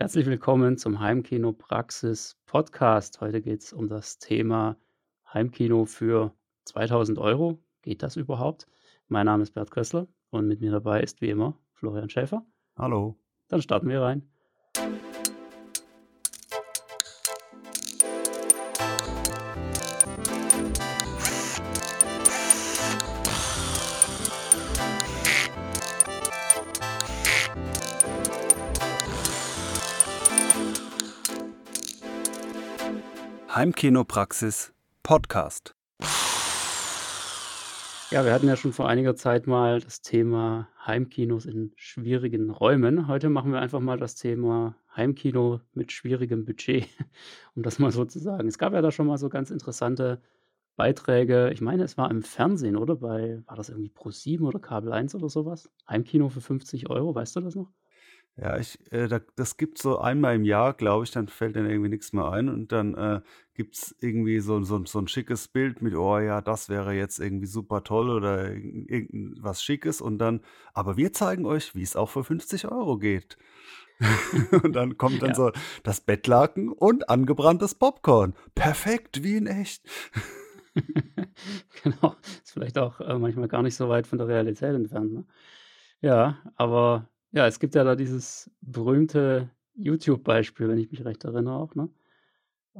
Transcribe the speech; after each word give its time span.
Herzlich 0.00 0.24
willkommen 0.24 0.78
zum 0.78 0.98
Heimkino 1.00 1.52
Praxis 1.52 2.38
Podcast. 2.46 3.20
Heute 3.20 3.42
geht 3.42 3.60
es 3.60 3.74
um 3.74 3.86
das 3.86 4.18
Thema 4.18 4.78
Heimkino 5.30 5.84
für 5.84 6.32
2000 6.64 7.18
Euro. 7.18 7.58
Geht 7.82 8.02
das 8.02 8.16
überhaupt? 8.16 8.66
Mein 9.08 9.26
Name 9.26 9.42
ist 9.42 9.50
Bert 9.50 9.70
Kössler 9.70 10.08
und 10.30 10.48
mit 10.48 10.62
mir 10.62 10.70
dabei 10.70 11.02
ist 11.02 11.20
wie 11.20 11.28
immer 11.28 11.54
Florian 11.74 12.08
Schäfer. 12.08 12.46
Hallo. 12.78 13.18
Dann 13.48 13.60
starten 13.60 13.90
wir 13.90 14.00
rein. 14.00 14.26
Heimkinopraxis 33.60 34.72
Podcast. 35.02 35.74
Ja, 38.10 38.24
wir 38.24 38.32
hatten 38.32 38.48
ja 38.48 38.56
schon 38.56 38.72
vor 38.72 38.88
einiger 38.88 39.16
Zeit 39.16 39.46
mal 39.46 39.80
das 39.80 40.00
Thema 40.00 40.70
Heimkinos 40.86 41.44
in 41.44 41.70
schwierigen 41.76 42.48
Räumen. 42.48 43.06
Heute 43.06 43.28
machen 43.28 43.52
wir 43.52 43.60
einfach 43.60 43.80
mal 43.80 43.98
das 43.98 44.14
Thema 44.14 44.76
Heimkino 44.96 45.60
mit 45.74 45.92
schwierigem 45.92 46.46
Budget, 46.46 46.88
um 47.54 47.62
das 47.62 47.78
mal 47.78 47.92
so 47.92 48.06
zu 48.06 48.18
sagen. 48.18 48.48
Es 48.48 48.56
gab 48.56 48.72
ja 48.72 48.80
da 48.80 48.90
schon 48.90 49.06
mal 49.06 49.18
so 49.18 49.28
ganz 49.28 49.50
interessante 49.50 50.22
Beiträge. 50.76 51.50
Ich 51.52 51.60
meine, 51.60 51.82
es 51.82 51.98
war 51.98 52.10
im 52.10 52.22
Fernsehen, 52.22 52.76
oder? 52.76 52.96
Bei, 52.96 53.42
war 53.44 53.56
das 53.56 53.68
irgendwie 53.68 53.90
Pro7 53.90 54.40
oder 54.40 54.58
Kabel 54.58 54.90
1 54.90 55.14
oder 55.16 55.28
sowas? 55.28 55.68
Heimkino 55.86 56.30
für 56.30 56.40
50 56.40 56.88
Euro, 56.88 57.14
weißt 57.14 57.36
du 57.36 57.40
das 57.40 57.56
noch? 57.56 57.70
Ja, 58.40 58.56
ich, 58.56 58.78
äh, 58.90 59.06
da, 59.06 59.20
das 59.36 59.58
gibt 59.58 59.76
so 59.76 59.98
einmal 59.98 60.34
im 60.36 60.44
Jahr, 60.44 60.72
glaube 60.72 61.04
ich, 61.04 61.10
dann 61.10 61.28
fällt 61.28 61.56
dann 61.56 61.68
irgendwie 61.68 61.90
nichts 61.90 62.14
mehr 62.14 62.30
ein 62.30 62.48
und 62.48 62.72
dann 62.72 62.94
äh, 62.94 63.20
gibt 63.52 63.76
es 63.76 63.94
irgendwie 64.00 64.40
so, 64.40 64.62
so, 64.62 64.82
so 64.86 64.98
ein 64.98 65.08
schickes 65.08 65.48
Bild 65.48 65.82
mit, 65.82 65.94
oh 65.94 66.18
ja, 66.18 66.40
das 66.40 66.70
wäre 66.70 66.94
jetzt 66.94 67.18
irgendwie 67.18 67.44
super 67.44 67.84
toll 67.84 68.08
oder 68.08 68.50
irgendwas 68.50 69.62
Schickes 69.62 70.00
und 70.00 70.16
dann, 70.16 70.40
aber 70.72 70.96
wir 70.96 71.12
zeigen 71.12 71.44
euch, 71.44 71.74
wie 71.74 71.82
es 71.82 71.96
auch 71.96 72.08
für 72.08 72.24
50 72.24 72.68
Euro 72.68 72.96
geht. 72.96 73.36
und 74.62 74.72
dann 74.72 74.96
kommt 74.96 75.20
dann 75.20 75.30
ja. 75.30 75.34
so 75.34 75.52
das 75.82 76.00
Bettlaken 76.00 76.70
und 76.70 77.10
angebranntes 77.10 77.74
Popcorn. 77.74 78.32
Perfekt, 78.54 79.22
wie 79.22 79.36
in 79.36 79.46
echt. 79.48 79.82
genau, 81.82 82.16
ist 82.42 82.52
vielleicht 82.52 82.78
auch 82.78 83.00
äh, 83.00 83.18
manchmal 83.18 83.48
gar 83.48 83.62
nicht 83.62 83.76
so 83.76 83.90
weit 83.90 84.06
von 84.06 84.16
der 84.16 84.28
Realität 84.28 84.74
entfernt. 84.74 85.12
Ne? 85.12 85.24
Ja, 86.00 86.38
aber 86.56 87.09
ja, 87.32 87.46
es 87.46 87.60
gibt 87.60 87.74
ja 87.74 87.84
da 87.84 87.96
dieses 87.96 88.50
berühmte 88.60 89.50
YouTube-Beispiel, 89.74 90.68
wenn 90.68 90.78
ich 90.78 90.90
mich 90.90 91.04
recht 91.04 91.24
erinnere 91.24 91.54
auch, 91.56 91.74
ne? 91.74 91.90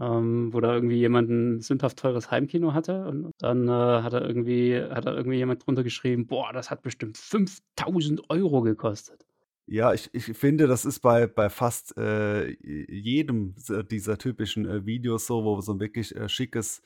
Ähm, 0.01 0.53
wo 0.55 0.61
da 0.61 0.75
irgendwie 0.75 0.97
jemand 0.99 1.31
ein 1.31 1.61
sündhaft 1.61 1.99
teures 1.99 2.31
Heimkino 2.31 2.75
hatte 2.75 3.07
und 3.09 3.33
dann 3.39 3.69
äh, 3.69 3.73
hat 3.73 4.13
er 4.15 4.23
irgendwie 4.27 4.81
hat 4.83 5.07
da 5.07 5.15
irgendwie 5.15 5.39
jemand 5.39 5.67
drunter 5.67 5.85
geschrieben: 5.85 6.27
„Boah, 6.29 6.53
das 6.53 6.71
hat 6.71 6.83
bestimmt 6.83 7.19
5.000 7.19 8.31
Euro 8.31 8.63
gekostet.“ 8.63 9.27
Ja, 9.69 9.93
ich 9.95 10.11
ich 10.13 10.25
finde, 10.37 10.67
das 10.67 10.85
ist 10.85 10.99
bei 11.01 11.27
bei 11.29 11.49
fast, 11.49 11.97
äh, 11.97 12.51
jedem 12.61 13.55
dieser 13.91 14.19
typischen, 14.19 14.67
äh, 14.67 14.85
Videos 14.85 15.27
so, 15.27 15.45
wo 15.45 15.61
so 15.61 15.73
'n 15.73 15.79
wirklich, 15.81 16.15
äh, 16.17 16.29
schickes 16.29 16.83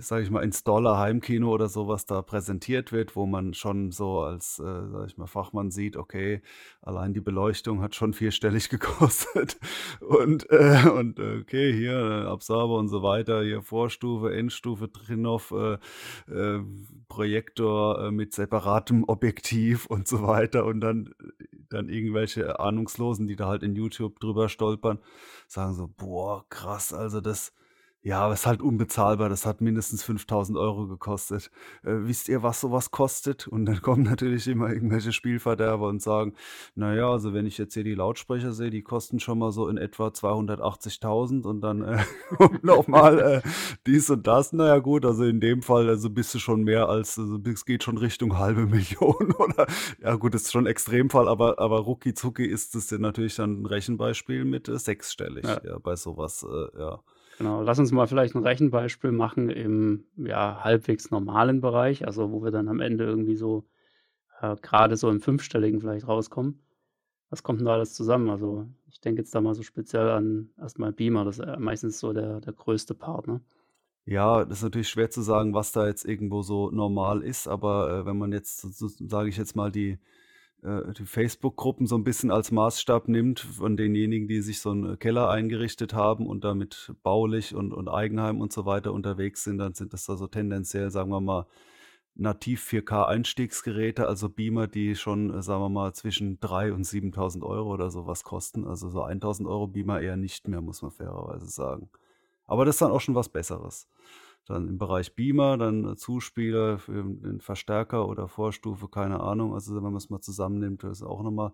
sage 0.00 0.22
ich 0.22 0.30
mal, 0.30 0.42
Installer-Heimkino 0.42 1.50
oder 1.50 1.68
sowas 1.68 2.06
da 2.06 2.22
präsentiert 2.22 2.92
wird, 2.92 3.16
wo 3.16 3.26
man 3.26 3.54
schon 3.54 3.92
so 3.92 4.20
als, 4.20 4.58
äh, 4.58 4.62
sage 4.62 5.06
ich 5.06 5.16
mal, 5.16 5.26
Fachmann 5.26 5.70
sieht, 5.70 5.96
okay, 5.96 6.42
allein 6.82 7.12
die 7.12 7.20
Beleuchtung 7.20 7.82
hat 7.82 7.94
schon 7.94 8.12
vierstellig 8.12 8.68
gekostet 8.70 9.58
und, 10.00 10.48
äh, 10.50 10.88
und 10.88 11.18
äh, 11.18 11.40
okay, 11.40 11.72
hier 11.72 11.98
äh, 11.98 12.26
Absorber 12.26 12.76
und 12.76 12.88
so 12.88 13.02
weiter, 13.02 13.42
hier 13.42 13.62
Vorstufe, 13.62 14.34
Endstufe, 14.34 14.90
Trinov, 14.90 15.52
äh, 15.52 15.78
äh, 16.32 16.60
Projektor 17.08 18.06
äh, 18.06 18.10
mit 18.10 18.34
separatem 18.34 19.04
Objektiv 19.04 19.86
und 19.86 20.08
so 20.08 20.22
weiter 20.22 20.64
und 20.64 20.80
dann, 20.80 21.14
dann 21.68 21.88
irgendwelche 21.88 22.60
Ahnungslosen, 22.60 23.26
die 23.26 23.36
da 23.36 23.48
halt 23.48 23.62
in 23.62 23.74
YouTube 23.74 24.20
drüber 24.20 24.48
stolpern, 24.48 24.98
sagen 25.46 25.74
so, 25.74 25.88
boah, 25.88 26.44
krass, 26.48 26.92
also 26.92 27.20
das 27.20 27.52
ja, 28.06 28.20
aber 28.20 28.34
es 28.34 28.40
ist 28.42 28.46
halt 28.46 28.62
unbezahlbar. 28.62 29.28
Das 29.28 29.46
hat 29.46 29.60
mindestens 29.60 30.04
5.000 30.04 30.56
Euro 30.56 30.86
gekostet. 30.86 31.50
Äh, 31.82 32.06
wisst 32.06 32.28
ihr, 32.28 32.44
was 32.44 32.60
sowas 32.60 32.92
kostet? 32.92 33.48
Und 33.48 33.66
dann 33.66 33.82
kommen 33.82 34.02
natürlich 34.04 34.46
immer 34.46 34.72
irgendwelche 34.72 35.12
Spielverderber 35.12 35.88
und 35.88 36.00
sagen, 36.00 36.34
naja, 36.76 37.10
also 37.10 37.34
wenn 37.34 37.46
ich 37.46 37.58
jetzt 37.58 37.74
hier 37.74 37.82
die 37.82 37.96
Lautsprecher 37.96 38.52
sehe, 38.52 38.70
die 38.70 38.82
kosten 38.82 39.18
schon 39.18 39.40
mal 39.40 39.50
so 39.50 39.66
in 39.66 39.76
etwa 39.76 40.06
280.000 40.06 41.42
und 41.42 41.62
dann 41.62 41.82
äh, 41.82 42.04
nochmal 42.62 43.18
äh, 43.18 43.48
dies 43.88 44.08
und 44.08 44.24
das. 44.24 44.52
Naja 44.52 44.78
gut, 44.78 45.04
also 45.04 45.24
in 45.24 45.40
dem 45.40 45.62
Fall 45.62 45.88
also 45.88 46.08
bist 46.08 46.32
du 46.32 46.38
schon 46.38 46.62
mehr 46.62 46.88
als, 46.88 47.18
also 47.18 47.40
es 47.44 47.64
geht 47.64 47.82
schon 47.82 47.98
Richtung 47.98 48.38
halbe 48.38 48.66
Million 48.66 49.32
oder, 49.36 49.66
ja 50.00 50.14
gut, 50.14 50.32
das 50.32 50.42
ist 50.42 50.52
schon 50.52 50.62
ein 50.62 50.70
Extremfall, 50.70 51.26
aber, 51.26 51.58
aber 51.58 51.80
rucki 51.80 52.14
zucki 52.14 52.46
ist 52.46 52.76
es 52.76 52.92
natürlich 52.92 53.34
dann 53.34 53.62
ein 53.62 53.66
Rechenbeispiel 53.66 54.44
mit 54.44 54.68
äh, 54.68 54.78
sechsstellig 54.78 55.44
ja. 55.44 55.60
ja 55.64 55.78
bei 55.80 55.96
sowas, 55.96 56.46
äh, 56.48 56.78
ja. 56.78 57.00
Genau, 57.38 57.62
lass 57.62 57.78
uns 57.78 57.92
mal 57.92 58.06
vielleicht 58.06 58.34
ein 58.34 58.42
Rechenbeispiel 58.42 59.12
machen 59.12 59.50
im 59.50 60.04
ja, 60.16 60.64
halbwegs 60.64 61.10
normalen 61.10 61.60
Bereich, 61.60 62.06
also 62.06 62.32
wo 62.32 62.42
wir 62.42 62.50
dann 62.50 62.68
am 62.68 62.80
Ende 62.80 63.04
irgendwie 63.04 63.36
so 63.36 63.66
äh, 64.40 64.56
gerade 64.56 64.96
so 64.96 65.10
im 65.10 65.20
fünfstelligen 65.20 65.80
vielleicht 65.80 66.08
rauskommen. 66.08 66.62
Was 67.28 67.42
kommt 67.42 67.60
denn 67.60 67.66
da 67.66 67.74
alles 67.74 67.94
zusammen? 67.94 68.30
Also 68.30 68.66
ich 68.88 69.00
denke 69.00 69.20
jetzt 69.20 69.34
da 69.34 69.40
mal 69.40 69.54
so 69.54 69.62
speziell 69.62 70.08
an 70.08 70.50
erstmal 70.58 70.92
Beamer, 70.92 71.24
das 71.24 71.38
ist 71.38 71.58
meistens 71.58 71.98
so 71.98 72.12
der, 72.12 72.40
der 72.40 72.52
größte 72.52 72.94
Part, 72.94 73.26
ne? 73.26 73.40
Ja, 74.08 74.44
das 74.44 74.58
ist 74.58 74.62
natürlich 74.64 74.88
schwer 74.88 75.10
zu 75.10 75.20
sagen, 75.20 75.52
was 75.52 75.72
da 75.72 75.88
jetzt 75.88 76.04
irgendwo 76.04 76.42
so 76.42 76.70
normal 76.70 77.22
ist, 77.22 77.48
aber 77.48 77.90
äh, 77.90 78.06
wenn 78.06 78.16
man 78.16 78.30
jetzt, 78.30 78.60
so, 78.60 78.86
sage 78.88 79.28
ich 79.28 79.36
jetzt 79.36 79.56
mal, 79.56 79.72
die 79.72 79.98
äh, 80.66 80.92
die 80.92 81.06
Facebook-Gruppen 81.06 81.86
so 81.86 81.96
ein 81.96 82.04
bisschen 82.04 82.30
als 82.30 82.50
Maßstab 82.50 83.08
nimmt 83.08 83.40
von 83.40 83.76
denjenigen, 83.76 84.28
die 84.28 84.42
sich 84.42 84.60
so 84.60 84.70
einen 84.70 84.98
Keller 84.98 85.30
eingerichtet 85.30 85.94
haben 85.94 86.26
und 86.26 86.44
damit 86.44 86.92
baulich 87.02 87.54
und 87.54 87.72
und 87.72 87.88
Eigenheim 87.88 88.40
und 88.40 88.52
so 88.52 88.66
weiter 88.66 88.92
unterwegs 88.92 89.44
sind, 89.44 89.58
dann 89.58 89.74
sind 89.74 89.92
das 89.92 90.06
da 90.06 90.16
so 90.16 90.26
tendenziell, 90.26 90.90
sagen 90.90 91.10
wir 91.10 91.20
mal, 91.20 91.46
nativ 92.16 92.66
4K-Einstiegsgeräte, 92.68 94.08
also 94.08 94.28
Beamer, 94.28 94.66
die 94.66 94.96
schon, 94.96 95.32
äh, 95.32 95.42
sagen 95.42 95.62
wir 95.62 95.68
mal, 95.68 95.92
zwischen 95.94 96.40
3 96.40 96.72
und 96.72 96.84
7.000 96.84 97.42
Euro 97.44 97.72
oder 97.72 97.90
so 97.90 98.06
was 98.06 98.24
kosten. 98.24 98.66
Also 98.66 98.88
so 98.88 99.04
1.000 99.04 99.46
Euro 99.46 99.66
Beamer 99.68 100.00
eher 100.00 100.16
nicht 100.16 100.48
mehr, 100.48 100.60
muss 100.60 100.82
man 100.82 100.90
fairerweise 100.90 101.46
sagen. 101.46 101.90
Aber 102.46 102.64
das 102.64 102.76
ist 102.76 102.82
dann 102.82 102.92
auch 102.92 103.00
schon 103.00 103.14
was 103.14 103.28
Besseres. 103.28 103.88
Dann 104.46 104.68
im 104.68 104.78
Bereich 104.78 105.14
Beamer, 105.16 105.58
dann 105.58 105.96
Zuspieler 105.96 106.78
für 106.78 107.02
den 107.02 107.40
Verstärker 107.40 108.08
oder 108.08 108.28
Vorstufe, 108.28 108.88
keine 108.88 109.20
Ahnung. 109.20 109.54
Also 109.54 109.74
wenn 109.74 109.82
man 109.82 109.96
es 109.96 110.08
mal 110.08 110.20
zusammennimmt, 110.20 110.84
ist 110.84 111.02
auch 111.02 111.22
nochmal 111.22 111.52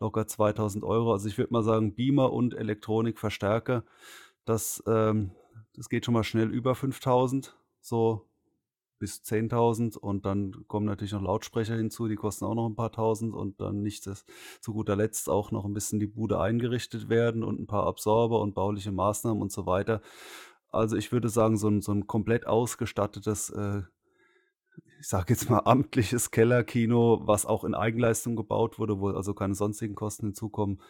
locker 0.00 0.26
2000 0.26 0.82
Euro. 0.82 1.12
Also 1.12 1.28
ich 1.28 1.38
würde 1.38 1.52
mal 1.52 1.62
sagen, 1.62 1.94
Beamer 1.94 2.32
und 2.32 2.54
Elektronikverstärker, 2.54 3.84
das, 4.44 4.82
ähm, 4.88 5.30
das 5.74 5.88
geht 5.88 6.04
schon 6.04 6.14
mal 6.14 6.24
schnell 6.24 6.50
über 6.50 6.74
5000, 6.74 7.56
so 7.80 8.26
bis 9.02 9.20
10.000 9.24 9.96
und 9.96 10.26
dann 10.26 10.64
kommen 10.68 10.86
natürlich 10.86 11.10
noch 11.12 11.22
Lautsprecher 11.22 11.74
hinzu, 11.74 12.06
die 12.06 12.14
kosten 12.14 12.44
auch 12.44 12.54
noch 12.54 12.68
ein 12.68 12.76
paar 12.76 12.92
tausend 12.92 13.34
und 13.34 13.60
dann 13.60 13.82
nicht 13.82 14.06
das, 14.06 14.24
zu 14.60 14.72
guter 14.72 14.94
Letzt 14.94 15.28
auch 15.28 15.50
noch 15.50 15.64
ein 15.64 15.74
bisschen 15.74 15.98
die 15.98 16.06
Bude 16.06 16.38
eingerichtet 16.38 17.08
werden 17.08 17.42
und 17.42 17.58
ein 17.58 17.66
paar 17.66 17.84
Absorber 17.88 18.40
und 18.40 18.54
bauliche 18.54 18.92
Maßnahmen 18.92 19.42
und 19.42 19.50
so 19.50 19.66
weiter. 19.66 20.02
Also 20.72 20.96
ich 20.96 21.12
würde 21.12 21.28
sagen, 21.28 21.56
so 21.56 21.68
ein, 21.68 21.82
so 21.82 21.92
ein 21.92 22.06
komplett 22.06 22.46
ausgestattetes, 22.46 23.50
äh, 23.50 23.82
ich 24.98 25.06
sage 25.06 25.34
jetzt 25.34 25.50
mal 25.50 25.60
amtliches 25.64 26.30
Kellerkino, 26.30 27.20
was 27.24 27.44
auch 27.44 27.64
in 27.64 27.74
Eigenleistung 27.74 28.36
gebaut 28.36 28.78
wurde, 28.78 28.98
wo 28.98 29.08
also 29.10 29.34
keine 29.34 29.54
sonstigen 29.54 29.94
Kosten 29.94 30.26
hinzukommen, 30.26 30.80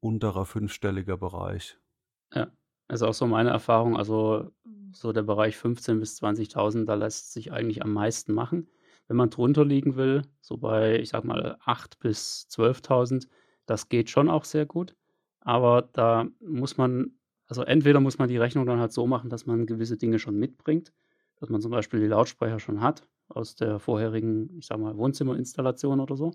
unterer 0.00 0.46
fünfstelliger 0.46 1.16
Bereich. 1.16 1.78
Ja, 2.32 2.52
also 2.86 3.08
auch 3.08 3.14
so 3.14 3.26
meine 3.26 3.50
Erfahrung. 3.50 3.96
Also 3.96 4.52
so 4.92 5.12
der 5.12 5.22
Bereich 5.22 5.56
15.000 5.56 5.98
bis 5.98 6.22
20.000, 6.22 6.84
da 6.84 6.94
lässt 6.94 7.32
sich 7.32 7.52
eigentlich 7.52 7.82
am 7.82 7.92
meisten 7.92 8.32
machen. 8.32 8.68
Wenn 9.08 9.16
man 9.16 9.30
drunter 9.30 9.64
liegen 9.64 9.96
will, 9.96 10.22
so 10.40 10.56
bei, 10.56 10.98
ich 11.00 11.10
sag 11.10 11.24
mal, 11.24 11.56
8.000 11.64 11.98
bis 11.98 12.46
12.000, 12.50 13.28
das 13.66 13.88
geht 13.88 14.10
schon 14.10 14.28
auch 14.28 14.44
sehr 14.44 14.66
gut. 14.66 14.94
Aber 15.40 15.82
da 15.82 16.26
muss 16.40 16.76
man 16.76 17.16
also 17.48 17.62
entweder 17.62 18.00
muss 18.00 18.18
man 18.18 18.28
die 18.28 18.38
Rechnung 18.38 18.66
dann 18.66 18.80
halt 18.80 18.92
so 18.92 19.06
machen, 19.06 19.30
dass 19.30 19.46
man 19.46 19.66
gewisse 19.66 19.96
Dinge 19.96 20.18
schon 20.18 20.38
mitbringt, 20.38 20.92
dass 21.38 21.48
man 21.48 21.60
zum 21.60 21.70
Beispiel 21.70 22.00
die 22.00 22.06
Lautsprecher 22.06 22.58
schon 22.58 22.80
hat 22.80 23.06
aus 23.28 23.56
der 23.56 23.78
vorherigen, 23.78 24.56
ich 24.58 24.66
sag 24.66 24.78
mal, 24.78 24.96
Wohnzimmerinstallation 24.96 26.00
oder 26.00 26.16
so. 26.16 26.32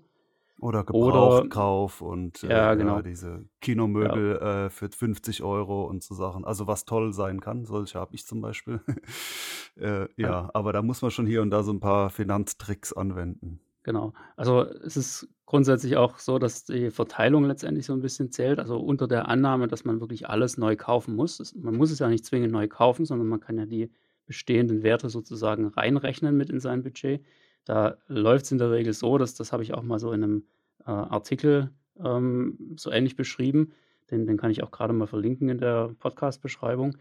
Oder 0.60 0.84
Gebrauchtkauf 0.84 2.02
und 2.02 2.44
äh, 2.44 2.50
ja, 2.50 2.74
genau. 2.74 2.96
ja, 2.96 3.02
diese 3.02 3.44
Kinomöbel 3.60 4.38
ja. 4.40 4.66
äh, 4.66 4.70
für 4.70 4.88
50 4.88 5.42
Euro 5.42 5.84
und 5.86 6.04
so 6.04 6.14
Sachen. 6.14 6.44
Also 6.44 6.68
was 6.68 6.84
toll 6.84 7.12
sein 7.12 7.40
kann, 7.40 7.64
solche 7.64 7.98
habe 7.98 8.14
ich 8.14 8.26
zum 8.26 8.40
Beispiel. 8.40 8.80
äh, 9.76 10.06
ja, 10.16 10.50
aber 10.54 10.72
da 10.72 10.82
muss 10.82 11.02
man 11.02 11.10
schon 11.10 11.26
hier 11.26 11.42
und 11.42 11.50
da 11.50 11.64
so 11.64 11.72
ein 11.72 11.80
paar 11.80 12.10
Finanztricks 12.10 12.92
anwenden. 12.92 13.60
Genau. 13.86 14.12
Also, 14.36 14.62
es 14.62 14.96
ist 14.96 15.28
grundsätzlich 15.44 15.96
auch 15.96 16.18
so, 16.18 16.38
dass 16.38 16.64
die 16.64 16.90
Verteilung 16.90 17.44
letztendlich 17.44 17.84
so 17.86 17.92
'n 17.92 18.00
bisschen 18.00 18.30
zählt. 18.30 18.58
Also, 18.60 18.78
unter 18.78 19.08
der 19.08 19.28
Annahme, 19.28 19.66
dass 19.66 19.84
man 19.84 20.00
wirklich 20.00 20.28
alles 20.28 20.56
neu 20.56 20.76
kaufen 20.76 21.16
muss. 21.16 21.40
Es 21.40 21.54
man 21.54 21.74
muss 21.76 21.90
es 21.90 21.98
ja 21.98 22.08
nicht 22.08 22.24
zwingend 22.24 22.52
neu 22.52 22.68
kaufen, 22.68 23.04
sondern 23.04 23.26
man 23.28 23.40
kann 23.40 23.58
ja 23.58 23.66
die 23.66 23.90
bestehenden 24.26 24.82
Werte 24.84 25.08
sozusagen 25.10 25.66
reinrechnen 25.66 26.36
mit 26.36 26.48
in 26.48 26.60
sein 26.60 26.82
Budget. 26.84 27.24
Da 27.64 27.96
läuft's 28.06 28.52
in 28.52 28.58
der 28.58 28.70
Regel 28.70 28.92
so, 28.92 29.18
dass 29.18 29.34
das 29.34 29.52
habe 29.52 29.62
ich 29.64 29.74
auch 29.74 29.82
mal 29.82 29.98
so 29.98 30.12
in 30.12 30.20
'nem, 30.20 30.44
äh, 30.86 30.90
Artikel, 30.90 31.70
ähm, 31.98 32.74
so 32.76 32.90
ähnlich 32.92 33.16
beschrieben. 33.16 33.72
Den 34.12 34.26
den 34.26 34.36
kann 34.36 34.50
ich 34.52 34.62
auch 34.62 34.70
grade 34.70 34.92
mal 34.92 35.06
verlinken 35.08 35.48
in 35.48 35.58
der 35.58 35.88
Podcast-Beschreibung. 35.98 36.96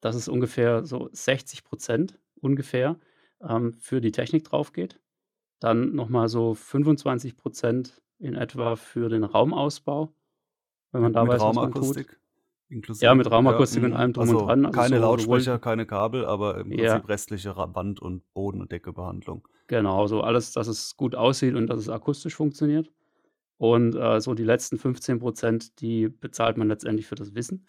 Dass 0.00 0.16
es 0.16 0.28
ungefähr 0.28 0.84
so 0.86 1.08
60% 1.12 2.18
ungefähr, 2.40 2.98
ähm, 3.42 3.74
für 3.80 4.00
die 4.02 4.12
Technik 4.12 4.44
draufgeht. 4.44 4.98
Dann 5.60 5.94
noch 5.94 6.08
mal 6.08 6.28
so 6.28 6.52
25% 6.52 8.00
in 8.18 8.34
etwa 8.34 8.76
für 8.76 9.08
den 9.08 9.24
Raumausbau, 9.24 10.12
wenn 10.92 11.02
man 11.02 11.10
Mit 11.10 11.16
da 11.16 11.22
mit 11.24 11.32
weiß, 11.34 11.40
was 11.42 11.54
man 11.56 11.72
tut. 11.72 11.74
Raumakustik 11.82 12.06
Ja, 12.08 12.14
mit 12.70 12.76
inklusive? 12.76 13.06
Ja, 13.06 13.12
Raumakustik 13.30 13.82
und 13.82 13.90
mhm. 13.90 13.96
allem 13.96 14.12
drum 14.12 14.28
und 14.28 14.34
Also, 14.34 14.46
dran. 14.46 14.66
Also, 14.66 14.78
keine 14.78 14.96
so 14.96 15.02
Lautsprecher, 15.02 15.58
keine 15.58 15.86
Kabel, 15.86 16.24
aber 16.24 16.58
im 16.58 16.72
Ja. 16.72 16.92
Prinzip 16.94 17.08
restliche 17.08 17.54
Wand 17.56 18.00
und 18.00 18.22
Boden 18.32 18.60
und 18.60 18.72
Deckebehandlung. 18.72 19.46
Genau, 19.66 20.06
so 20.06 20.22
alles, 20.22 20.52
dass 20.52 20.66
es 20.66 20.96
gut 20.96 21.14
aussieht 21.14 21.54
und 21.54 21.68
dass 21.68 21.78
es 21.78 21.88
akustisch 21.88 22.34
funktioniert. 22.34 22.90
Und, 23.58 23.94
äh, 23.94 24.20
so 24.20 24.32
die 24.34 24.44
letzten 24.44 24.78
15% 24.78 25.72
die 25.80 26.08
bezahlt 26.08 26.56
man 26.56 26.68
letztendlich 26.68 27.06
für 27.06 27.14
das 27.16 27.34
Wissen. 27.34 27.66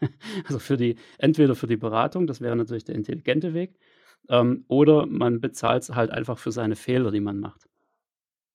Also, 0.46 0.58
für 0.58 0.76
die 0.76 0.96
entweder 1.18 1.54
für 1.54 1.66
die 1.66 1.76
Beratung, 1.76 2.26
das 2.26 2.40
wäre 2.40 2.56
natürlich 2.56 2.84
der 2.84 2.94
intelligente 2.94 3.54
Weg, 3.54 3.78
ähm, 4.28 4.64
oder 4.68 5.06
man 5.06 5.40
bezahlt's 5.40 5.90
halt 5.90 6.10
einfach 6.10 6.38
für 6.38 6.52
seine 6.52 6.76
Fehler, 6.76 7.10
die 7.10 7.20
man 7.20 7.40
macht. 7.40 7.68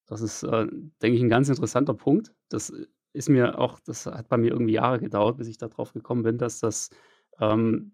Das 0.07 0.21
ist, 0.21 0.43
äh, 0.43 0.67
denke 1.01 1.17
ich, 1.17 1.21
'n 1.23 1.29
ganz 1.29 1.49
interessanter 1.49 1.93
Punkt. 1.93 2.33
Das 2.49 2.73
ist 3.13 3.29
mir 3.29 3.59
auch 3.59 3.79
das 3.79 4.05
hat 4.07 4.29
bei 4.29 4.37
mir 4.37 4.51
irgendwie 4.51 4.73
Jahre 4.73 4.99
gedauert, 4.99 5.37
bis 5.37 5.47
ich 5.47 5.57
da 5.57 5.67
drauf 5.69 5.93
gekommen 5.93 6.23
bin, 6.23 6.37
dass 6.39 6.59
das 6.59 6.89
ähm, 7.39 7.93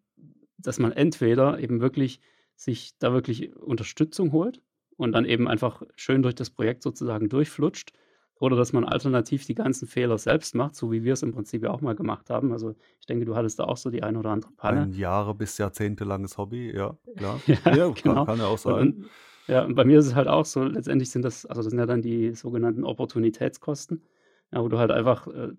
dass 0.57 0.79
man 0.79 0.91
entweder 0.93 1.59
eben 1.59 1.81
wirklich 1.81 2.21
sich 2.55 2.97
da 2.99 3.13
wirklich 3.13 3.55
Unterstützung 3.57 4.31
holt 4.33 4.61
und 4.97 5.11
dann 5.13 5.25
eben 5.25 5.47
einfach 5.49 5.83
schön 5.95 6.21
durch 6.23 6.35
das 6.35 6.49
Projekt 6.51 6.83
sozusagen 6.83 7.29
durchflutscht 7.29 7.93
oder 8.39 8.55
dass 8.57 8.73
man 8.73 8.85
alternativ 8.85 9.45
die 9.45 9.55
ganzen 9.55 9.87
Fehler 9.87 10.17
selbst 10.17 10.55
macht, 10.55 10.75
so 10.75 10.91
wie 10.91 11.03
wir's 11.03 11.23
im 11.23 11.31
Prinzip 11.33 11.63
ja 11.63 11.71
auch 11.71 11.81
mal 11.81 11.95
gemacht 11.95 12.29
haben. 12.29 12.51
Also, 12.51 12.75
ich 12.99 13.05
denke, 13.07 13.25
du 13.25 13.35
hattest 13.35 13.59
da 13.59 13.65
auch 13.65 13.77
so 13.77 13.89
die 13.89 14.03
eine 14.03 14.19
oder 14.19 14.31
andere 14.31 14.51
Panne. 14.53 14.89
Ein 14.89 14.93
Jahre 14.93 15.33
bis 15.35 15.57
jahrzehntelanges 15.57 16.37
Hobby, 16.37 16.75
ja, 16.75 16.97
klar. 17.17 17.45
Ja, 17.65 17.77
Ja, 17.77 17.93
kann 17.93 18.21
genau. 18.21 18.23
kann 18.23 18.39
ja 18.39 18.47
auch 18.47 18.57
sein. 18.57 18.91
und 18.93 19.11
ja, 19.47 19.63
und 19.63 19.75
bei 19.75 19.85
mir 19.85 19.99
ist 19.99 20.07
es 20.07 20.15
halt 20.15 20.27
auch 20.27 20.45
so, 20.45 20.63
letztendlich 20.63 21.11
sind 21.11 21.21
das 21.23 21.45
also, 21.45 21.61
das 21.61 21.69
sind 21.69 21.77
ja 21.79 21.85
dann 21.85 22.01
die 22.01 22.33
sogenannten 22.33 22.83
Opportunitätskosten, 22.83 24.03
ja, 24.51 24.61
wo 24.63 24.67
du 24.69 24.79
halt 24.79 24.91
einfach, 24.91 25.27
äh, 25.27 25.49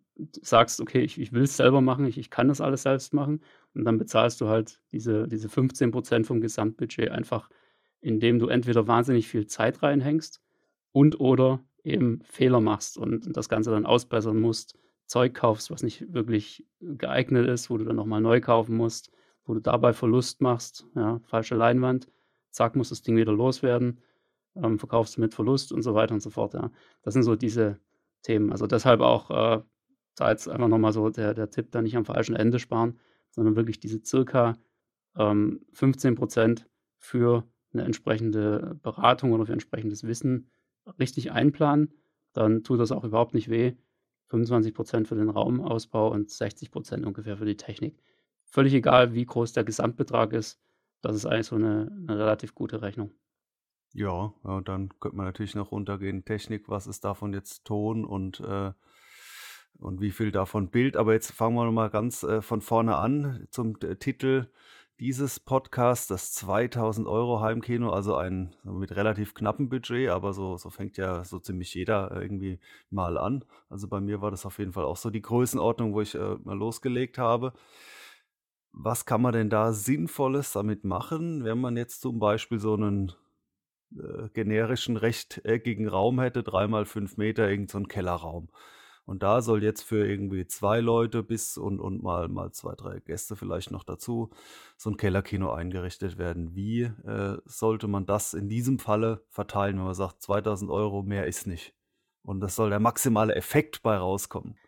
sagst: 0.42 0.80
„Okay, 0.80 1.00
ich 1.02 1.20
ich 1.20 1.32
will's 1.32 1.56
selber 1.56 1.80
machen, 1.80 2.04
ich 2.06 2.18
ich 2.18 2.30
kann 2.30 2.48
das 2.48 2.60
alles 2.60 2.82
selbst 2.82 3.14
machen.“ 3.14 3.42
Und 3.74 3.84
dann 3.84 3.98
bezahlst 3.98 4.40
du 4.40 4.48
halt 4.48 4.80
diese 4.92 5.28
diese 5.28 5.48
15% 5.48 6.26
vom 6.26 6.40
Gesamtbudget 6.40 7.10
einfach, 7.10 7.48
indem 8.00 8.38
du 8.40 8.48
entweder 8.48 8.86
wahnsinnig 8.88 9.28
viel 9.28 9.46
Zeit 9.46 9.82
reinhängst 9.82 10.40
und 10.92 11.20
oder 11.20 11.60
eben 11.86 12.20
Fehler 12.24 12.60
machst 12.60 12.98
und 12.98 13.36
das 13.36 13.48
Ganze 13.48 13.70
dann 13.70 13.86
ausbessern 13.86 14.40
musst, 14.40 14.76
Zeug 15.06 15.34
kaufst, 15.34 15.70
was 15.70 15.82
nicht 15.82 16.12
wirklich 16.12 16.66
geeignet 16.80 17.48
ist, 17.48 17.70
wo 17.70 17.78
du 17.78 17.84
dann 17.84 17.96
noch 17.96 18.06
mal 18.06 18.20
neu 18.20 18.40
kaufen 18.40 18.76
musst, 18.76 19.10
wo 19.44 19.54
du 19.54 19.60
dabei 19.60 19.92
Verlust 19.92 20.40
machst, 20.42 20.86
ja, 20.96 21.20
falsche 21.26 21.54
Leinwand, 21.56 22.08
zack, 22.50 22.76
muss 22.76 22.88
das 22.90 23.02
Ding 23.02 23.16
wieder 23.16 23.32
loswerden, 23.32 24.00
ähm, 24.56 24.78
verkaufst 24.78 25.16
du 25.16 25.20
mit 25.22 25.34
Verlust 25.34 25.72
und 25.72 25.82
so 25.82 25.94
weiter 25.94 26.14
und 26.14 26.20
so 26.22 26.30
fort, 26.30 26.54
ja. 26.54 26.70
Das 27.02 27.14
sind 27.14 27.22
so 27.24 27.36
diese 27.36 27.78
Themen. 28.22 28.52
Also, 28.52 28.66
deshalb 28.66 29.00
auch, 29.00 29.30
äh, 29.30 29.62
da 30.16 30.30
jetzt 30.30 30.48
einfach 30.48 30.68
noch 30.68 30.78
mal 30.78 30.92
so 30.92 31.10
der 31.10 31.34
der 31.34 31.50
Tipp, 31.50 31.70
da 31.72 31.82
nicht 31.82 31.96
am 31.96 32.04
falschen 32.06 32.36
Ende 32.36 32.58
sparen, 32.58 32.98
sondern 33.30 33.56
wirklich 33.56 33.80
diese 33.80 34.00
circa, 34.04 34.56
ähm, 35.18 35.60
15% 35.72 36.66
für 36.98 37.44
'ne 37.72 37.84
entsprechende 37.84 38.78
Beratung 38.82 39.32
oder 39.32 39.46
für 39.46 39.52
entsprechendes 39.54 40.04
Wissen 40.04 40.50
richtig 40.98 41.32
einplanen. 41.32 41.92
Dann 42.32 42.62
tut 42.64 42.80
das 42.80 42.92
auch 42.92 43.04
überhaupt 43.04 43.34
nicht 43.34 43.48
weh. 43.50 43.74
25% 44.28 45.08
für 45.08 45.14
den 45.16 45.30
Raumausbau 45.30 46.10
und 46.12 46.30
60% 46.30 47.06
ungefähr 47.06 47.36
für 47.38 47.44
die 47.46 47.56
Technik. 47.56 47.98
Völlig 48.46 48.74
egal, 48.74 49.14
wie 49.14 49.24
groß 49.26 49.52
der 49.52 49.64
Gesamtbetrag 49.64 50.32
ist. 50.32 50.60
Das 51.02 51.14
ist 51.16 51.26
eigentlich 51.26 51.46
so 51.46 51.56
'ne 51.58 51.90
'ne 51.92 52.18
relativ 52.18 52.54
gute 52.54 52.82
Rechnung. 52.82 53.16
Ja, 53.94 54.34
ja, 54.44 54.50
und 54.56 54.68
dann 54.68 54.88
könnte 55.00 55.16
man 55.16 55.26
natürlich 55.26 55.54
noch 55.54 55.70
runtergehen, 55.72 56.24
Technik, 56.24 56.68
was 56.68 56.86
ist 56.86 57.04
davon 57.04 57.32
jetzt 57.32 57.64
Ton 57.64 58.04
und, 58.04 58.40
äh 58.40 58.72
und 59.80 60.00
wie 60.00 60.10
viel 60.10 60.32
davon 60.32 60.70
Bild. 60.70 60.96
Aber 60.96 61.12
jetzt 61.12 61.32
fangen 61.32 61.54
wir 61.56 61.64
noch 61.64 61.72
mal 61.72 61.90
ganz, 61.90 62.22
äh, 62.22 62.42
von 62.42 62.60
vorne 62.60 62.96
an 62.96 63.46
zum 63.50 63.78
t 63.78 63.94
Titel 63.96 64.48
dieses 65.00 65.40
Podcasts, 65.40 66.06
das 66.08 66.32
2.000 66.32 67.06
€ 67.08 67.40
Heimkino, 67.40 67.90
also 67.90 68.16
ein 68.16 68.54
mit 68.64 68.96
relativ 68.96 69.34
knappem 69.34 69.68
Budget, 69.68 70.08
aber 70.10 70.32
so 70.32 70.56
so 70.56 70.70
fängt 70.70 70.96
ja 70.96 71.24
so 71.24 71.38
ziemlich 71.38 71.74
jeder 71.74 72.10
irgendwie 72.20 72.60
mal 72.90 73.18
an. 73.18 73.44
Also, 73.68 73.88
bei 73.88 74.00
mir 74.00 74.22
war 74.22 74.30
das 74.30 74.46
auf 74.46 74.58
jeden 74.58 74.72
Fall 74.72 74.84
auch 74.84 74.96
so 74.96 75.10
die 75.10 75.22
Größenordnung, 75.22 75.92
wo 75.94 76.00
ich, 76.00 76.14
äh, 76.14 76.36
mal 76.44 76.56
losgelegt 76.56 77.18
habe. 77.18 77.52
Was 78.74 79.04
kann 79.06 79.22
man 79.22 79.32
denn 79.32 79.50
da 79.50 79.72
Sinnvolles 79.72 80.52
damit 80.52 80.84
machen, 80.84 81.44
wenn 81.44 81.60
man 81.60 81.76
jetzt 81.76 82.00
zum 82.00 82.18
Beispiel 82.18 82.58
so 82.58 82.76
'nen, 82.76 83.12
äh, 83.96 84.28
generischen 84.34 84.96
rechteckigen 84.96 85.88
Raum 85.88 86.20
hätte, 86.20 86.42
3 86.44 86.68
mal 86.68 86.86
5 86.86 87.16
Meter, 87.18 87.48
irgend 87.50 87.70
so 87.70 87.80
Kellerraum. 87.82 88.48
Und 89.06 89.22
da 89.22 89.40
soll 89.42 89.62
jetzt 89.62 89.82
für 89.82 90.06
irgendwie 90.06 90.46
2 90.48 90.80
Leute 90.80 91.22
bis 91.22 91.56
und 91.58 91.80
und 91.80 92.02
mal 92.02 92.28
mal 92.28 92.52
2, 92.52 92.74
3 92.74 93.00
Gäste 93.00 93.36
vielleicht 93.36 93.70
noch 93.70 93.84
dazu, 93.84 94.30
so 94.76 94.90
'n 94.90 94.96
Kellerkino 94.96 95.52
eingerichtet 95.52 96.18
werden. 96.18 96.54
Wie, 96.56 96.82
äh, 96.82 97.38
sollte 97.44 97.88
man 97.88 98.06
das 98.06 98.34
in 98.34 98.48
diesem 98.48 98.78
Falle 98.80 99.24
verteilen, 99.30 99.76
wenn 99.78 99.84
man 99.86 99.94
sagt: 99.94 100.22
„2.000 100.22 100.70
€, 100.70 101.02
mehr 101.04 101.26
ist 101.26 101.46
nicht.“ 101.46 101.74
Und 102.22 102.40
das 102.40 102.56
soll 102.56 102.70
der 102.70 102.80
maximale 102.80 103.34
Effekt 103.36 103.82
bei 103.82 103.96
rauskommen? 103.96 104.58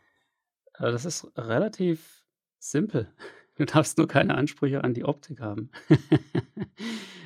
Äh, 0.75 0.91
das 0.93 1.05
ist 1.05 1.27
relativ 1.37 2.25
simpel. 2.59 3.13
Du 3.59 3.65
darfst 3.67 3.99
nur 3.99 4.07
keine 4.07 4.37
Ansprüche 4.37 4.85
an 4.85 4.95
die 4.95 5.05
Optik 5.05 5.41
haben. 5.41 5.71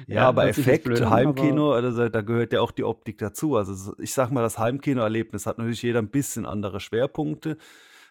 Ja, 0.08 0.26
Ja, 0.28 0.28
aber 0.28 0.46
jetzt 0.58 0.82
blöd 0.82 1.00
Effekt, 1.00 1.00
an, 1.02 1.22
aber 1.24 1.62
Heimkino, 1.62 1.72
also, 1.72 2.08
da 2.08 2.20
gehört 2.22 2.52
ja 2.52 2.60
auch 2.60 2.72
die 2.72 2.84
Optik 2.84 3.18
dazu. 3.18 3.56
Also, 3.56 3.94
ich 3.98 4.12
sage 4.12 4.34
mal, 4.34 4.42
das 4.42 4.58
Heimkinoerlebnis 4.58 5.46
hat 5.46 5.58
natürlich 5.58 5.82
jeder 5.82 6.00
'n 6.00 6.08
bisschen 6.10 6.44
andere 6.46 6.80
Schwerpunkte, 6.80 7.56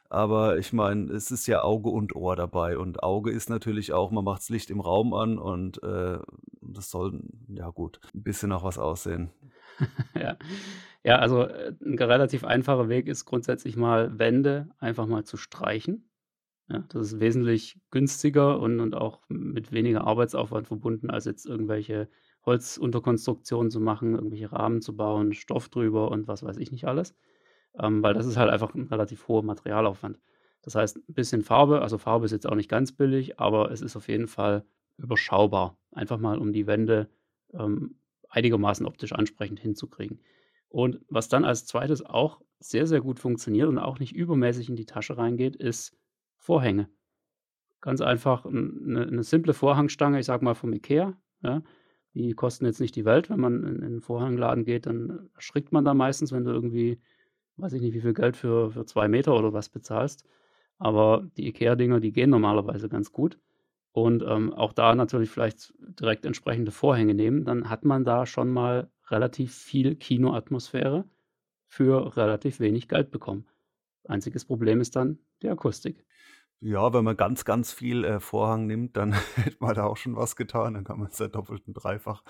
aber 0.09 0.57
ich 0.57 0.73
meine, 0.73 1.12
es 1.13 1.31
ist 1.31 1.47
ja 1.47 1.63
Auge 1.63 1.89
und 1.89 2.15
Ohr 2.15 2.35
dabei 2.35 2.77
und 2.77 3.03
Auge 3.03 3.31
ist 3.31 3.50
natürlich 3.50 3.93
auch, 3.93 4.12
man 4.12 4.24
macht's 4.25 4.50
Licht 4.50 4.69
im 4.72 4.79
Raum 4.81 5.13
an 5.13 5.38
und, 5.39 5.84
äh, 5.84 6.19
das 6.62 6.89
soll, 6.91 7.22
ja 7.50 7.69
gut, 7.72 8.00
'n 8.15 8.24
bisschen 8.24 8.50
nach 8.50 8.63
was 8.63 8.77
aussehen. 8.79 9.31
Ja. 10.15 10.38
Ja, 11.03 11.17
also, 11.19 11.43
äh, 11.45 11.74
'n 11.84 11.98
relativ 12.00 12.43
einfacher 12.45 12.88
Weg 12.89 13.07
ist 13.07 13.25
grundsätzlich 13.25 13.75
mal, 13.75 14.19
Wände 14.19 14.69
einfach 14.79 15.07
mal 15.07 15.24
zu 15.24 15.38
streichen. 15.38 16.11
Ja, 16.70 16.84
das 16.89 17.08
ist 17.13 17.20
wesentlich 17.20 17.77
günstiger 17.89 18.60
und 18.60 18.80
und 18.80 18.96
auch 18.96 19.22
mit 19.30 19.72
weniger 19.72 20.06
Arbeitsaufwand 20.06 20.68
verbunden, 20.68 21.10
als 21.10 21.25
jetzt 21.25 21.46
irgendwelche 21.46 22.08
Holzunterkonstruktionen 22.46 23.70
zu 23.72 23.80
machen, 23.80 24.15
irgendwelche 24.15 24.51
Rahmen 24.51 24.82
zu 24.82 24.96
bauen, 24.96 25.34
Stoff 25.34 25.70
drüber 25.70 26.10
und 26.12 26.27
was 26.27 26.44
weiß 26.44 26.58
ich 26.58 26.72
nicht 26.72 26.86
alles. 26.88 27.15
Ähm, 27.80 28.03
weil 28.03 28.13
das 28.13 28.25
ist 28.25 28.38
halt 28.38 28.50
einfach 28.51 28.74
'n 28.75 28.88
relativ 28.89 29.27
hoher 29.27 29.44
Materialaufwand. 29.44 30.20
Das 30.62 30.75
heißt, 30.75 30.98
'n 30.98 31.13
bisschen 31.13 31.41
Farbe 31.44 31.82
also, 31.82 31.98
Farbe 31.98 32.25
ist 32.25 32.32
jetzt 32.32 32.48
auch 32.48 32.56
nicht 32.56 32.70
ganz 32.70 32.91
billig, 32.94 33.39
aber 33.39 33.72
es 33.72 33.82
ist 33.82 33.96
auf 33.96 34.08
jeden 34.08 34.27
Fall 34.27 34.65
überschaubar. 34.98 35.77
Einfach 35.91 36.20
mal, 36.20 36.38
um 36.39 36.53
die 36.53 36.68
Wände, 36.68 37.10
ähm, 37.53 37.96
einigermaßen 38.30 38.86
optisch 38.86 39.13
ansprechend 39.13 39.60
hinzukriegen. 39.60 40.20
Und 40.70 41.00
was 41.10 41.27
dann 41.30 41.44
als 41.46 41.65
2. 41.65 42.06
auch 42.06 42.41
sehr, 42.60 42.88
sehr 42.88 43.01
gut 43.01 43.20
funktioniert 43.20 43.68
und 43.68 43.77
auch 43.80 44.00
nicht 44.00 44.15
übermäßig 44.15 44.70
in 44.70 44.75
die 44.75 44.86
Tasche 44.86 45.18
reingeht, 45.18 45.56
ist 45.58 45.96
Vorhänge. 46.41 46.89
Ganz 47.81 48.01
einfach 48.01 48.45
'n 48.45 48.81
'ne 48.86 49.07
'ne 49.07 49.24
simple 49.24 49.53
Vorhangstange, 49.53 50.19
ich 50.19 50.25
sage 50.27 50.45
mal 50.45 50.55
vom 50.55 50.74
IKEA, 50.74 51.15
ja? 51.43 51.63
Die 52.15 52.33
kosten 52.33 52.65
jetzt 52.65 52.81
nicht 52.81 52.95
die 52.98 53.05
Welt. 53.05 53.29
Wenn 53.29 53.39
man 53.41 53.63
in 53.65 53.77
in 53.83 53.95
'n 53.98 54.01
Vorhangladen 54.01 54.65
geht, 54.65 54.86
dann 54.88 55.29
erschrickt 55.36 55.71
man 55.74 55.86
da 55.86 55.93
meistens, 55.95 56.31
wenn 56.33 56.45
du 56.45 56.51
irgendwie, 56.51 57.01
weiß 57.57 57.74
ich 57.74 57.81
nicht, 57.81 57.93
wie 57.95 58.01
viel 58.01 58.13
Geld 58.15 58.38
für 58.38 58.71
für 58.71 58.86
2 58.86 59.07
Meter 59.10 59.38
oder 59.38 59.53
was 59.53 59.69
bezahlst. 59.69 60.25
Aber 60.79 61.27
die 61.38 61.48
IKEA-Dinger, 61.50 62.00
die 62.01 62.13
gehen 62.13 62.29
normalerweise 62.31 62.89
ganz 62.89 63.12
gut. 63.13 63.39
Und, 63.93 64.24
ähm, 64.27 64.53
auch 64.53 64.74
da 64.74 64.95
natürlich 64.95 65.29
vielleicht 65.31 65.74
direkt 66.01 66.25
entsprechende 66.25 66.71
Vorhänge 66.71 67.15
nehmen, 67.15 67.45
dann 67.45 67.69
hat 67.69 67.86
man 67.86 68.05
da 68.05 68.25
schon 68.27 68.50
mal 68.51 68.91
relativ 69.10 69.53
viel 69.55 69.95
Kinoatmosphäre 69.95 71.05
für 71.69 72.17
relativ 72.17 72.60
wenig 72.62 72.88
Geld 72.89 73.12
bekommen. 73.12 73.48
Einziges 74.07 74.45
Problem 74.45 74.81
ist 74.81 74.95
dann 74.98 75.19
die 75.43 75.50
Akustik. 75.50 76.05
Ja, 76.63 76.94
wenn 76.94 77.03
man 77.03 77.18
ganz, 77.18 77.44
ganz 77.44 77.72
viel, 77.74 78.03
äh, 78.06 78.20
Vorhang 78.20 78.68
nimmt, 78.68 78.96
dann 78.96 79.13
hätte 79.36 79.58
man 79.62 79.74
da 79.74 79.86
auch 79.86 79.98
schon 79.98 80.15
was 80.15 80.36
getan. 80.36 80.75
Dann 80.75 80.84
kann 80.84 81.00
man's 81.00 81.18
ja 81.18 81.27
doppelt 81.27 81.63
und 81.68 81.74
dreifach 81.74 82.24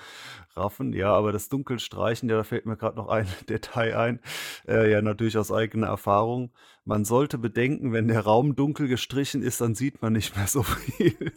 raffen. 0.56 0.94
Ja, 0.94 1.14
aber 1.14 1.34
das 1.34 1.50
Dunkelstreichen, 1.50 2.30
ja, 2.30 2.38
da 2.38 2.44
fällt 2.44 2.66
mir 2.66 2.78
gerade 2.78 2.96
noch 2.96 3.10
ein 3.10 3.28
Detail 3.50 3.98
ein, 3.98 4.20
äh, 4.68 4.90
ja, 4.90 5.02
natürlich 5.02 5.38
aus 5.38 5.52
eigener 5.52 5.88
Erfahrung. 5.88 6.52
Man 6.86 7.04
sollte 7.04 7.38
bedenken, 7.38 7.92
wenn 7.92 8.08
der 8.08 8.22
Raum 8.22 8.56
dunkel 8.56 8.88
gestrichen 8.88 9.44
ist, 9.44 9.60
dann 9.60 9.76
sieht 9.76 10.02
man 10.02 10.14
nicht 10.14 10.36
mehr 10.38 10.48
so 10.48 10.64
viel. 10.64 11.34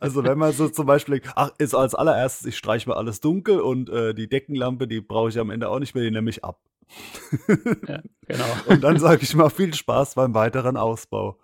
Also, 0.00 0.24
wenn 0.24 0.38
man 0.38 0.52
so 0.52 0.68
zum 0.68 0.86
Beispiel 0.86 1.22
„Ach, 1.34 1.50
ist 1.58 1.74
als 1.74 1.94
Allererstes, 1.94 2.46
ich 2.46 2.56
streiche 2.56 2.88
mal 2.88 2.96
alles 2.96 3.20
dunkel 3.20 3.60
und, 3.60 3.88
äh, 3.90 4.14
die 4.14 4.28
Deckenlampe, 4.28 4.88
die 4.88 5.00
brauche 5.00 5.28
ich 5.28 5.38
am 5.38 5.50
Ende 5.50 5.68
auch 5.68 5.78
nicht 5.78 5.94
mehr, 5.94 6.04
die 6.04 6.10
nehme 6.10 6.30
ich 6.30 6.44
ab.“ 6.44 6.58
Ja, 7.86 8.02
genau. 8.26 8.60
Und 8.64 8.82
dann 8.84 8.98
sage 8.98 9.22
ich 9.22 9.34
mal: 9.34 9.50
„Viel 9.50 9.74
Spaß 9.74 10.14
beim 10.14 10.34
weiteren 10.34 10.76
Ausbau.“ 10.76 11.36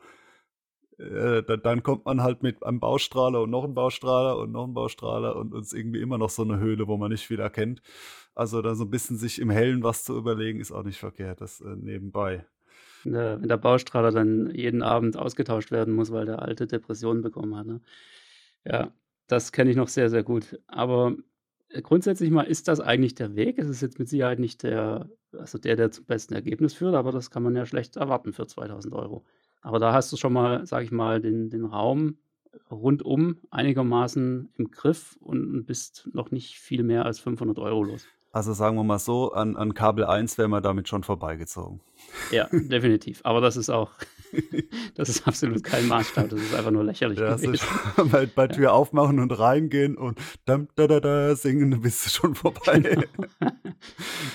Äh, 1.00 1.42
da 1.42 1.56
dann 1.58 1.82
kommt 1.82 2.06
man 2.06 2.22
halt 2.22 2.42
mit 2.42 2.62
einem 2.64 2.80
Baustrahler 2.80 3.42
und 3.42 3.50
noch 3.50 3.64
'n 3.64 3.74
Baustrahler 3.74 4.38
und 4.38 4.50
noch 4.52 4.64
'n 4.66 4.72
Baustrahler 4.74 5.36
und 5.36 5.54
ist 5.54 5.74
irgendwie 5.74 6.00
immer 6.00 6.16
noch 6.18 6.30
so 6.30 6.42
'ne 6.44 6.58
Höhle, 6.58 6.86
wo 6.88 6.96
man 6.96 7.10
nicht 7.12 7.26
viel 7.26 7.38
erkennt. 7.40 7.82
Also, 8.34 8.62
da 8.62 8.74
so 8.74 8.84
'n 8.84 8.90
bisschen 8.90 9.18
sich 9.18 9.40
im 9.40 9.50
Hellen 9.50 9.82
was 9.82 10.04
zu 10.04 10.16
überlegen, 10.16 10.60
ist 10.60 10.72
auch 10.72 10.84
nicht 10.84 10.98
verkehrt, 10.98 11.40
das, 11.42 11.60
äh, 11.60 11.76
nebenbei. 11.76 12.46
Wenn 13.04 13.48
der 13.48 13.56
Baustrahler 13.56 14.10
dann 14.10 14.50
jeden 14.54 14.82
Abend 14.82 15.16
ausgetauscht 15.16 15.70
werden 15.70 15.94
muss, 15.94 16.10
weil 16.10 16.26
der 16.26 16.42
Alte 16.42 16.66
Depressionen 16.66 17.22
bekommen 17.22 17.56
hat, 17.56 17.66
ne? 17.66 17.80
Ja, 18.66 18.92
das 19.28 19.52
kenne 19.52 19.70
ich 19.70 19.76
noch 19.76 19.88
sehr, 19.88 20.10
sehr 20.10 20.22
gut. 20.24 20.60
Aber, 20.68 21.16
grundsätzlich 21.82 22.30
mal 22.30 22.42
ist 22.42 22.68
das 22.68 22.80
eigentlich 22.80 23.14
der 23.14 23.34
Weg? 23.36 23.58
Es 23.58 23.68
ist 23.68 23.80
jetzt 23.80 23.98
mit 23.98 24.08
Sicherheit 24.08 24.38
nicht 24.38 24.62
der 24.62 25.08
also 25.32 25.58
der, 25.58 25.76
der 25.76 25.90
zum 25.90 26.06
besten 26.06 26.34
Ergebnis 26.34 26.74
führt, 26.74 26.94
aber 26.94 27.12
das 27.12 27.30
kann 27.30 27.42
man 27.42 27.54
ja 27.56 27.66
schlecht 27.66 27.96
erwarten 27.96 28.32
für 28.32 28.46
2.000 28.46 28.94
€. 28.94 29.22
Aber 29.60 29.78
da 29.78 29.92
hast 29.92 30.12
du 30.12 30.16
schon 30.16 30.32
mal, 30.32 30.66
sage 30.66 30.84
ich 30.84 30.92
mal, 30.92 31.20
den 31.20 31.50
den 31.50 31.64
Raum 31.64 32.18
rundum 32.70 33.38
einigermaßen 33.50 34.50
im 34.56 34.70
Griff 34.70 35.16
und 35.20 35.66
bist 35.66 36.08
noch 36.12 36.30
nicht 36.30 36.58
viel 36.58 36.82
mehr 36.82 37.04
als 37.04 37.20
500 37.20 37.58
€ 37.58 37.82
los. 37.84 38.06
Also, 38.36 38.52
sagen 38.52 38.76
wir 38.76 38.84
mal 38.84 38.98
so, 38.98 39.32
an 39.32 39.56
an 39.56 39.72
Kabel 39.72 40.04
1 40.04 40.36
wären 40.36 40.50
wir 40.50 40.60
damit 40.60 40.88
schon 40.88 41.02
vorbeigezogen. 41.02 41.80
Ja, 42.30 42.48
definitiv. 42.52 43.22
Aber 43.24 43.40
das 43.40 43.56
ist 43.56 43.70
auch 43.70 43.90
das 44.94 45.08
ist 45.08 45.26
absolut 45.26 45.64
kein 45.64 45.86
Maßstab. 45.88 46.28
Das 46.28 46.38
ist 46.42 46.54
einfach 46.54 46.70
nur 46.70 46.84
lächerlich 46.84 47.18
Das 47.18 47.40
ist 47.40 47.46
gewesen. 47.46 47.66
schon 47.96 48.10
bei 48.10 48.26
bei 48.26 48.42
Ja. 48.42 48.48
Tür 48.48 48.72
aufmachen 48.74 49.20
und 49.20 49.30
reingehen 49.38 49.96
und 49.96 50.18
dam 50.44 50.68
da 50.76 50.86
da 50.86 51.00
da 51.00 51.34
singen, 51.34 51.70
dann 51.70 51.80
bist 51.80 52.04
du 52.04 52.10
schon 52.10 52.34
vorbei. 52.34 52.78
Genau. 52.80 53.02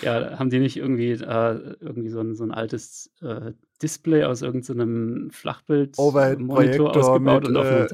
Ja, 0.01 0.39
haben 0.39 0.49
die 0.49 0.57
nicht 0.57 0.77
irgendwie, 0.77 1.11
äh 1.11 1.75
irgendwie 1.79 2.09
so 2.09 2.21
'n 2.21 2.33
so 2.33 2.43
'n 2.43 2.49
altes, 2.51 3.11
äh, 3.21 3.51
Display 3.81 4.23
aus 4.25 4.41
irgend 4.41 4.65
so 4.65 4.73
Flachbildmonitor 5.31 6.93
ausgebaut 6.93 7.45
mit, 7.45 7.45
und 7.45 7.57
auf 7.57 7.71
'nen 7.71 7.85
äh 7.85 7.89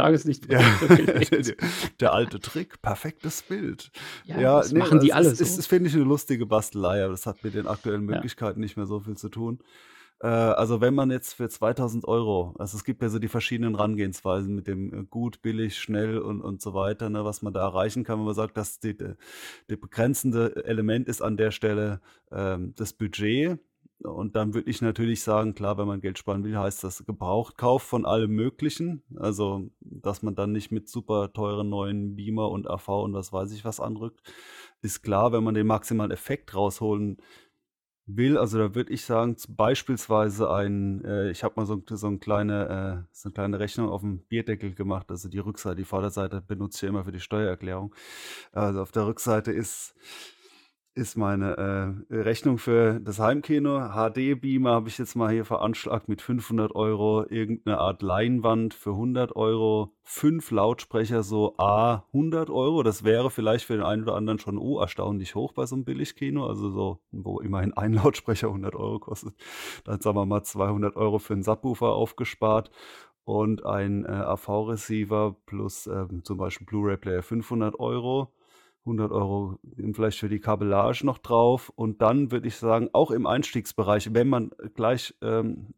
ja, 0.47 0.61
Tageslichtprojektor 0.61 0.89
gelegt? 0.91 1.55
der 2.01 2.13
alte 2.13 2.41
Trick, 2.41 2.81
perfektes 2.81 3.43
Bild. 3.43 3.91
Ja, 4.25 4.43
Ja, 4.43 4.55
das 4.55 4.73
ne, 4.73 4.75
machen 4.75 4.99
die 4.99 5.13
es 5.13 5.13
alle 5.13 5.31
ist 5.31 5.39
ist 5.39 5.57
so. 5.57 5.59
ist, 5.59 5.67
finde 5.67 5.89
ich, 5.89 5.95
'ne 5.95 6.03
lustige 6.03 6.45
Bastelei, 6.45 7.03
aber 7.03 7.11
das 7.13 7.25
hat 7.25 7.43
mit 7.43 7.55
den 7.55 7.67
aktuellen 7.67 8.03
Ja. 8.09 8.27
Möglichkeiten 8.27 8.59
nicht 8.61 8.77
mehr 8.77 8.85
so 8.87 8.99
viel 9.01 9.17
zu 9.17 9.29
tun. 9.29 9.59
Äh, 10.21 10.27
also, 10.27 10.81
wenn 10.81 10.95
man 10.95 11.11
jetzt 11.11 11.33
für 11.35 11.49
2.000 11.49 12.05
€ 12.07 12.55
also, 12.59 12.77
es 12.77 12.83
gibt 12.85 13.01
ja 13.03 13.09
so 13.09 13.19
die 13.19 13.27
verschiedenen 13.29 13.75
Rangehensweisen 13.75 14.55
mit 14.55 14.67
dem, 14.67 14.93
äh, 14.93 15.05
gut, 15.09 15.41
billig, 15.43 15.77
schnell 15.79 16.19
und 16.19 16.41
und 16.41 16.61
so 16.61 16.73
weiter, 16.75 17.09
ne, 17.11 17.25
was 17.25 17.41
man 17.43 17.53
da 17.53 17.61
erreichen 17.61 18.03
kann, 18.05 18.19
wenn 18.19 18.25
man 18.25 18.35
sagt, 18.35 18.57
dass 18.57 18.79
die 18.79 18.97
der 18.97 19.17
begrenzende 19.77 20.65
Element 20.65 21.07
ist 21.09 21.21
an 21.21 21.37
der 21.37 21.51
Stelle, 21.51 22.01
ähm, 22.31 22.73
das 22.77 22.93
Budget. 22.93 23.59
Und 24.03 24.35
dann 24.35 24.53
würde 24.53 24.69
ich 24.69 24.81
natürlich 24.81 25.23
sagen, 25.23 25.55
klar, 25.55 25.77
wenn 25.79 25.87
man 25.87 26.01
Geld 26.01 26.19
sparen 26.19 26.43
will, 26.43 26.55
heißt 26.57 26.83
das 26.83 27.03
Gebrauchtkauf 27.05 27.81
von 27.81 28.05
allem 28.05 28.31
Möglichen. 28.31 29.01
Also, 29.15 29.71
dass 29.81 30.21
man 30.21 30.35
dann 30.35 30.51
nicht 30.51 30.71
mit 30.71 30.87
super 30.87 31.33
teuren 31.33 31.69
neuen 31.69 32.15
Beamer 32.15 32.51
und 32.51 32.69
AV 32.69 33.03
und 33.03 33.13
was 33.13 33.33
weiß 33.33 33.51
ich 33.53 33.65
was 33.65 33.79
anrückt. 33.79 34.21
Ist 34.81 35.01
klar, 35.01 35.31
wenn 35.31 35.43
man 35.43 35.55
den 35.55 35.65
maximalen 35.67 36.11
Effekt 36.11 36.53
rausholen 36.55 37.17
will, 38.07 38.37
also, 38.37 38.57
da 38.59 38.75
würde 38.75 38.93
ich 38.93 39.05
sagen, 39.05 39.35
beispielsweise 39.49 40.51
ein 40.51 41.03
äh, 41.05 41.31
ich 41.31 41.43
habe 41.43 41.55
mal 41.57 41.65
so 41.67 41.81
so 41.89 42.07
'n 42.07 42.19
kleine 42.21 43.05
äh, 43.07 43.09
so 43.13 43.29
'ne 43.29 43.33
kleine 43.33 43.59
Rechnung 43.59 43.89
aufm 43.89 44.19
Bierdeckel 44.29 44.75
gemacht. 44.75 45.11
Also, 45.11 45.29
die 45.29 45.39
Rückseite 45.39 45.77
die 45.77 45.85
Vorderseite 45.85 46.41
benutze 46.41 46.85
ich 46.85 46.89
immer 46.89 47.05
für 47.05 47.11
die 47.13 47.19
Steuererklärung. 47.21 47.95
Also, 48.53 48.81
auf 48.81 48.91
der 48.93 49.07
Rückseite 49.07 49.51
ist 49.53 49.95
ist 50.97 51.15
meine, 51.17 51.55
äh, 52.11 52.15
Rechnung 52.15 52.57
für 52.57 52.99
das 52.99 53.19
Heimkino. 53.19 53.79
HD-Beamer 53.93 54.71
habe 54.71 54.89
ich 54.89 54.97
jetzt 54.97 55.15
mal 55.15 55.31
hier 55.31 55.45
veranschlagt 55.45 56.09
mit 56.09 56.21
500 56.21 56.71
€, 56.73 57.23
irgend 57.29 57.65
'ne 57.65 57.77
Art 57.79 58.01
Leinwand 58.01 58.73
für 58.73 58.95
100 58.95 59.35
€, 59.35 59.93
5 60.03 60.51
Lautsprecher, 60.51 61.23
so 61.23 61.55
à 61.57 62.03
100 62.13 62.49
€. 62.49 62.83
Das 62.83 63.03
wäre 63.03 63.29
vielleicht 63.29 63.65
für 63.65 63.73
den 63.77 63.83
einen 63.85 64.03
oder 64.03 64.15
anderen 64.15 64.39
schon, 64.39 64.57
oh, 64.57 64.79
erstaunlich 64.79 65.35
hoch 65.35 65.53
bei 65.53 65.65
so 65.65 65.75
'm 65.75 65.85
Billigkino, 65.85 66.45
also 66.47 66.69
so, 66.71 66.99
wo 67.11 67.39
immerhin 67.39 67.73
ein 67.73 67.93
Lautsprecher 68.11 68.51
100 68.51 68.75
€ 68.75 68.99
kostet. 68.99 69.35
Dann 69.85 70.01
sagen 70.01 70.17
wir 70.17 70.25
mal 70.25 70.43
200 70.43 70.95
€ 70.97 71.19
für 71.19 71.33
'n 71.33 71.43
Subwoofer 71.43 71.89
aufgespart 71.93 72.71
und 73.25 73.65
ein, 73.65 74.05
äh, 74.05 74.09
AV-Receiver 74.09 75.35
plus, 75.45 75.87
ähm, 75.87 76.23
zum 76.23 76.37
Beispiel 76.37 76.65
Blu-ray-Player 76.67 77.23
500 77.23 77.75
€. 77.79 78.31
100 78.87 79.11
€ 79.11 79.57
vielleicht 79.93 80.19
für 80.19 80.29
die 80.29 80.39
Kabellage 80.39 81.05
noch 81.05 81.17
drauf. 81.17 81.71
Und 81.75 82.01
dann 82.01 82.31
würde 82.31 82.47
ich 82.47 82.55
sagen, 82.55 82.89
auch 82.93 83.11
im 83.11 83.27
Einstiegsbereich, 83.27 84.13
wenn 84.13 84.29
man 84.29 84.51
gleich, 84.75 85.13
ähm, 85.21 85.73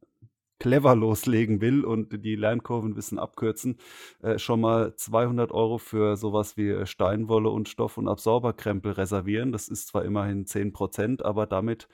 clever 0.60 0.96
loslegen 0.96 1.62
will 1.62 1.84
und 1.86 2.24
die 2.26 2.36
Lernkurve 2.36 2.88
'n 2.88 2.94
bisschen 2.96 3.20
abkürzen, 3.20 3.78
äh, 4.22 4.38
schon 4.40 4.62
mal 4.62 4.96
200 4.96 5.52
€ 5.52 5.78
für 5.80 6.18
so 6.18 6.34
was 6.34 6.58
wie, 6.58 6.70
äh, 6.70 6.86
Steinwolle 6.86 7.50
und 7.50 7.70
Stoff 7.70 7.98
und 7.98 8.08
Absorberkrempel 8.08 8.92
reservieren. 8.94 9.52
Das 9.52 9.68
ist 9.70 9.88
zwar 9.88 10.06
immerhin 10.06 10.46
10 10.46 10.74
%, 10.74 11.24
aber 11.26 11.46
damit 11.48 11.88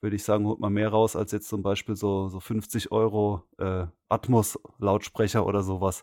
würde 0.00 0.16
ich 0.16 0.24
sagen, 0.24 0.46
holt 0.46 0.60
man 0.60 0.72
mehr 0.72 0.88
raus 0.90 1.16
als 1.16 1.32
jetzt 1.32 1.48
zum 1.48 1.62
Beispiel 1.62 1.96
so 1.96 2.28
so 2.28 2.40
50 2.40 2.92
€, 2.92 3.44
äh, 3.58 3.86
Atmos-Lautsprecher 4.08 5.46
oder 5.46 5.62
so 5.62 5.80
was 5.80 6.02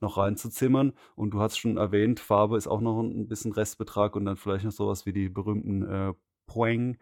noch 0.00 0.16
reinzuzimmern. 0.16 0.92
Und 1.16 1.30
du 1.34 1.40
hast 1.40 1.58
schon 1.58 1.76
erwähnt, 1.76 2.20
Farbe 2.20 2.56
ist 2.56 2.68
auch 2.68 2.80
noch 2.80 3.00
'n 3.00 3.28
bisschen 3.28 3.52
Restbetrag 3.52 4.16
und 4.16 4.24
dann 4.24 4.36
vielleicht 4.36 4.64
noch 4.64 4.72
so 4.72 4.88
was 4.88 5.06
wie 5.06 5.12
die 5.12 5.28
berühmten, 5.28 5.82
äh, 5.82 6.12
Phoeng, 6.52 6.98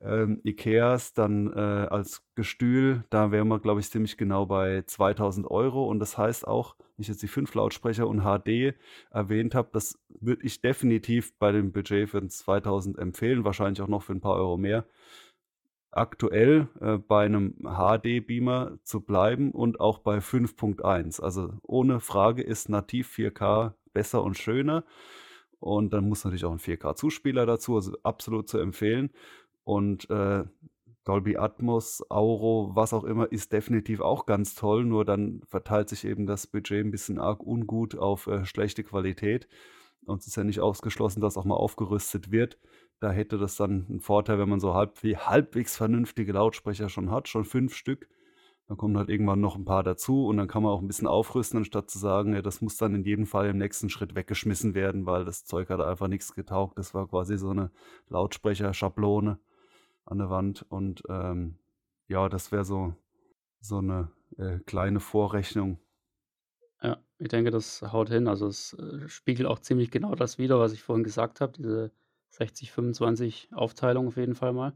ähm, 0.00 0.40
Ikeas 0.44 1.14
dann, 1.14 1.52
äh, 1.52 1.60
als 1.60 2.22
Gestühl. 2.36 3.04
Da 3.10 3.32
wären 3.32 3.48
wir, 3.48 3.60
glaube 3.60 3.80
ich, 3.80 3.90
ziemlich 3.90 4.16
genau 4.18 4.46
bei 4.46 4.82
2.000 4.86 5.46
€ 5.50 5.86
und 5.88 5.98
das 6.00 6.18
heißt 6.18 6.46
auch, 6.48 6.76
wenn 6.96 7.02
ich 7.04 7.08
jetzt 7.08 7.22
die 7.22 7.28
5 7.28 7.54
Lautsprecher 7.54 8.06
und 8.08 8.22
HD 8.24 8.74
erwähnt 9.10 9.54
habe, 9.54 9.70
das 9.72 9.98
würde 10.20 10.44
ich 10.46 10.60
definitiv 10.62 11.36
bei 11.38 11.52
dem 11.52 11.72
Budget 11.72 12.10
für 12.10 12.18
'n 12.18 12.30
2.000 12.30 12.98
empfehlen, 12.98 13.44
wahrscheinlich 13.44 13.82
auch 13.82 13.88
noch 13.88 14.02
für 14.02 14.12
'n 14.14 14.20
paar 14.20 14.34
Euro 14.36 14.56
mehr. 14.58 14.86
Aktuell, 15.94 16.68
äh, 16.80 16.96
bei 16.96 17.28
'nem 17.28 17.54
HD-Beamer 17.64 18.78
zu 18.82 19.02
bleiben 19.02 19.50
und 19.50 19.78
auch 19.78 19.98
bei 19.98 20.22
5.1. 20.22 21.20
Also, 21.20 21.52
ohne 21.62 22.00
Frage 22.00 22.42
ist 22.42 22.70
nativ 22.70 23.08
4K 23.08 23.74
besser 23.92 24.22
und 24.22 24.38
schöner. 24.38 24.84
Und 25.62 25.92
dann 25.92 26.08
muss 26.08 26.24
natürlich 26.24 26.44
auch 26.44 26.52
'n 26.52 26.58
4K-Zuspieler 26.58 27.46
dazu, 27.46 27.76
also 27.76 27.96
absolut 28.02 28.48
zu 28.48 28.58
empfehlen. 28.58 29.10
Und, 29.64 30.10
äh, 30.10 30.44
Dolby 31.04 31.36
Atmos, 31.38 32.04
Auro, 32.10 32.72
was 32.74 32.92
auch 32.94 33.04
immer, 33.04 33.32
ist 33.32 33.52
definitiv 33.52 34.00
auch 34.00 34.26
ganz 34.26 34.54
toll, 34.56 34.84
nur 34.84 35.04
dann 35.04 35.42
verteilt 35.48 35.88
sich 35.90 36.04
eben 36.06 36.26
das 36.26 36.46
Budget 36.48 36.84
'n 36.86 36.90
bisschen 36.92 37.18
arg 37.20 37.42
ungut 37.46 37.96
auf, 37.96 38.26
äh, 38.28 38.44
schlechte 38.46 38.84
Qualität. 38.84 39.48
Und 40.06 40.20
es 40.22 40.28
ist 40.28 40.36
ja 40.36 40.44
nicht 40.44 40.60
ausgeschlossen, 40.60 41.20
dass 41.22 41.36
auch 41.38 41.44
mal 41.46 41.56
aufgerüstet 41.56 42.30
wird. 42.32 42.58
Da 43.00 43.12
hätte 43.12 43.38
das 43.38 43.56
dann 43.56 43.86
'n 43.90 44.00
Vorteil, 44.00 44.38
wenn 44.40 44.48
man 44.50 44.60
so 44.60 44.74
halbwe 44.74 45.16
halbwegs 45.18 45.76
vernünftige 45.76 46.32
Lautsprecher 46.34 46.88
schon 46.90 47.10
hat, 47.12 47.28
schon 47.28 47.44
5 47.46 47.74
Stück. 47.76 48.08
Dann 48.72 48.78
kommen 48.78 48.96
halt 48.96 49.10
irgendwann 49.10 49.42
noch 49.42 49.54
'n 49.56 49.66
paar 49.66 49.82
dazu 49.82 50.26
und 50.26 50.38
dann 50.38 50.48
kann 50.48 50.62
man 50.62 50.72
auch 50.72 50.80
'n 50.80 50.86
bisschen 50.86 51.06
aufrüsten, 51.06 51.58
anstatt 51.58 51.90
zu 51.90 51.98
sagen: 51.98 52.32
„Ja, 52.32 52.40
das 52.40 52.62
muss 52.62 52.78
dann 52.78 52.94
in 52.94 53.04
jedem 53.04 53.26
Fall 53.26 53.50
im 53.50 53.58
nächsten 53.58 53.90
Schritt 53.90 54.14
weggeschmissen 54.14 54.74
werden, 54.74 55.04
weil 55.04 55.26
das 55.26 55.44
Zeug 55.44 55.68
hat 55.68 55.82
einfach 55.82 56.08
nix 56.08 56.32
getaugt.“ 56.34 56.78
Das 56.78 56.94
war 56.94 57.06
quasi 57.06 57.36
so 57.36 57.52
'ne 57.52 57.70
Lautsprecherschablone 58.08 59.38
an 60.06 60.18
der 60.18 60.30
Wand 60.30 60.66
und, 60.70 61.02
ähm, 61.10 61.58
ja, 62.08 62.28
das 62.30 62.52
wäre 62.52 62.64
so 62.64 62.94
so 63.60 63.80
'ne, 63.82 64.10
äh, 64.38 64.60
kleine 64.60 65.00
Vorrechnung. 65.00 65.78
Ja, 66.80 67.02
ich 67.18 67.28
denke, 67.28 67.50
das 67.50 67.82
haut 67.82 68.08
hin. 68.08 68.26
Also, 68.28 68.46
es, 68.46 68.72
äh, 68.74 69.08
spiegelt 69.08 69.48
auch 69.48 69.58
ziemlich 69.60 69.90
genau 69.90 70.14
das 70.14 70.38
wider, 70.38 70.58
was 70.58 70.72
ich 70.72 70.82
vorhin 70.82 71.04
gesagt 71.04 71.40
habe, 71.40 71.52
diese 71.52 71.92
60/25 72.28 73.48
Aufteilung 73.52 74.08
auf 74.08 74.16
jeden 74.16 74.34
Fall 74.34 74.52
mal. 74.52 74.72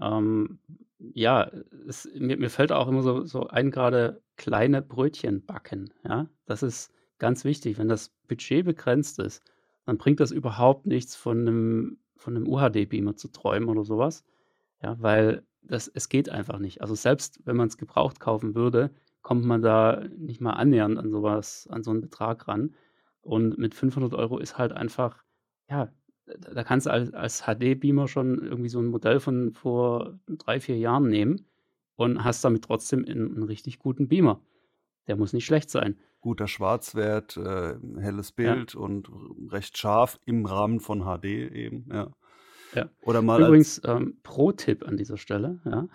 Ähm, 0.00 0.58
ja, 0.98 1.50
es 1.88 2.08
mir 2.14 2.36
mir 2.36 2.50
fällt 2.50 2.72
auch 2.72 2.88
immer 2.88 3.02
so 3.02 3.24
so 3.24 3.46
ein, 3.48 3.70
grade 3.70 4.22
kleine 4.36 4.82
Brötchen 4.82 5.44
backen, 5.46 5.92
ja? 6.04 6.28
Das 6.46 6.62
ist 6.62 6.92
ganz 7.18 7.44
wichtig. 7.44 7.78
Wenn 7.78 7.88
das 7.88 8.10
Budget 8.28 8.64
begrenzt 8.64 9.18
ist, 9.18 9.42
dann 9.86 9.98
bringt 9.98 10.20
das 10.20 10.30
überhaupt 10.32 10.86
nichts, 10.86 11.16
von 11.16 11.44
'nem 11.44 11.98
von 12.16 12.34
'nem 12.34 12.46
UHD-Beamer 12.48 13.16
zu 13.16 13.28
träumen 13.28 13.68
oder 13.68 13.84
so 13.84 13.98
was, 13.98 14.24
ja, 14.82 14.96
weil 15.00 15.44
das 15.62 15.88
es 15.88 16.08
geht 16.08 16.30
einfach 16.30 16.58
nicht. 16.58 16.80
Also, 16.82 16.94
selbst 16.94 17.40
wenn 17.46 17.56
man's 17.56 17.76
gebraucht 17.78 18.20
kaufen 18.20 18.54
würde, 18.54 18.90
kommt 19.22 19.44
man 19.44 19.62
da 19.62 20.04
nicht 20.16 20.40
mal 20.40 20.52
annähernd 20.54 20.98
an 20.98 21.10
sowas, 21.10 21.68
an 21.70 21.82
so 21.84 21.90
einen 21.92 22.00
Betrag 22.02 22.48
ran. 22.48 22.74
Und 23.22 23.58
mit 23.58 23.74
500 23.74 24.14
Euro 24.14 24.38
ist 24.38 24.58
halt 24.58 24.72
einfach, 24.72 25.24
ja, 25.70 25.92
da 26.54 26.64
kannst 26.64 26.86
du 26.86 26.90
als, 26.90 27.12
als 27.12 27.42
HD-Beamer 27.42 28.08
schon 28.08 28.42
irgendwie 28.42 28.68
so 28.68 28.80
ein 28.80 28.86
Modell 28.86 29.20
von 29.20 29.52
vor 29.52 30.18
drei, 30.28 30.60
vier 30.60 30.78
Jahren 30.78 31.08
nehmen 31.08 31.46
und 31.96 32.24
hast 32.24 32.44
damit 32.44 32.64
trotzdem 32.64 33.04
einen, 33.04 33.34
einen 33.34 33.42
richtig 33.42 33.78
guten 33.78 34.08
Beamer. 34.08 34.40
Der 35.06 35.16
muss 35.16 35.32
nicht 35.32 35.46
schlecht 35.46 35.70
sein. 35.70 35.98
Guter 36.20 36.48
Schwarzwert, 36.48 37.36
äh, 37.36 37.76
helles 37.98 38.32
Bild 38.32 38.74
ja. 38.74 38.80
und 38.80 39.08
recht 39.50 39.78
scharf 39.78 40.18
im 40.24 40.44
Rahmen 40.44 40.80
von 40.80 41.02
HD 41.02 41.24
eben, 41.24 41.88
ja. 41.92 42.10
ja. 42.74 42.90
Oder 43.02 43.22
mal 43.22 43.40
Übrigens, 43.40 43.80
ähm, 43.84 44.18
Pro-Tipp 44.22 44.86
an 44.86 44.96
dieser 44.96 45.16
Stelle, 45.16 45.60
ja, 45.64 45.88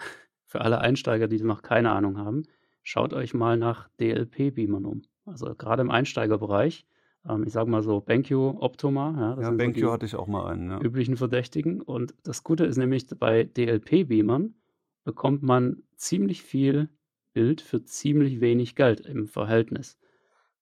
für 0.46 0.62
alle 0.62 0.80
Einsteiger, 0.80 1.28
die 1.28 1.42
noch 1.42 1.62
keine 1.62 1.92
Ahnung 1.92 2.18
haben, 2.18 2.44
schaut 2.84 3.14
euch 3.14 3.34
mal 3.34 3.58
nach 3.58 3.90
DLP-Beamern 4.00 4.86
um. 4.86 5.02
Also 5.26 5.54
gerade 5.56 5.82
im 5.82 5.92
Einsteigerbereich 5.92 6.86
ähm, 7.28 7.44
ich 7.46 7.54
sage 7.54 7.70
mal 7.70 7.82
so 7.82 8.00
BenQ, 8.02 8.32
Optoma. 8.32 9.16
Ja, 9.18 9.36
das 9.36 9.46
ja 9.46 9.52
BenQ 9.52 9.80
so 9.80 9.92
hatte 9.92 10.06
ich 10.06 10.16
auch 10.16 10.28
mal 10.28 10.52
einen. 10.52 10.72
Ja. 10.72 10.82
Üblichen 10.82 11.18
Verdächtigen. 11.18 11.82
Und 11.82 12.14
das 12.24 12.44
Gute 12.44 12.66
ist 12.66 12.78
nämlich, 12.78 13.08
bei 13.08 13.44
DLP-Beamern 13.44 14.56
bekommt 15.04 15.44
man 15.44 15.84
ziemlich 15.96 16.44
viel 16.44 16.90
Bild 17.34 17.62
für 17.62 17.84
ziemlich 17.84 18.42
wenig 18.42 18.76
Geld 18.76 19.02
im 19.02 19.28
Verhältnis. 19.28 19.98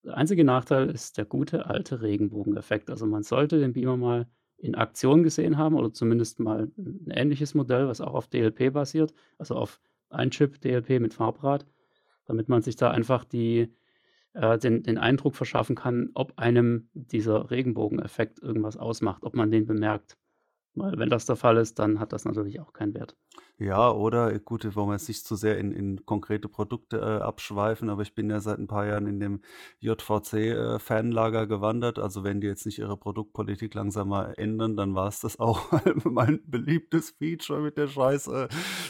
Der 0.03 0.18
einzige 0.18 0.44
Nachteil 0.44 0.89
ist 0.89 1.18
der 1.18 1.25
gute 1.25 1.68
alte 1.68 2.01
Regenbogeneffekt. 2.01 2.89
Also 2.89 3.06
man 3.06 3.24
sollte 3.24 3.60
den 3.60 3.74
Beamer 3.74 3.98
mal 3.98 4.27
in 4.58 4.75
Aktion 4.75 5.24
gesehen 5.24 5.58
haben 5.58 5.75
oder 5.75 5.91
zumindest 5.91 6.39
mal 6.39 6.72
ein 6.77 7.10
ähnliches 7.12 7.53
Modell, 7.53 7.88
was 7.88 8.01
auch 8.01 8.13
auf 8.13 8.27
DLP 8.27 8.72
basiert, 8.72 9.13
also 9.38 9.56
auf 9.56 9.80
Ein-Chip 10.10 10.62
DLP 10.62 11.00
mit 11.00 11.13
Farbrad, 11.13 11.65
damit 12.25 12.48
man 12.48 12.62
sich 12.62 12.75
da 12.75 12.91
einfach 12.91 13.25
die, 13.25 13.74
äh, 14.34 14.58
den, 14.58 14.84
den 14.84 14.98
Eindruck 14.98 15.36
verschaffen 15.36 15.76
kann, 15.76 16.10
ob 16.14 16.38
einem 16.38 16.90
dieser 16.94 17.52
Regenbogeneffekt 17.52 18.40
irgendwas 18.40 18.78
ausmacht, 18.78 19.24
ob 19.24 19.36
man 19.36 19.52
den 19.52 19.66
bemerkt. 19.66 20.18
Weil 20.74 20.98
wenn 20.98 21.10
das 21.10 21.26
der 21.26 21.36
Fall 21.36 21.58
ist, 21.58 21.80
dann 21.80 22.00
hat 22.00 22.14
das 22.14 22.26
natürlich 22.26 22.60
auch 22.60 22.74
keinen 22.74 22.94
Wert. 22.94 23.18
Ja, 23.62 23.92
oder 23.92 24.40
gut, 24.40 24.64
wollen 24.76 24.90
wir 24.90 24.94
jetzt 24.94 25.08
nicht 25.08 25.24
zu 25.24 25.36
sehr 25.36 25.60
in, 25.60 25.72
in 25.72 26.04
konkrete 26.08 26.48
Produkte 26.48 26.98
äh, 26.98 27.22
abschweifen, 27.22 27.92
aber 27.92 28.02
ich 28.02 28.16
bin 28.16 28.28
ja 28.28 28.40
seit 28.40 28.58
ein 28.58 28.66
paar 28.66 28.88
Jahren 28.88 29.06
in 29.06 29.20
dem 29.20 29.42
JVC-Fanlager 29.82 31.44
äh, 31.44 31.48
gewandert. 31.48 32.00
Also 32.00 32.24
wenn 32.24 32.42
die 32.42 32.48
jetzt 32.48 32.66
nicht 32.66 32.80
ihre 32.80 32.98
Produktpolitik 32.98 33.76
langsam 33.76 34.10
mal 34.10 34.34
ändern, 34.36 34.76
dann 34.76 34.96
war 34.96 35.10
es 35.10 35.20
das 35.20 35.40
auch 35.40 35.72
mein 36.04 36.40
beliebtes 36.48 37.12
Feature 37.12 37.62
mit 37.62 37.78
der 37.78 37.88
Scheiß, 37.88 38.30
äh, 38.30 38.48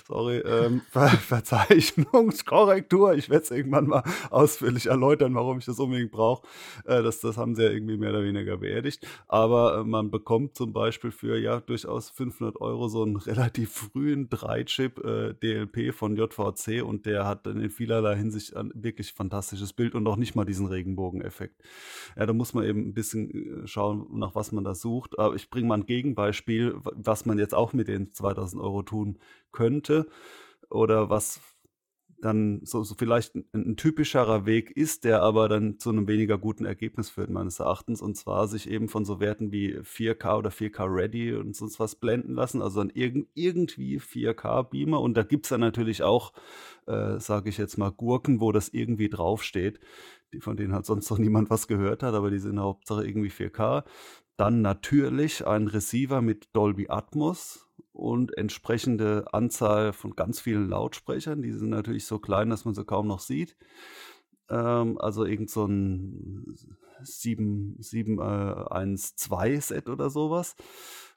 sorry, 0.08 0.38
ähm, 0.38 0.84
Ver 0.90 1.10
Verzeichnungskorrektur. 1.10 3.16
Ich 3.16 3.30
werde 3.30 3.44
es 3.44 3.52
irgendwann 3.52 3.88
mal 3.88 4.04
ausführlich 4.30 4.86
erläutern, 4.86 5.36
warum 5.36 5.58
ich 5.58 5.66
das 5.66 5.80
unbedingt 5.80 6.14
brauche. 6.14 6.48
Äh, 6.86 7.04
das, 7.04 7.20
das 7.20 7.36
haben 7.36 7.56
sie 7.56 7.64
ja 7.64 7.72
irgendwie 7.72 7.98
mehr 7.98 8.12
oder 8.12 8.24
weniger 8.24 8.56
beerdigt. 8.56 9.06
Aber 9.28 9.80
äh, 9.80 9.84
man 9.84 10.12
bekommt 10.12 10.56
zum 10.56 10.72
Beispiel 10.72 11.12
für 11.12 11.38
ja 11.38 11.60
durchaus 11.60 12.10
500 12.10 12.62
Euro 12.62 12.88
so 12.88 13.04
einen 13.04 13.16
relativ 13.18 13.74
frühen 13.74 14.30
3 14.32 14.62
2-Chip 14.62 15.04
äh, 15.04 15.34
DLP 15.34 15.94
von 15.94 16.16
JVC 16.16 16.84
und 16.84 17.06
der 17.06 17.26
hat 17.26 17.48
in 17.48 17.70
vielerlei 17.70 18.16
Hinsicht 18.16 18.56
ein 18.56 18.72
wirklich 18.76 19.14
fantastisches 19.14 19.74
Bild 19.74 19.96
und 19.96 20.08
auch 20.08 20.16
nicht 20.16 20.36
mal 20.36 20.46
diesen 20.46 20.68
Regenbogeneffekt. 20.68 21.62
Ja, 22.18 22.26
da 22.26 22.34
muss 22.34 22.54
man 22.54 22.66
eben 22.66 22.88
ein 22.88 22.94
bisschen 22.94 23.64
äh, 23.64 23.68
schauen, 23.68 24.08
nach 24.12 24.36
was 24.36 24.52
man 24.52 24.64
da 24.64 24.76
sucht. 24.76 25.18
Aber 25.20 25.36
ich 25.36 25.50
bringe 25.50 25.68
mal 25.68 25.80
ein 25.80 25.86
Gegenbeispiel, 25.86 26.76
was 26.82 27.26
man 27.26 27.40
jetzt 27.40 27.56
auch 27.56 27.74
mit 27.74 27.88
den 27.88 28.12
2000 28.12 28.62
Euro 28.62 28.84
tun 28.84 29.18
könnte 29.52 30.08
oder 30.70 31.10
was 31.10 31.42
dann 32.22 32.62
so, 32.64 32.84
so 32.84 32.96
vielleicht 32.96 33.36
ein, 33.36 33.46
ein, 33.54 33.78
typischerer 33.78 34.46
Weg 34.46 34.72
ist, 34.72 35.04
der 35.04 35.22
aber 35.22 35.50
dann 35.50 35.80
zu 35.80 35.90
einem 35.90 36.08
weniger 36.08 36.38
guten 36.38 36.66
Ergebnis 36.66 37.10
führt, 37.10 37.30
meines 37.30 37.60
Erachtens. 37.60 38.02
Und 38.02 38.16
zwar 38.16 38.48
sich 38.48 38.70
eben 38.70 38.88
von 38.90 39.06
so 39.06 39.20
Werten 39.20 39.52
wie 39.52 39.78
4K 39.80 40.38
oder 40.38 40.52
4K 40.52 40.86
Ready 40.86 41.34
und 41.34 41.56
sonst 41.56 41.80
was 41.80 41.96
blenden 41.96 42.36
lassen. 42.36 42.62
Also 42.62 42.80
dann 42.80 42.92
irg 42.92 43.28
irgendwie 43.34 44.00
4K-Beamer. 44.00 45.02
Und 45.02 45.16
da 45.16 45.24
gibt 45.24 45.46
es 45.46 45.50
dann 45.50 45.62
natürlich 45.62 46.04
auch, 46.04 46.34
äh, 46.88 47.20
sage 47.20 47.50
ich 47.50 47.58
jetzt 47.58 47.78
mal, 47.78 47.92
Gurken, 47.92 48.40
wo 48.40 48.52
das 48.52 48.70
irgendwie 48.70 49.10
draufsteht, 49.10 49.80
die, 50.34 50.40
von 50.40 50.56
denen 50.58 50.74
halt 50.74 50.86
sonst 50.86 51.10
noch 51.10 51.18
niemand 51.20 51.50
was 51.50 51.68
gehört 51.68 52.04
hat, 52.04 52.14
aber 52.14 52.30
die 52.30 52.40
sind 52.40 52.60
Hauptsache 52.60 53.06
irgendwie 53.06 53.32
4K. 53.32 53.84
Dann 54.38 54.62
natürlich 54.62 55.46
ein 55.46 55.68
Receiver 55.68 56.22
mit 56.22 56.50
Dolby 56.54 56.88
Atmos 56.90 57.68
und 57.94 58.38
entsprechende 58.38 59.26
Anzahl 59.34 59.94
von 59.94 60.16
ganz 60.16 60.40
vielen 60.40 60.70
Lautsprechern. 60.70 61.42
Die 61.42 61.52
sind 61.52 61.70
natürlich 61.70 62.06
so 62.06 62.20
klein, 62.20 62.50
dass 62.50 62.66
man 62.66 62.74
sie 62.74 62.86
kaum 62.86 63.08
noch 63.08 63.20
sieht. 63.20 63.58
Ähm, 64.50 64.98
also 65.00 65.26
irgend 65.26 65.50
so 65.50 65.66
ein 65.66 66.56
712-Set 67.04 69.88
äh, 69.88 69.92
oder 69.92 70.10
sowas. 70.10 70.56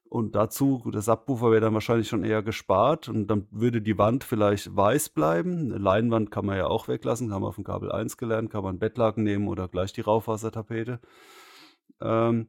Und 0.08 0.34
dazu, 0.36 0.82
der 0.92 1.02
Subwoofer 1.02 1.50
wäre 1.50 1.62
dann 1.62 1.74
wahrscheinlich 1.74 2.08
schon 2.08 2.24
eher 2.24 2.42
gespart 2.42 3.08
und 3.08 3.26
dann 3.26 3.46
würde 3.50 3.82
die 3.82 3.98
Wand 3.98 4.22
vielleicht 4.22 4.76
weiß 4.76 5.08
bleiben. 5.08 5.72
Eine 5.72 5.78
Leinwand 5.78 6.30
kann 6.30 6.46
man 6.46 6.56
ja 6.56 6.66
auch 6.66 6.86
weglassen, 6.88 7.32
haben 7.32 7.42
wir 7.42 7.52
dem 7.52 7.64
Kabel 7.64 7.90
1 7.90 8.16
gelernt, 8.16 8.50
kann 8.50 8.62
man 8.62 8.78
Bettlaken 8.78 9.24
nehmen 9.24 9.48
oder 9.48 9.66
gleich 9.66 9.92
die 9.92 10.02
Rauchwassertapete. 10.02 11.00
Ähm, 12.00 12.48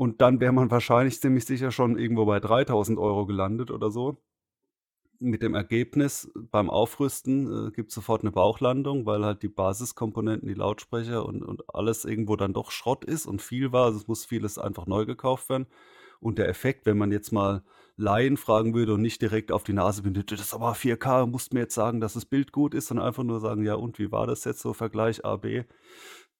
und 0.00 0.22
dann 0.22 0.40
wäre 0.40 0.54
man 0.54 0.70
wahrscheinlich 0.70 1.20
ziemlich 1.20 1.44
sicher 1.44 1.70
schon 1.70 1.98
irgendwo 1.98 2.24
bei 2.24 2.40
3000 2.40 2.98
Euro 2.98 3.26
gelandet 3.26 3.70
oder 3.70 3.90
so. 3.90 4.16
Mit 5.18 5.42
dem 5.42 5.54
Ergebnis, 5.54 6.32
beim 6.34 6.70
Aufrüsten 6.70 7.68
äh, 7.68 7.70
gibt 7.70 7.90
es 7.90 7.96
sofort 7.96 8.22
eine 8.22 8.30
Bauchlandung, 8.30 9.04
weil 9.04 9.22
halt 9.26 9.42
die 9.42 9.48
Basiskomponenten, 9.48 10.48
die 10.48 10.54
Lautsprecher 10.54 11.26
und, 11.26 11.42
und 11.42 11.74
alles 11.74 12.06
irgendwo 12.06 12.36
dann 12.36 12.54
doch 12.54 12.70
Schrott 12.70 13.04
ist 13.04 13.26
und 13.26 13.42
viel 13.42 13.72
war. 13.72 13.84
Also 13.84 13.98
es 13.98 14.08
muss 14.08 14.24
vieles 14.24 14.56
einfach 14.56 14.86
neu 14.86 15.04
gekauft 15.04 15.50
werden. 15.50 15.66
Und 16.18 16.38
der 16.38 16.48
Effekt, 16.48 16.86
wenn 16.86 16.96
man 16.96 17.12
jetzt 17.12 17.30
mal 17.30 17.62
Laien 17.98 18.38
fragen 18.38 18.72
würde 18.72 18.94
und 18.94 19.02
nicht 19.02 19.20
direkt 19.20 19.52
auf 19.52 19.64
die 19.64 19.74
Nase 19.74 20.02
bindet, 20.02 20.32
das 20.32 20.40
ist 20.40 20.54
aber 20.54 20.72
4K, 20.72 21.26
musst 21.26 21.52
mir 21.52 21.60
jetzt 21.60 21.74
sagen, 21.74 22.00
dass 22.00 22.14
das 22.14 22.24
Bild 22.24 22.52
gut 22.52 22.72
ist, 22.72 22.86
sondern 22.86 23.06
einfach 23.06 23.22
nur 23.22 23.40
sagen, 23.40 23.64
ja 23.64 23.74
und, 23.74 23.98
wie 23.98 24.10
war 24.10 24.26
das 24.26 24.44
jetzt 24.44 24.60
so, 24.60 24.72
Vergleich 24.72 25.26
A, 25.26 25.36
B, 25.36 25.64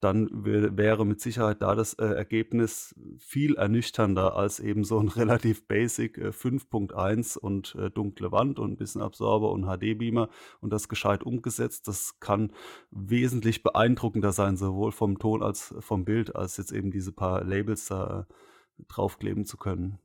dann 0.01 0.29
wäre 0.33 1.05
mit 1.05 1.21
Sicherheit 1.21 1.61
da 1.61 1.75
das 1.75 1.93
äh, 1.95 2.05
Ergebnis 2.07 2.95
viel 3.19 3.57
ernüchternder 3.57 4.35
als 4.35 4.59
eben 4.59 4.83
so 4.83 4.99
ein 4.99 5.09
relativ 5.09 5.67
basic 5.67 6.17
äh, 6.17 6.29
5.1 6.29 7.39
und 7.39 7.75
äh, 7.75 7.91
dunkle 7.91 8.33
Wand 8.33 8.59
und 8.59 8.73
ein 8.73 8.77
bisschen 8.77 9.03
Absorber 9.03 9.53
und 9.53 9.67
HD-Beamer 9.67 10.31
und 10.61 10.73
das 10.73 10.89
gescheit 10.89 11.23
umgesetzt. 11.23 11.87
Das 11.87 12.19
kann 12.19 12.53
wesentlich 12.91 13.63
beeindruckender 13.63 14.33
sein, 14.33 14.57
sowohl 14.57 14.93
vom 14.93 15.19
Ton 15.19 15.43
als 15.43 15.75
vom 15.81 16.07
Bild, 16.07 16.35
als 16.35 16.57
jetzt 16.57 16.73
eben 16.73 16.91
diese 16.91 17.13
paar 17.13 17.45
Labels 17.45 17.87
da 17.87 18.21
äh, 18.21 18.85
draufkleben 18.89 19.45
zu 19.45 19.59
können. 19.59 19.99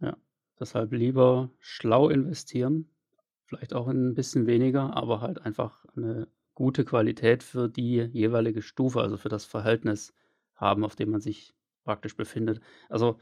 Ja, 0.00 0.16
deshalb 0.58 0.92
lieber 0.92 1.50
schlau 1.60 2.08
investieren, 2.08 2.90
vielleicht 3.44 3.74
auch 3.74 3.86
ein 3.86 4.14
bisschen 4.14 4.48
weniger, 4.48 4.96
aber 4.96 5.20
halt 5.20 5.40
einfach 5.40 5.84
eine 5.96 6.26
gute 6.54 6.84
Qualität 6.84 7.42
für 7.42 7.68
die 7.68 7.96
jeweilige 8.12 8.62
Stufe, 8.62 9.00
also 9.00 9.16
für 9.16 9.28
das 9.28 9.44
Verhältnis 9.44 10.14
haben, 10.54 10.84
auf 10.84 10.96
dem 10.96 11.10
man 11.10 11.20
sich 11.20 11.54
praktisch 11.84 12.16
befindet. 12.16 12.60
Also 12.88 13.18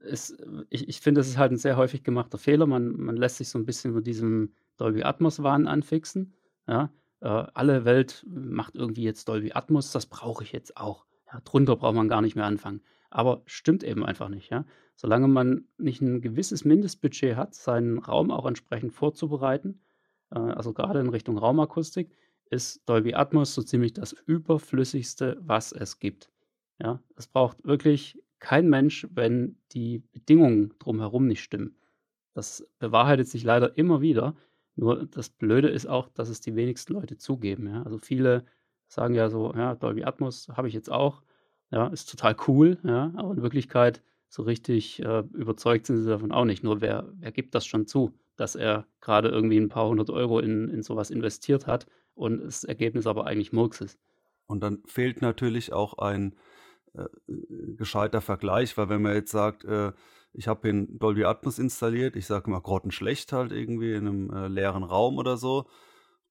es, 0.00 0.36
ich, 0.68 0.88
ich 0.88 1.00
finde, 1.00 1.20
das 1.20 1.28
ist 1.28 1.38
halt 1.38 1.52
ein 1.52 1.58
sehr 1.58 1.76
häufig 1.76 2.02
gemachter 2.02 2.38
Fehler. 2.38 2.66
Man, 2.66 2.92
man 2.96 3.16
lässt 3.16 3.38
sich 3.38 3.48
so 3.48 3.58
ein 3.58 3.66
bisschen 3.66 3.92
von 3.92 4.04
diesem 4.04 4.54
Dolby 4.76 5.02
Atmos-Wahn 5.02 5.66
anfixen. 5.66 6.34
Ja? 6.68 6.92
Äh, 7.20 7.28
alle 7.28 7.84
Welt 7.84 8.24
macht 8.28 8.74
irgendwie 8.74 9.02
jetzt 9.02 9.28
Dolby 9.28 9.52
Atmos, 9.52 9.92
das 9.92 10.06
brauche 10.06 10.44
ich 10.44 10.52
jetzt 10.52 10.76
auch. 10.76 11.06
Ja, 11.32 11.40
drunter 11.44 11.76
braucht 11.76 11.94
man 11.94 12.08
gar 12.08 12.22
nicht 12.22 12.36
mehr 12.36 12.46
anfangen. 12.46 12.82
Aber 13.10 13.42
stimmt 13.46 13.82
eben 13.82 14.04
einfach 14.04 14.28
nicht. 14.28 14.50
Ja? 14.50 14.64
Solange 14.96 15.28
man 15.28 15.64
nicht 15.78 16.00
ein 16.00 16.20
gewisses 16.20 16.64
Mindestbudget 16.64 17.36
hat, 17.36 17.54
seinen 17.54 17.98
Raum 17.98 18.30
auch 18.30 18.46
entsprechend 18.46 18.92
vorzubereiten, 18.92 19.80
äh, 20.30 20.38
also 20.38 20.72
gerade 20.72 21.00
in 21.00 21.08
Richtung 21.08 21.38
Raumakustik, 21.38 22.10
ist 22.50 22.82
Dolby 22.86 23.14
Atmos 23.14 23.54
so 23.54 23.62
ziemlich 23.62 23.94
das 23.94 24.12
überflüssigste, 24.12 25.38
was 25.40 25.72
es 25.72 25.98
gibt. 25.98 26.30
Ja, 26.78 27.00
es 27.16 27.26
braucht 27.26 27.64
wirklich 27.64 28.18
kein 28.40 28.68
Mensch, 28.68 29.06
wenn 29.10 29.56
die 29.72 29.98
Bedingungen 30.12 30.74
drumherum 30.78 31.26
nicht 31.26 31.42
stimmen. 31.42 31.76
Das 32.34 32.66
bewahrheitet 32.78 33.28
sich 33.28 33.44
leider 33.44 33.76
immer 33.76 34.00
wieder. 34.00 34.34
Nur 34.76 35.06
das 35.06 35.28
Blöde 35.28 35.68
ist 35.68 35.86
auch, 35.86 36.08
dass 36.08 36.28
es 36.28 36.40
die 36.40 36.56
wenigsten 36.56 36.94
Leute 36.94 37.16
zugeben. 37.18 37.68
Ja? 37.68 37.82
Also 37.82 37.98
viele 37.98 38.44
sagen 38.88 39.14
ja 39.14 39.28
so, 39.28 39.52
ja, 39.54 39.74
Dolby 39.74 40.04
Atmos 40.04 40.48
habe 40.48 40.68
ich 40.68 40.74
jetzt 40.74 40.90
auch. 40.90 41.22
Ja, 41.70 41.86
ist 41.86 42.10
total 42.10 42.34
cool, 42.48 42.78
ja, 42.82 43.12
aber 43.14 43.32
in 43.32 43.42
Wirklichkeit 43.42 44.02
so 44.28 44.42
richtig 44.42 45.00
äh, 45.04 45.22
überzeugt 45.34 45.86
sind 45.86 45.98
sie 45.98 46.08
davon 46.08 46.32
auch 46.32 46.44
nicht. 46.44 46.64
Nur 46.64 46.80
wer, 46.80 47.08
wer 47.12 47.30
gibt 47.30 47.54
das 47.54 47.64
schon 47.64 47.86
zu, 47.86 48.12
dass 48.34 48.56
er 48.56 48.88
gerade 49.00 49.28
irgendwie 49.28 49.58
ein 49.58 49.68
paar 49.68 49.86
hundert 49.88 50.10
Euro 50.10 50.40
in, 50.40 50.68
in 50.68 50.82
sowas 50.82 51.10
investiert 51.10 51.68
hat 51.68 51.86
und 52.20 52.44
das 52.44 52.64
Ergebnis 52.64 53.06
aber 53.06 53.26
eigentlich 53.26 53.52
Murks 53.52 53.80
ist. 53.80 53.98
Und 54.46 54.60
dann 54.60 54.82
fehlt 54.86 55.22
natürlich 55.22 55.72
auch 55.72 55.98
ein 55.98 56.36
äh, 56.94 57.04
gescheiter 57.76 58.20
Vergleich, 58.20 58.76
weil 58.76 58.88
wenn 58.88 59.02
man 59.02 59.14
jetzt 59.14 59.30
sagt, 59.30 59.64
äh, 59.64 59.92
ich 60.32 60.46
habe 60.46 60.68
in 60.68 60.98
Dolby 60.98 61.24
Atmos 61.24 61.58
installiert, 61.58 62.16
ich 62.16 62.26
sage 62.26 62.50
mal 62.50 62.60
grottenschlecht 62.60 63.32
halt 63.32 63.52
irgendwie 63.52 63.94
in 63.94 64.06
einem 64.06 64.30
äh, 64.30 64.48
leeren 64.48 64.84
Raum 64.84 65.18
oder 65.18 65.36
so, 65.36 65.66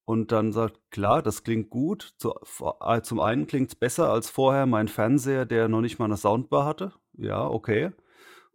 und 0.04 0.32
dann 0.32 0.52
sagt, 0.52 0.80
klar, 0.90 1.22
das 1.22 1.44
klingt 1.44 1.70
gut. 1.70 2.14
Zu, 2.18 2.34
äh, 2.80 3.00
zum 3.02 3.20
einen 3.20 3.46
klingt 3.46 3.68
es 3.68 3.74
besser 3.74 4.10
als 4.10 4.28
vorher 4.28 4.66
mein 4.66 4.88
Fernseher, 4.88 5.46
der 5.46 5.68
noch 5.68 5.80
nicht 5.80 5.98
mal 5.98 6.06
eine 6.06 6.16
Soundbar 6.16 6.64
hatte. 6.64 6.92
Ja, 7.16 7.46
okay. 7.46 7.92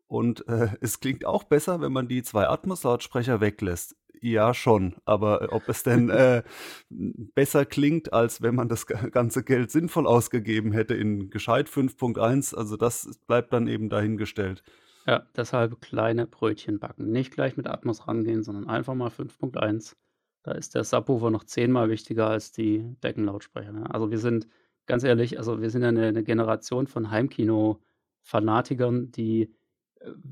Und 0.07 0.47
äh, 0.47 0.69
es 0.81 0.99
klingt 0.99 1.25
auch 1.25 1.43
besser, 1.43 1.81
wenn 1.81 1.93
man 1.93 2.07
die 2.07 2.23
zwei 2.23 2.47
Atmos-Lautsprecher 2.47 3.41
weglässt. 3.41 3.95
Ja, 4.21 4.53
schon. 4.53 4.95
Aber 5.05 5.51
ob 5.51 5.67
es 5.69 5.83
denn 5.83 6.09
äh, 6.09 6.43
besser 6.89 7.65
klingt, 7.65 8.13
als 8.13 8.41
wenn 8.41 8.55
man 8.55 8.69
das 8.69 8.85
ganze 8.85 9.43
Geld 9.43 9.71
sinnvoll 9.71 10.07
ausgegeben 10.07 10.71
hätte 10.71 10.95
in 10.95 11.29
gescheit 11.29 11.69
5.1, 11.69 12.55
also 12.55 12.77
das 12.77 13.19
bleibt 13.27 13.53
dann 13.53 13.67
eben 13.67 13.89
dahingestellt. 13.89 14.63
Ja, 15.07 15.25
deshalb 15.35 15.81
kleine 15.81 16.25
Brötchen 16.25 16.79
backen. 16.79 17.11
Nicht 17.11 17.31
gleich 17.31 17.57
mit 17.57 17.67
Atmos 17.67 18.07
rangehen, 18.07 18.43
sondern 18.43 18.67
einfach 18.67 18.95
mal 18.95 19.09
5.1. 19.09 19.95
Da 20.43 20.51
ist 20.51 20.75
der 20.75 20.83
Subwoofer 20.83 21.31
noch 21.31 21.43
zehnmal 21.43 21.89
wichtiger 21.89 22.29
als 22.29 22.51
die 22.51 22.95
Deckenlautsprecher. 23.03 23.71
Ne? 23.71 23.93
Also 23.93 24.11
wir 24.11 24.19
sind, 24.19 24.47
ganz 24.87 25.03
ehrlich, 25.03 25.37
also 25.37 25.61
wir 25.61 25.69
sind 25.69 25.83
ja 25.83 25.89
eine, 25.89 26.07
eine 26.07 26.23
Generation 26.23 26.87
von 26.87 27.11
Heimkino-Fanatikern, 27.11 29.11
die 29.11 29.43
äh, 29.43 29.49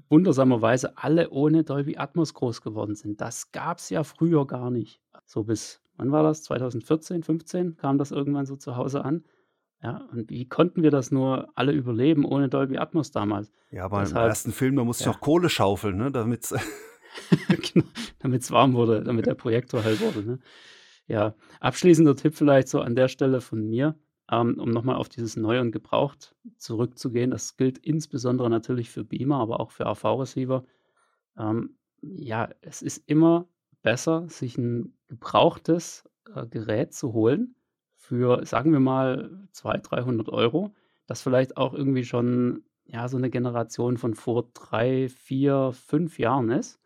wundersamerweise 0.10 0.98
alle 0.98 1.30
ohne 1.30 1.64
Dolby 1.64 1.98
Atmos 1.98 2.34
groß 2.34 2.62
geworden 2.62 2.96
sind. 2.96 3.22
Das 3.22 3.52
gab 3.52 3.78
es 3.80 3.90
ja 3.90 4.04
früher 4.04 4.46
gar 4.48 4.72
nicht. 4.72 5.02
So 5.26 5.44
bis, 5.44 5.82
wann 5.98 6.12
war 6.12 6.24
das? 6.24 6.44
2014, 6.44 7.24
15 7.24 7.78
kam 7.78 7.98
das 7.98 8.12
irgendwann 8.12 8.46
so 8.46 8.56
zu 8.56 8.76
Hause 8.76 9.04
an. 9.06 9.24
Ja, 9.82 10.08
und 10.12 10.30
wie 10.30 10.48
konnten 10.48 10.82
wir 10.82 10.92
das 10.92 11.12
nur 11.12 11.50
alle 11.56 11.74
überleben 11.74 12.24
ohne 12.24 12.48
Dolby 12.48 12.78
Atmos 12.78 13.12
damals? 13.12 13.52
Ja, 13.70 13.86
aber 13.86 14.00
Deshalb, 14.00 14.24
im 14.24 14.30
ersten 14.30 14.52
Film, 14.54 14.78
da 14.78 14.86
musste 14.86 15.04
ja. 15.04 15.12
ich 15.12 15.18
auch 15.18 15.22
Kohle 15.22 15.50
schaufeln, 15.50 15.98
ne, 15.98 16.12
damit 16.12 16.44
es 16.44 16.56
genau, 17.74 17.86
warm 18.50 18.74
wurde, 18.74 19.04
damit 19.04 19.26
der 19.26 19.36
Projektor 19.36 19.84
hell 19.84 20.00
wurde. 20.00 20.24
Ne? 20.24 20.40
Ja, 21.08 21.36
abschließender 21.60 22.16
Tipp 22.16 22.36
vielleicht 22.36 22.70
so 22.70 22.80
an 22.80 22.96
der 22.96 23.08
Stelle 23.08 23.42
von 23.42 23.68
mir, 23.70 23.96
ähm, 24.32 24.60
um 24.60 24.70
nochmal 24.70 24.96
auf 24.96 25.10
dieses 25.10 25.36
Neu 25.36 25.60
und 25.60 25.72
Gebraucht 25.72 26.36
zurückzugehen. 26.58 27.32
Das 27.32 27.58
gilt 27.58 27.78
insbesondere 27.80 28.50
natürlich 28.50 28.90
für 28.90 29.04
Beamer, 29.04 29.38
aber 29.38 29.60
auch 29.60 29.72
für 29.72 29.86
AV-Receiver. 29.86 30.64
Ähm, 31.38 31.78
ja, 32.02 32.50
es 32.62 32.82
ist 32.82 33.04
immer 33.08 33.48
besser, 33.82 34.28
sich 34.30 34.58
ein 34.58 34.98
gebrauchtes 35.08 36.10
äh, 36.34 36.46
Gerät 36.48 36.94
zu 36.94 37.14
holen, 37.14 37.56
für, 37.96 38.46
sagen 38.46 38.74
wir 38.74 38.80
mal, 38.80 39.48
200, 39.52 39.92
300 39.92 40.30
Euro, 40.30 40.74
das 41.08 41.22
vielleicht 41.22 41.58
auch 41.58 41.74
irgendwie 41.74 42.04
schon 42.04 42.64
ja, 42.86 43.08
so 43.08 43.18
eine 43.18 43.30
Generation 43.30 43.98
von 43.98 44.14
vor 44.14 44.50
drei, 44.54 45.10
vier, 45.10 45.72
fünf 45.72 46.20
Jahren 46.20 46.50
ist, 46.50 46.82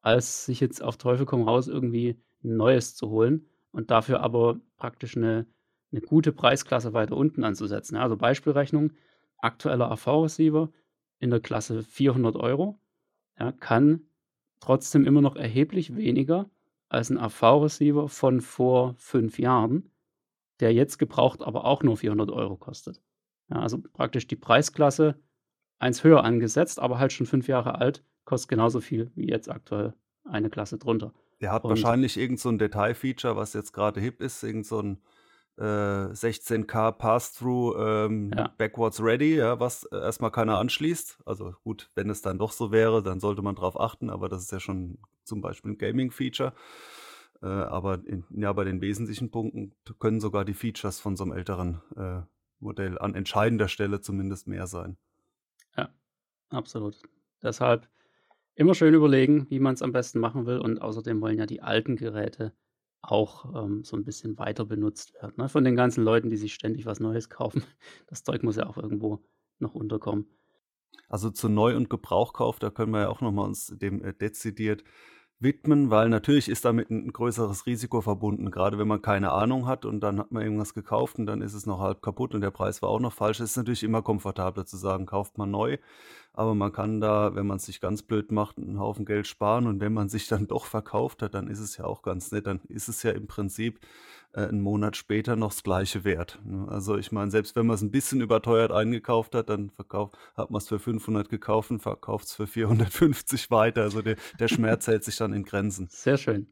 als 0.00 0.46
sich 0.46 0.60
jetzt 0.60 0.82
auf 0.82 0.96
Teufel 0.96 1.26
komm 1.26 1.42
raus 1.42 1.68
irgendwie 1.68 2.20
ein 2.44 2.56
neues 2.56 2.94
zu 2.94 3.10
holen 3.10 3.46
und 3.72 3.90
dafür 3.90 4.20
aber 4.20 4.60
praktisch 4.76 5.16
eine, 5.16 5.46
eine 5.92 6.00
gute 6.00 6.32
Preisklasse 6.32 6.92
weiter 6.92 7.16
unten 7.16 7.44
anzusetzen. 7.44 7.96
also 7.96 8.16
Beispielrechnung, 8.16 8.92
aktueller 9.38 9.90
AV-Receiver 9.90 10.70
in 11.18 11.30
der 11.30 11.40
Klasse 11.40 11.82
400 11.82 12.36
Euro 12.36 12.78
ja, 13.38 13.52
kann 13.52 14.02
trotzdem 14.60 15.06
immer 15.06 15.20
noch 15.20 15.36
erheblich 15.36 15.96
weniger 15.96 16.50
als 16.88 17.10
ein 17.10 17.18
AV-Receiver 17.18 18.08
von 18.08 18.40
vor 18.40 18.94
fünf 18.96 19.38
Jahren 19.38 19.92
der 20.62 20.72
jetzt 20.72 20.98
gebraucht 20.98 21.42
aber 21.42 21.64
auch 21.64 21.82
nur 21.82 21.96
400 21.96 22.30
Euro 22.30 22.56
kostet. 22.56 23.02
Ja, 23.50 23.60
also 23.60 23.82
praktisch 23.92 24.28
die 24.28 24.36
Preisklasse 24.36 25.20
eins 25.80 26.04
höher 26.04 26.22
angesetzt, 26.22 26.78
aber 26.78 27.00
halt 27.00 27.12
schon 27.12 27.26
fünf 27.26 27.48
Jahre 27.48 27.80
alt, 27.80 28.04
kostet 28.24 28.50
genauso 28.50 28.80
viel 28.80 29.10
wie 29.16 29.28
jetzt 29.28 29.50
aktuell 29.50 29.92
eine 30.24 30.50
Klasse 30.50 30.78
drunter. 30.78 31.12
Der 31.40 31.50
hat 31.50 31.64
Und, 31.64 31.70
wahrscheinlich 31.70 32.16
irgend 32.16 32.38
so 32.38 32.48
ein 32.48 32.58
Detailfeature, 32.58 33.34
was 33.34 33.52
jetzt 33.54 33.72
gerade 33.72 34.00
hip 34.00 34.20
ist, 34.20 34.44
irgend 34.44 34.64
so 34.64 34.80
ein 34.80 35.02
äh, 35.58 35.62
16K 35.62 36.92
Pass-Through 36.92 37.76
ähm, 37.78 38.30
ja. 38.36 38.48
Backwards 38.56 39.02
Ready, 39.02 39.36
ja, 39.36 39.60
was 39.60 39.84
erstmal 39.84 40.30
keiner 40.30 40.58
anschließt. 40.58 41.22
Also 41.26 41.54
gut, 41.62 41.90
wenn 41.94 42.10
es 42.10 42.22
dann 42.22 42.38
doch 42.38 42.52
so 42.52 42.72
wäre, 42.72 43.02
dann 43.02 43.20
sollte 43.20 43.42
man 43.42 43.54
darauf 43.54 43.78
achten, 43.78 44.10
aber 44.10 44.28
das 44.28 44.42
ist 44.42 44.52
ja 44.52 44.60
schon 44.60 44.98
zum 45.24 45.40
Beispiel 45.40 45.72
ein 45.72 45.78
Gaming-Feature. 45.78 46.52
Äh, 47.42 47.46
aber 47.46 48.00
in, 48.06 48.24
ja, 48.30 48.52
bei 48.52 48.64
den 48.64 48.80
wesentlichen 48.80 49.30
Punkten 49.30 49.74
können 49.98 50.20
sogar 50.20 50.44
die 50.44 50.54
Features 50.54 51.00
von 51.00 51.16
so 51.16 51.24
einem 51.24 51.32
älteren 51.32 51.82
äh, 51.96 52.22
Modell 52.60 52.98
an 52.98 53.14
entscheidender 53.14 53.68
Stelle 53.68 54.00
zumindest 54.00 54.46
mehr 54.46 54.66
sein. 54.66 54.96
Ja, 55.76 55.90
absolut. 56.50 57.02
Deshalb 57.42 57.88
immer 58.54 58.74
schön 58.74 58.94
überlegen, 58.94 59.46
wie 59.50 59.58
man 59.58 59.74
es 59.74 59.82
am 59.82 59.92
besten 59.92 60.20
machen 60.20 60.46
will. 60.46 60.58
Und 60.58 60.80
außerdem 60.80 61.20
wollen 61.20 61.38
ja 61.38 61.46
die 61.46 61.62
alten 61.62 61.96
Geräte 61.96 62.52
auch 63.02 63.64
ähm, 63.64 63.84
so 63.84 63.96
ein 63.96 64.04
bisschen 64.04 64.38
weiter 64.38 64.64
benutzt 64.64 65.14
werden. 65.14 65.34
Ne? 65.36 65.48
Von 65.48 65.64
den 65.64 65.76
ganzen 65.76 66.04
Leuten, 66.04 66.30
die 66.30 66.36
sich 66.36 66.54
ständig 66.54 66.86
was 66.86 67.00
Neues 67.00 67.28
kaufen. 67.30 67.64
Das 68.06 68.22
Zeug 68.22 68.42
muss 68.42 68.56
ja 68.56 68.66
auch 68.66 68.78
irgendwo 68.78 69.24
noch 69.58 69.74
unterkommen. 69.74 70.26
Also 71.08 71.30
zu 71.30 71.48
Neu- 71.48 71.76
und 71.76 71.90
Gebrauchkauf, 71.90 72.58
da 72.58 72.70
können 72.70 72.92
wir 72.92 73.02
ja 73.02 73.08
auch 73.08 73.20
nochmal 73.20 73.46
uns 73.46 73.66
dem 73.66 74.02
äh, 74.02 74.14
dezidiert 74.14 74.84
widmen, 75.42 75.90
weil 75.90 76.08
natürlich 76.08 76.48
ist 76.48 76.64
damit 76.64 76.90
ein 76.90 77.12
größeres 77.12 77.66
Risiko 77.66 78.00
verbunden, 78.00 78.50
gerade 78.50 78.78
wenn 78.78 78.88
man 78.88 79.02
keine 79.02 79.32
Ahnung 79.32 79.66
hat 79.66 79.84
und 79.84 80.00
dann 80.00 80.18
hat 80.18 80.32
man 80.32 80.42
irgendwas 80.42 80.74
gekauft 80.74 81.18
und 81.18 81.26
dann 81.26 81.42
ist 81.42 81.54
es 81.54 81.66
noch 81.66 81.80
halb 81.80 82.02
kaputt 82.02 82.34
und 82.34 82.40
der 82.40 82.50
Preis 82.50 82.82
war 82.82 82.88
auch 82.88 83.00
noch 83.00 83.12
falsch. 83.12 83.40
Es 83.40 83.50
ist 83.50 83.56
natürlich 83.56 83.82
immer 83.82 84.02
komfortabler 84.02 84.66
zu 84.66 84.76
sagen, 84.76 85.06
kauft 85.06 85.38
man 85.38 85.50
neu, 85.50 85.78
aber 86.32 86.54
man 86.54 86.72
kann 86.72 87.00
da, 87.00 87.34
wenn 87.34 87.46
man 87.46 87.58
es 87.58 87.66
sich 87.66 87.80
ganz 87.80 88.02
blöd 88.02 88.32
macht, 88.32 88.58
einen 88.58 88.78
Haufen 88.78 89.04
Geld 89.04 89.26
sparen 89.26 89.66
und 89.66 89.80
wenn 89.80 89.92
man 89.92 90.08
sich 90.08 90.28
dann 90.28 90.46
doch 90.46 90.64
verkauft 90.66 91.22
hat, 91.22 91.34
dann 91.34 91.48
ist 91.48 91.60
es 91.60 91.76
ja 91.76 91.84
auch 91.84 92.02
ganz 92.02 92.32
nett, 92.32 92.46
dann 92.46 92.60
ist 92.68 92.88
es 92.88 93.02
ja 93.02 93.10
im 93.10 93.26
Prinzip 93.26 93.80
äh, 94.32 94.46
einen 94.46 94.60
Monat 94.60 94.96
später 94.96 95.36
noch 95.36 95.50
das 95.50 95.62
gleiche 95.62 96.04
wert. 96.04 96.38
Ne? 96.44 96.66
Also 96.68 96.96
ich 96.96 97.12
meine, 97.12 97.30
selbst 97.30 97.54
wenn 97.56 97.66
man 97.66 97.74
es 97.74 97.82
ein 97.82 97.90
bisschen 97.90 98.20
überteuert 98.20 98.72
eingekauft 98.72 99.34
hat, 99.34 99.48
dann 99.48 99.70
verkauft, 99.70 100.16
hat 100.34 100.50
man 100.50 100.58
es 100.58 100.68
für 100.68 100.78
500 100.78 101.28
gekauft 101.28 101.70
und 101.70 101.80
verkauft 101.80 102.26
es 102.26 102.34
für 102.34 102.46
450 102.46 103.50
weiter. 103.50 103.82
Also 103.82 104.02
der, 104.02 104.16
der 104.38 104.48
Schmerz 104.48 104.86
hält 104.86 105.04
sich 105.04 105.16
dann 105.16 105.32
in 105.32 105.44
Grenzen. 105.44 105.88
Sehr 105.90 106.16
schön. 106.16 106.46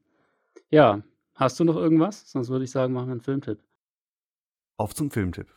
Ja, 0.68 1.02
hast 1.34 1.58
du 1.58 1.64
noch 1.64 1.76
irgendwas? 1.76 2.30
Sonst 2.30 2.50
würde 2.50 2.64
ich 2.64 2.70
sagen, 2.70 2.92
machen 2.92 3.08
wir 3.08 3.12
einen 3.12 3.20
Filmtipp. 3.20 3.58
Auf 4.76 4.94
zum 4.94 5.10
Filmtipp. 5.10 5.48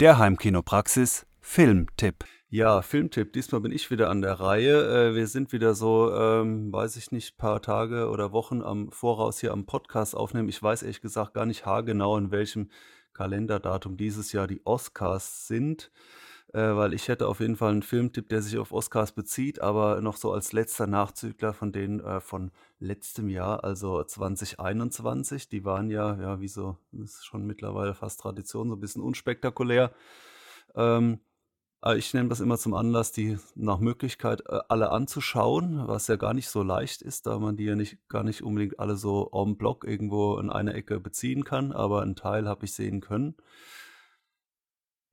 Der 0.00 0.18
Heimkinopraxis 0.18 1.26
Filmtipp. 1.40 2.24
Ja, 2.48 2.80
Filmtipp. 2.80 3.32
Diesmal 3.32 3.60
bin 3.60 3.72
ich 3.72 3.90
wieder 3.90 4.08
an 4.08 4.22
der 4.22 4.34
Reihe. 4.38 5.10
Äh, 5.10 5.14
wir 5.16 5.26
sind 5.26 5.52
wieder 5.52 5.74
so, 5.74 6.14
ähm, 6.14 6.72
weiß 6.72 6.96
ich 6.96 7.10
nicht, 7.10 7.36
paar 7.38 7.60
Tage 7.60 8.08
oder 8.08 8.30
Wochen 8.30 8.62
am 8.62 8.92
Voraus 8.92 9.40
hier 9.40 9.52
am 9.52 9.66
Podcast 9.66 10.14
aufnehmen. 10.14 10.48
Ich 10.48 10.62
weiß 10.62 10.82
ehrlich 10.82 11.00
gesagt 11.00 11.34
gar 11.34 11.44
nicht 11.44 11.66
haargenau, 11.66 12.16
in 12.16 12.30
welchem 12.30 12.70
Kalenderdatum 13.14 13.96
dieses 13.96 14.30
Jahr 14.30 14.46
die 14.46 14.64
Oscars 14.64 15.48
sind, 15.48 15.90
äh, 16.52 16.60
weil 16.60 16.94
ich 16.94 17.08
hätte 17.08 17.26
auf 17.26 17.40
jeden 17.40 17.56
Fall 17.56 17.72
einen 17.72 17.82
Filmtipp, 17.82 18.28
der 18.28 18.42
sich 18.42 18.58
auf 18.58 18.70
Oscars 18.72 19.10
bezieht, 19.10 19.60
aber 19.60 20.00
noch 20.00 20.16
so 20.16 20.32
als 20.32 20.52
letzter 20.52 20.86
Nachzügler 20.86 21.52
von 21.52 21.72
denen 21.72 21.98
äh, 21.98 22.20
von 22.20 22.52
letztem 22.78 23.28
Jahr, 23.28 23.64
also 23.64 24.04
2021. 24.04 25.48
Die 25.48 25.64
waren 25.64 25.90
ja, 25.90 26.14
ja, 26.20 26.40
wie 26.40 26.48
so, 26.48 26.78
ist 26.92 27.26
schon 27.26 27.44
mittlerweile 27.44 27.94
fast 27.94 28.20
Tradition, 28.20 28.68
so 28.68 28.76
ein 28.76 28.80
bisschen 28.80 29.02
unspektakulär. 29.02 29.92
Ähm, 30.76 31.14
äh, 31.14 31.25
ich 31.94 32.14
nehme 32.14 32.28
das 32.28 32.40
immer 32.40 32.58
zum 32.58 32.74
Anlass, 32.74 33.12
die 33.12 33.38
nach 33.54 33.78
Möglichkeit 33.78 34.42
äh, 34.48 34.60
alle 34.68 34.90
anzuschauen, 34.90 35.86
was 35.86 36.08
ja 36.08 36.16
gar 36.16 36.34
nicht 36.34 36.48
so 36.48 36.62
leicht 36.62 37.02
ist, 37.02 37.26
da 37.26 37.38
man 37.38 37.56
die 37.56 37.64
ja 37.64 37.76
nicht 37.76 37.98
gar 38.08 38.24
nicht 38.24 38.42
unbedingt 38.42 38.80
alle 38.80 38.96
so 38.96 39.30
en 39.32 39.56
bloc 39.56 39.84
irgendwo 39.84 40.38
in 40.38 40.50
einer 40.50 40.74
Ecke 40.74 40.98
beziehen 40.98 41.44
kann, 41.44 41.72
aber 41.72 42.02
einen 42.02 42.16
Teil 42.16 42.48
habe 42.48 42.64
ich 42.64 42.72
sehen 42.72 43.00
können. 43.00 43.36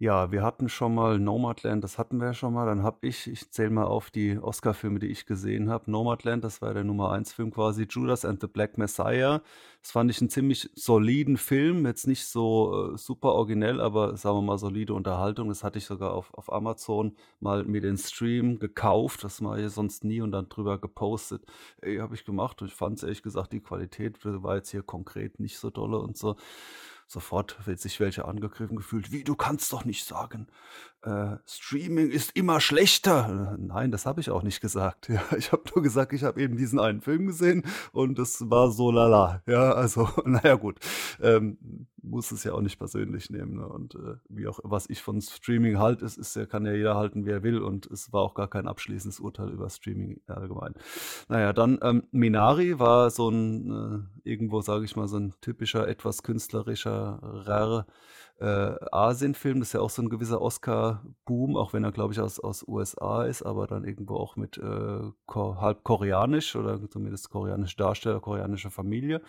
Ja, 0.04 0.34
wir 0.34 0.44
hatten 0.44 0.68
schon 0.68 0.94
mal 0.96 1.18
Nomadland, 1.18 1.82
das 1.82 1.98
hatten 1.98 2.18
wir 2.20 2.28
ja 2.28 2.34
schon 2.34 2.54
mal. 2.54 2.66
Dann 2.66 2.84
habe 2.84 3.08
ich, 3.08 3.26
ich 3.26 3.50
zähle 3.52 3.70
mal 3.70 3.86
auf 3.86 4.12
die 4.12 4.38
Oscar-Filme, 4.38 5.00
die 5.00 5.08
ich 5.08 5.26
gesehen 5.26 5.70
habe. 5.70 5.90
Nomadland, 5.90 6.44
das 6.44 6.62
war 6.62 6.74
der 6.74 6.84
Nummer 6.84 7.14
1 7.14 7.32
Film 7.32 7.52
quasi. 7.52 7.88
Judas 7.90 8.26
and 8.26 8.42
the 8.42 8.48
Black 8.48 8.78
Messiah. 8.78 9.42
Das 9.82 9.92
fand 9.92 10.12
ich 10.12 10.20
einen 10.20 10.30
ziemlich 10.30 10.70
soliden 10.76 11.38
Film. 11.38 11.86
Jetzt 11.86 12.06
nicht 12.06 12.26
so 12.26 12.92
äh, 12.96 12.98
super 12.98 13.30
originell, 13.32 13.80
aber 13.80 14.18
sagen 14.18 14.40
wir 14.40 14.42
mal 14.42 14.58
solide 14.58 14.94
Unterhaltung. 14.94 15.48
Das 15.48 15.64
hatte 15.64 15.78
ich 15.78 15.86
sogar 15.86 16.12
auf, 16.12 16.34
auf 16.34 16.52
Amazon 16.52 17.16
mal 17.40 17.64
mir 17.64 17.80
den 17.80 17.98
Stream 17.98 18.60
gekauft. 18.60 19.24
Das 19.24 19.40
mache 19.40 19.62
ich 19.62 19.72
sonst 19.72 20.04
nie 20.04 20.20
und 20.20 20.34
dann 20.34 20.50
drüber 20.50 20.80
gepostet. 20.80 21.46
Ey, 21.80 22.00
habe 22.00 22.16
ich 22.16 22.26
gemacht 22.26 22.62
und 22.62 22.68
ich 22.68 22.74
fand 22.74 22.98
es 22.98 23.04
ehrlich 23.04 23.24
gesagt, 23.24 23.54
die 23.54 23.62
Qualität 23.62 24.18
war 24.26 24.58
jetzt 24.58 24.72
hier 24.72 24.84
konkret 24.84 25.40
nicht 25.40 25.58
so 25.58 25.70
dolle 25.70 26.00
und 26.00 26.18
so. 26.18 26.36
Sofort 27.08 27.58
wird 27.66 27.80
sich 27.80 28.00
welche 28.00 28.26
angegriffen 28.26 28.76
gefühlt. 28.76 29.12
Wie, 29.12 29.24
du 29.24 29.36
kannst 29.36 29.72
doch 29.74 29.86
nicht 29.86 30.06
sagen, 30.06 30.48
äh, 31.04 31.38
Streaming 31.46 32.10
ist 32.10 32.36
immer 32.36 32.60
schlechter. 32.62 33.58
Nein, 33.60 33.92
das 33.92 34.06
habe 34.06 34.22
ich 34.22 34.30
auch 34.30 34.44
nicht 34.44 34.62
gesagt. 34.62 35.10
Ja, 35.14 35.22
ich 35.38 35.52
habe 35.52 35.64
nur 35.76 35.84
gesagt, 35.84 36.14
ich 36.14 36.24
habe 36.24 36.42
eben 36.42 36.58
diesen 36.58 36.80
einen 36.80 37.02
Film 37.02 37.28
gesehen 37.28 37.64
und 37.92 38.18
es 38.18 38.50
war 38.50 38.72
so 38.72 38.90
lala. 38.90 39.44
Ja, 39.46 39.74
also, 39.74 40.10
naja, 40.26 40.56
gut. 40.56 40.80
Ähm, 41.22 41.88
muss 42.04 42.32
es 42.32 42.44
ja 42.44 42.54
auch 42.54 42.62
nicht 42.62 42.78
persönlich 42.78 43.30
nehmen. 43.30 43.56
Ne? 43.56 43.68
Und 43.68 43.96
äh, 43.96 44.16
wie 44.30 44.48
auch 44.48 44.60
was 44.64 44.90
ich 44.90 45.02
von 45.02 45.22
Streaming 45.22 45.80
halt, 45.80 46.02
ist, 46.02 46.18
ist 46.18 46.36
ja, 46.36 46.46
kann 46.46 46.66
ja 46.66 46.74
jeder 46.74 46.96
halten, 46.96 47.26
wie 47.26 47.32
er 47.32 47.44
will. 47.44 47.60
Und 47.60 47.86
es 47.88 48.12
war 48.14 48.22
auch 48.22 48.36
gar 48.36 48.50
kein 48.50 48.68
abschließendes 48.68 49.20
Urteil 49.20 49.50
über 49.50 49.70
Streaming 49.70 50.20
allgemein. 50.28 50.74
Naja, 51.30 51.54
dann 51.54 51.80
ähm, 51.82 52.04
Minari 52.12 52.80
war 52.80 53.10
so 53.10 53.30
ein 53.30 53.72
äh, 54.24 54.30
irgendwo, 54.30 54.62
sage 54.62 54.86
ich 54.86 54.96
mal, 54.96 55.08
so 55.08 55.18
ein 55.18 55.34
typischer, 55.42 55.88
etwas 55.88 56.24
künstlerischer, 56.24 57.20
rare 57.22 57.86
äh, 58.44 58.76
Asien-Film. 58.92 59.60
Das 59.60 59.70
ist 59.70 59.74
ja 59.74 59.80
auch 59.80 59.90
so 59.90 60.02
ein 60.02 60.10
gewisser 60.10 60.42
Oscar-Boom, 60.42 61.56
auch 61.56 61.72
wenn 61.72 61.84
er, 61.84 61.92
glaube 61.92 62.14
ich, 62.14 62.20
aus, 62.20 62.40
aus 62.40 62.68
USA 62.68 63.24
ist, 63.24 63.42
aber 63.42 63.68
dann 63.68 63.86
irgendwo 63.86 64.16
auch 64.18 64.36
mit 64.36 64.58
äh, 64.58 65.00
ko 65.26 65.62
halb 65.62 65.84
koreanisch 65.84 66.56
oder 66.56 66.80
zumindest 66.90 67.30
koreanische 67.30 67.78
Darsteller, 67.78 68.20
koreanische 68.20 68.70
Familie. 68.70 69.22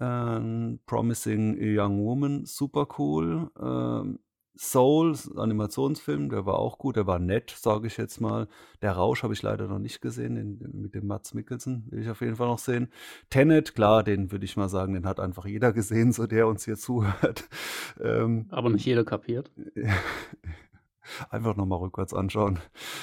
Ähm, 0.00 0.78
Promising 0.86 1.58
Young 1.60 2.04
Woman, 2.04 2.44
super 2.44 2.86
cool. 2.98 3.50
Ähm, 3.60 4.20
Soul, 4.58 5.16
Animationsfilm, 5.36 6.30
der 6.30 6.44
war 6.44 6.58
auch 6.58 6.78
gut, 6.78 6.96
der 6.96 7.06
war 7.06 7.20
nett, 7.20 7.54
sage 7.56 7.86
ich 7.86 7.96
jetzt 7.96 8.20
mal. 8.20 8.48
Der 8.82 8.92
Rausch 8.92 9.22
habe 9.22 9.32
ich 9.32 9.42
leider 9.42 9.68
noch 9.68 9.78
nicht 9.78 10.00
gesehen, 10.00 10.34
den, 10.34 10.58
mit 10.82 10.94
dem 10.94 11.06
Mats 11.06 11.32
Mikkelsen 11.32 11.86
will 11.90 12.00
ich 12.00 12.10
auf 12.10 12.20
jeden 12.20 12.34
Fall 12.34 12.48
noch 12.48 12.58
sehen. 12.58 12.88
Tenet, 13.30 13.76
klar, 13.76 14.02
den 14.02 14.32
würde 14.32 14.44
ich 14.44 14.56
mal 14.56 14.68
sagen, 14.68 14.94
den 14.94 15.06
hat 15.06 15.20
einfach 15.20 15.46
jeder 15.46 15.72
gesehen, 15.72 16.12
so 16.12 16.26
der 16.26 16.48
uns 16.48 16.64
hier 16.64 16.76
zuhört. 16.76 17.48
Ähm, 18.00 18.46
Aber 18.50 18.70
nicht 18.70 18.84
jeder 18.84 19.04
kapiert. 19.04 19.50
einfach 21.30 21.56
nochmal 21.56 21.78
rückwärts 21.80 22.14
anschauen. 22.14 22.60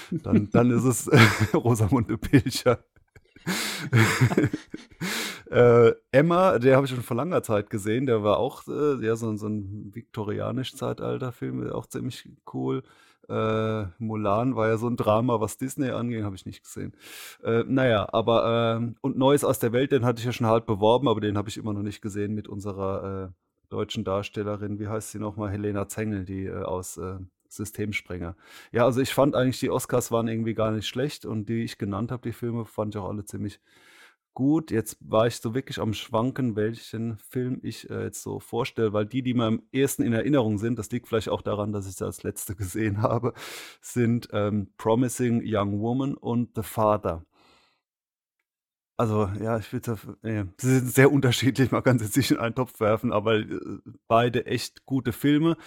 Dann, 0.10 0.50
dann 0.52 0.72
ist 0.72 0.84
es 0.84 1.10
Rosamunde 1.54 2.18
Pilcher. 2.18 2.80
Äh, 5.56 5.94
Emma, 6.12 6.60
der 6.60 6.76
habe 6.76 6.86
ich 6.86 6.92
schon 6.92 7.02
vor 7.02 7.16
langer 7.16 7.42
Zeit 7.42 7.70
gesehen. 7.70 8.06
Der 8.08 8.24
war 8.24 8.40
auch 8.40 8.68
äh, 8.68 9.02
ja, 9.06 9.16
so, 9.16 9.34
so 9.38 9.48
ein 9.48 9.90
viktorianisch 9.96 10.76
Zeitalter-Film, 10.76 11.72
auch 11.72 11.86
ziemlich 11.86 12.30
cool. 12.54 12.84
Äh, 13.30 13.86
Mulan 13.98 14.58
war 14.58 14.68
ja 14.68 14.78
so 14.78 14.88
ein 14.90 14.98
Drama, 14.98 15.40
was 15.40 15.58
Disney 15.58 15.90
anging, 15.92 16.26
habe 16.26 16.36
ich 16.36 16.46
nicht 16.46 16.64
gesehen. 16.64 16.94
Äh, 17.42 17.64
naja, 17.68 18.08
aber 18.12 18.82
äh, 18.82 18.94
und 19.00 19.18
Neues 19.18 19.46
aus 19.46 19.60
der 19.60 19.72
Welt, 19.72 19.94
den 19.94 20.04
hatte 20.04 20.20
ich 20.20 20.26
ja 20.26 20.34
schon 20.34 20.48
halb 20.48 20.66
beworben, 20.66 21.08
aber 21.08 21.22
den 21.22 21.38
habe 21.38 21.48
ich 21.48 21.58
immer 21.58 21.74
noch 21.74 21.84
nicht 21.84 22.02
gesehen 22.02 22.36
mit 22.36 22.50
unserer 22.50 23.30
äh, 23.30 23.34
deutschen 23.70 24.04
Darstellerin. 24.04 24.78
Wie 24.78 24.90
heißt 24.90 25.12
sie 25.12 25.20
nochmal? 25.20 25.52
Helena 25.52 25.88
Zengel, 25.88 26.26
die 26.26 26.48
äh, 26.48 26.64
aus 26.64 26.98
äh, 26.98 27.16
Systemsprenger. 27.48 28.36
Ja, 28.74 28.84
also 28.84 29.00
ich 29.00 29.14
fand 29.14 29.36
eigentlich, 29.36 29.62
die 29.62 29.72
Oscars 29.72 30.12
waren 30.12 30.28
irgendwie 30.28 30.54
gar 30.54 30.72
nicht 30.72 30.88
schlecht 30.88 31.26
und 31.26 31.48
die 31.48 31.64
ich 31.64 31.78
genannt 31.78 32.12
habe, 32.12 32.24
die 32.24 32.34
Filme, 32.34 32.66
fand 32.66 32.94
ich 32.94 33.00
auch 33.00 33.08
alle 33.08 33.24
ziemlich 33.24 33.62
gut. 34.36 34.70
Jetzt 34.70 34.98
war 35.00 35.26
ich 35.26 35.38
so 35.38 35.56
wirklich 35.56 35.80
am 35.80 35.94
Schwanken, 35.94 36.56
welchen 36.56 37.18
Film 37.18 37.60
ich 37.64 37.90
äh, 37.90 38.04
jetzt 38.04 38.22
so 38.22 38.40
vorstelle, 38.40 38.94
weil 38.94 39.08
die, 39.08 39.24
die 39.24 39.34
mir 39.34 39.46
am 39.46 39.64
ehesten 39.72 40.04
in 40.04 40.14
Erinnerung 40.14 40.60
sind, 40.60 40.78
das 40.78 40.92
liegt 40.92 41.08
vielleicht 41.08 41.30
auch 41.30 41.42
daran, 41.42 41.72
dass 41.74 41.88
ich 41.88 41.96
sie 41.96 42.06
als 42.06 42.22
letzte 42.22 42.56
gesehen 42.56 43.02
habe, 43.02 43.34
sind 43.82 44.30
ähm, 44.32 44.68
Promising 44.78 45.42
Young 45.44 45.80
Woman 45.80 46.14
und 46.14 46.52
The 46.56 46.64
Father. 46.64 47.26
Also, 48.98 49.30
ja, 49.42 49.58
ich 49.58 49.74
würde 49.74 49.98
äh, 50.24 50.46
sie 50.58 50.80
sind 50.80 50.90
sehr 50.90 51.12
unterschiedlich, 51.12 51.72
man 51.72 51.84
kann 51.84 52.00
sie 52.00 52.18
nicht 52.18 52.32
in 52.32 52.38
einen 52.38 52.56
Topf 52.56 52.80
werfen, 52.80 53.12
aber 53.12 53.36
äh, 53.40 53.60
beide 54.08 54.46
echt 54.46 54.86
gute 54.86 55.12
Filme. 55.12 55.58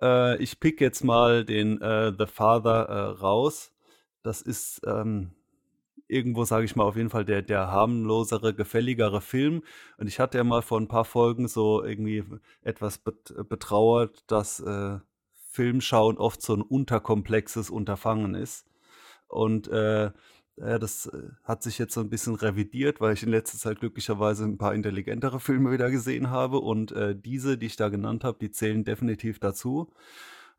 Äh, 0.00 0.42
ich 0.42 0.60
pick 0.60 0.80
jetzt 0.80 1.04
mal 1.04 1.44
den 1.44 1.80
äh, 1.80 2.12
The 2.18 2.26
Father 2.26 2.88
äh, 2.88 3.00
raus. 3.20 3.72
Das 4.22 4.42
ist 4.42 4.82
ähm, 4.86 5.30
irgendwo, 6.08 6.44
sage 6.44 6.64
ich 6.64 6.76
mal, 6.76 6.84
auf 6.84 6.96
jeden 6.96 7.10
Fall 7.10 7.24
der, 7.24 7.42
der 7.42 7.70
harmlosere, 7.70 8.54
gefälligere 8.54 9.20
Film. 9.20 9.62
Und 9.98 10.06
ich 10.06 10.20
hatte 10.20 10.38
ja 10.38 10.44
mal 10.44 10.62
vor 10.62 10.80
ein 10.80 10.88
paar 10.88 11.04
Folgen 11.04 11.48
so 11.48 11.82
irgendwie 11.82 12.24
etwas 12.62 12.98
betrauert, 12.98 14.24
dass 14.26 14.60
äh, 14.60 14.98
Filmschauen 15.50 16.18
oft 16.18 16.42
so 16.42 16.54
ein 16.54 16.62
unterkomplexes 16.62 17.70
Unterfangen 17.70 18.34
ist. 18.34 18.66
Und 19.28 19.68
äh, 19.68 20.10
ja, 20.58 20.78
das 20.78 21.06
äh, 21.06 21.30
hat 21.44 21.62
sich 21.62 21.78
jetzt 21.78 21.94
so 21.94 22.00
ein 22.00 22.08
bisschen 22.08 22.34
revidiert, 22.34 23.00
weil 23.00 23.14
ich 23.14 23.22
in 23.22 23.28
letzter 23.28 23.58
Zeit 23.58 23.80
glücklicherweise 23.80 24.44
ein 24.44 24.58
paar 24.58 24.74
intelligentere 24.74 25.40
Filme 25.40 25.70
wieder 25.72 25.90
gesehen 25.90 26.30
habe. 26.30 26.58
Und 26.60 26.92
äh, 26.92 27.14
diese, 27.14 27.58
die 27.58 27.66
ich 27.66 27.76
da 27.76 27.88
genannt 27.88 28.24
habe, 28.24 28.38
die 28.40 28.50
zählen 28.50 28.84
definitiv 28.84 29.38
dazu. 29.38 29.90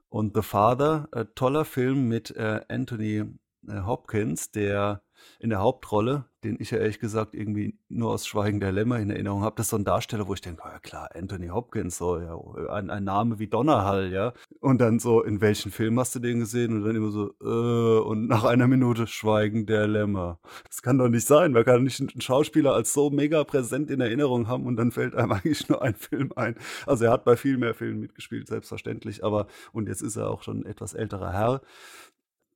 Und 0.09 0.35
The 0.35 0.41
Father, 0.41 1.09
äh, 1.11 1.25
toller 1.35 1.65
Film 1.65 2.07
mit 2.07 2.31
äh, 2.35 2.61
Anthony 2.69 3.25
äh, 3.67 3.81
Hopkins, 3.81 4.51
der 4.51 5.01
in 5.39 5.49
der 5.49 5.59
Hauptrolle, 5.59 6.25
den 6.43 6.57
ich 6.59 6.71
ja 6.71 6.77
ehrlich 6.77 6.99
gesagt 6.99 7.33
irgendwie 7.33 7.77
nur 7.89 8.11
aus 8.11 8.27
Schweigen 8.27 8.59
der 8.59 8.71
Lämmer 8.71 8.99
in 8.99 9.09
Erinnerung 9.09 9.41
habe, 9.41 9.55
das 9.55 9.67
ist 9.67 9.69
so 9.71 9.77
ein 9.77 9.85
Darsteller, 9.85 10.27
wo 10.27 10.33
ich 10.33 10.41
denke, 10.41 10.61
oh 10.65 10.69
ja 10.69 10.79
klar, 10.79 11.09
Anthony 11.15 11.47
Hopkins, 11.47 11.97
so, 11.97 12.19
ja, 12.19 12.39
ein, 12.69 12.89
ein 12.89 13.03
Name 13.03 13.39
wie 13.39 13.47
Donnerhall, 13.47 14.11
ja. 14.11 14.33
Und 14.59 14.79
dann 14.79 14.99
so, 14.99 15.21
in 15.23 15.41
welchem 15.41 15.71
Film 15.71 15.99
hast 15.99 16.15
du 16.15 16.19
den 16.19 16.39
gesehen? 16.39 16.75
Und 16.75 16.85
dann 16.85 16.95
immer 16.95 17.11
so, 17.11 17.33
äh, 17.41 17.99
und 18.07 18.27
nach 18.27 18.43
einer 18.43 18.67
Minute 18.67 19.07
Schweigen 19.07 19.65
der 19.65 19.87
Lämmer. 19.87 20.39
Das 20.67 20.81
kann 20.81 20.97
doch 20.97 21.09
nicht 21.09 21.25
sein. 21.25 21.51
Man 21.51 21.65
kann 21.65 21.83
nicht 21.83 21.99
einen 21.99 22.21
Schauspieler 22.21 22.73
als 22.73 22.93
so 22.93 23.09
mega 23.09 23.43
präsent 23.43 23.89
in 23.89 24.01
Erinnerung 24.01 24.47
haben 24.47 24.65
und 24.65 24.77
dann 24.77 24.91
fällt 24.91 25.15
einem 25.15 25.31
eigentlich 25.33 25.67
nur 25.69 25.81
ein 25.81 25.95
Film 25.95 26.31
ein. 26.35 26.55
Also 26.85 27.05
er 27.05 27.11
hat 27.11 27.25
bei 27.25 27.35
viel 27.35 27.57
mehr 27.57 27.73
Filmen 27.73 27.99
mitgespielt, 27.99 28.47
selbstverständlich, 28.47 29.23
aber, 29.23 29.47
und 29.73 29.87
jetzt 29.87 30.01
ist 30.01 30.15
er 30.15 30.29
auch 30.29 30.43
schon 30.43 30.61
ein 30.61 30.65
etwas 30.65 30.93
älterer 30.93 31.33
Herr. 31.33 31.61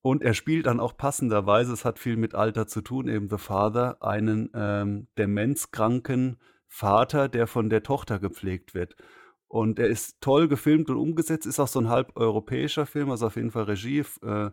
Und 0.02 0.24
er 0.24 0.34
spielt 0.34 0.66
dann 0.66 0.80
auch 0.80 0.98
passenderweise, 0.98 1.74
es 1.74 1.86
hat 1.86 2.00
viel 2.00 2.18
mit 2.18 2.34
Alter 2.34 2.66
zu 2.68 2.82
tun, 2.82 3.08
eben 3.08 3.30
The 3.30 3.38
Father, 3.38 4.02
einen 4.02 4.50
ähm, 4.54 5.08
demenzkranken 5.18 6.38
Vater, 6.68 7.30
der 7.30 7.46
von 7.48 7.70
der 7.70 7.84
Tochter 7.84 8.18
gepflegt 8.18 8.74
wird. 8.74 8.96
Und 9.48 9.78
er 9.78 9.88
ist 9.88 10.22
toll 10.22 10.48
gefilmt 10.48 10.90
und 10.90 10.98
umgesetzt, 10.98 11.46
ist 11.46 11.60
auch 11.60 11.68
so 11.68 11.80
ein 11.80 11.90
halb 11.90 12.16
europäischer 12.16 12.86
Film, 12.86 13.12
also 13.12 13.28
auf 13.28 13.36
jeden 13.36 13.52
Fall 13.52 13.64
Regie, 13.64 14.04
äh, 14.24 14.46
äh, 14.46 14.52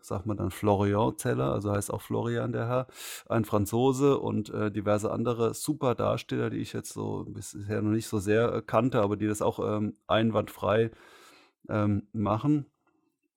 sagt 0.00 0.26
man 0.26 0.36
dann 0.36 0.50
Florian 0.50 1.16
Zeller, 1.16 1.52
also 1.52 1.72
heißt 1.72 1.92
auch 1.92 2.02
Florian 2.02 2.52
der 2.52 2.68
Herr, 2.68 2.86
ein 3.28 3.44
Franzose 3.44 4.18
und 4.18 4.50
äh, 4.50 4.70
diverse 4.70 5.10
andere 5.10 5.54
super 5.54 5.94
Darsteller, 5.94 6.50
die 6.50 6.58
ich 6.58 6.72
jetzt 6.74 6.92
so 6.92 7.24
bisher 7.28 7.80
noch 7.80 7.92
nicht 7.92 8.08
so 8.08 8.18
sehr 8.18 8.52
äh, 8.52 8.62
kannte, 8.62 9.00
aber 9.00 9.16
die 9.16 9.26
das 9.26 9.40
auch 9.40 9.58
ähm, 9.60 9.96
einwandfrei 10.06 10.90
ähm, 11.68 12.08
machen. 12.12 12.66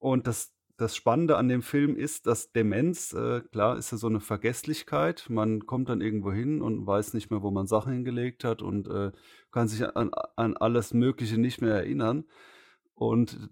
Und 0.00 0.26
das 0.26 0.52
das 0.76 0.96
Spannende 0.96 1.36
an 1.36 1.48
dem 1.48 1.62
Film 1.62 1.96
ist, 1.96 2.26
dass 2.26 2.52
Demenz, 2.52 3.12
äh, 3.12 3.40
klar, 3.52 3.76
ist 3.78 3.92
ja 3.92 3.98
so 3.98 4.08
eine 4.08 4.20
Vergesslichkeit. 4.20 5.26
Man 5.28 5.66
kommt 5.66 5.88
dann 5.88 6.00
irgendwo 6.00 6.32
hin 6.32 6.62
und 6.62 6.86
weiß 6.86 7.14
nicht 7.14 7.30
mehr, 7.30 7.42
wo 7.42 7.50
man 7.50 7.66
Sachen 7.66 7.92
hingelegt 7.92 8.44
hat 8.44 8.62
und 8.62 8.88
äh, 8.88 9.12
kann 9.50 9.68
sich 9.68 9.84
an, 9.96 10.10
an 10.36 10.56
alles 10.56 10.94
Mögliche 10.94 11.38
nicht 11.38 11.60
mehr 11.60 11.74
erinnern. 11.74 12.24
Und 12.94 13.50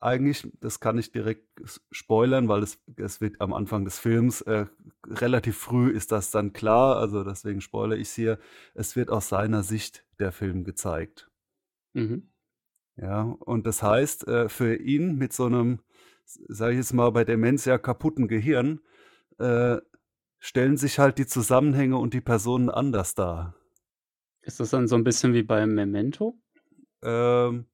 eigentlich, 0.00 0.46
das 0.60 0.80
kann 0.80 0.98
ich 0.98 1.10
direkt 1.10 1.46
spoilern, 1.90 2.48
weil 2.48 2.62
es, 2.62 2.78
es 2.96 3.20
wird 3.20 3.40
am 3.40 3.52
Anfang 3.52 3.84
des 3.84 3.98
Films 3.98 4.42
äh, 4.42 4.66
relativ 5.06 5.56
früh 5.56 5.90
ist 5.90 6.12
das 6.12 6.30
dann 6.30 6.52
klar, 6.52 6.96
also 6.96 7.24
deswegen 7.24 7.60
spoilere 7.60 7.98
ich 7.98 8.08
es 8.08 8.14
hier. 8.14 8.38
Es 8.74 8.96
wird 8.96 9.10
aus 9.10 9.28
seiner 9.28 9.62
Sicht 9.62 10.04
der 10.18 10.32
Film 10.32 10.64
gezeigt. 10.64 11.30
Mhm. 11.94 12.30
Ja, 12.96 13.22
und 13.22 13.66
das 13.66 13.82
heißt, 13.82 14.26
äh, 14.28 14.48
für 14.48 14.74
ihn 14.74 15.16
mit 15.16 15.32
so 15.32 15.46
einem 15.46 15.80
sage 16.48 16.72
ich 16.72 16.78
jetzt 16.78 16.92
mal, 16.92 17.10
bei 17.10 17.24
Demenz 17.24 17.64
ja 17.64 17.78
kaputten 17.78 18.28
Gehirn, 18.28 18.80
äh, 19.38 19.78
stellen 20.38 20.76
sich 20.76 20.98
halt 20.98 21.18
die 21.18 21.26
Zusammenhänge 21.26 21.96
und 21.96 22.14
die 22.14 22.20
Personen 22.20 22.70
anders 22.70 23.14
dar. 23.14 23.54
Ist 24.42 24.60
das 24.60 24.70
dann 24.70 24.88
so 24.88 24.96
ein 24.96 25.04
bisschen 25.04 25.34
wie 25.34 25.42
bei 25.42 25.66
Memento? 25.66 26.38
Ähm, 27.02 27.66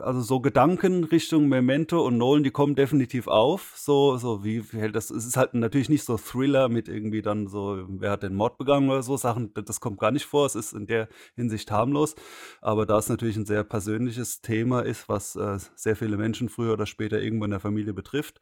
also 0.00 0.20
so 0.20 0.40
Gedanken 0.40 1.04
Richtung 1.04 1.48
Memento 1.48 2.04
und 2.04 2.18
Nolan, 2.18 2.44
die 2.44 2.50
kommen 2.50 2.74
definitiv 2.74 3.26
auf. 3.26 3.72
So, 3.76 4.16
so 4.16 4.44
wie 4.44 4.62
hält 4.62 4.94
das? 4.94 5.10
Es 5.10 5.26
ist 5.26 5.36
halt 5.36 5.54
natürlich 5.54 5.88
nicht 5.88 6.04
so 6.04 6.16
Thriller 6.16 6.68
mit 6.68 6.88
irgendwie 6.88 7.22
dann 7.22 7.46
so, 7.46 7.84
wer 7.88 8.12
hat 8.12 8.22
den 8.22 8.34
Mord 8.34 8.58
begangen 8.58 8.90
oder 8.90 9.02
so 9.02 9.16
Sachen. 9.16 9.52
Das 9.54 9.80
kommt 9.80 9.98
gar 9.98 10.10
nicht 10.10 10.26
vor. 10.26 10.46
Es 10.46 10.54
ist 10.54 10.72
in 10.72 10.86
der 10.86 11.08
Hinsicht 11.36 11.70
harmlos. 11.70 12.14
Aber 12.60 12.86
da 12.86 12.98
es 12.98 13.08
natürlich 13.08 13.36
ein 13.36 13.46
sehr 13.46 13.64
persönliches 13.64 14.40
Thema 14.40 14.80
ist, 14.80 15.08
was 15.08 15.36
äh, 15.36 15.58
sehr 15.74 15.96
viele 15.96 16.16
Menschen 16.16 16.48
früher 16.48 16.72
oder 16.72 16.86
später 16.86 17.20
irgendwo 17.20 17.44
in 17.44 17.50
der 17.50 17.60
Familie 17.60 17.94
betrifft, 17.94 18.40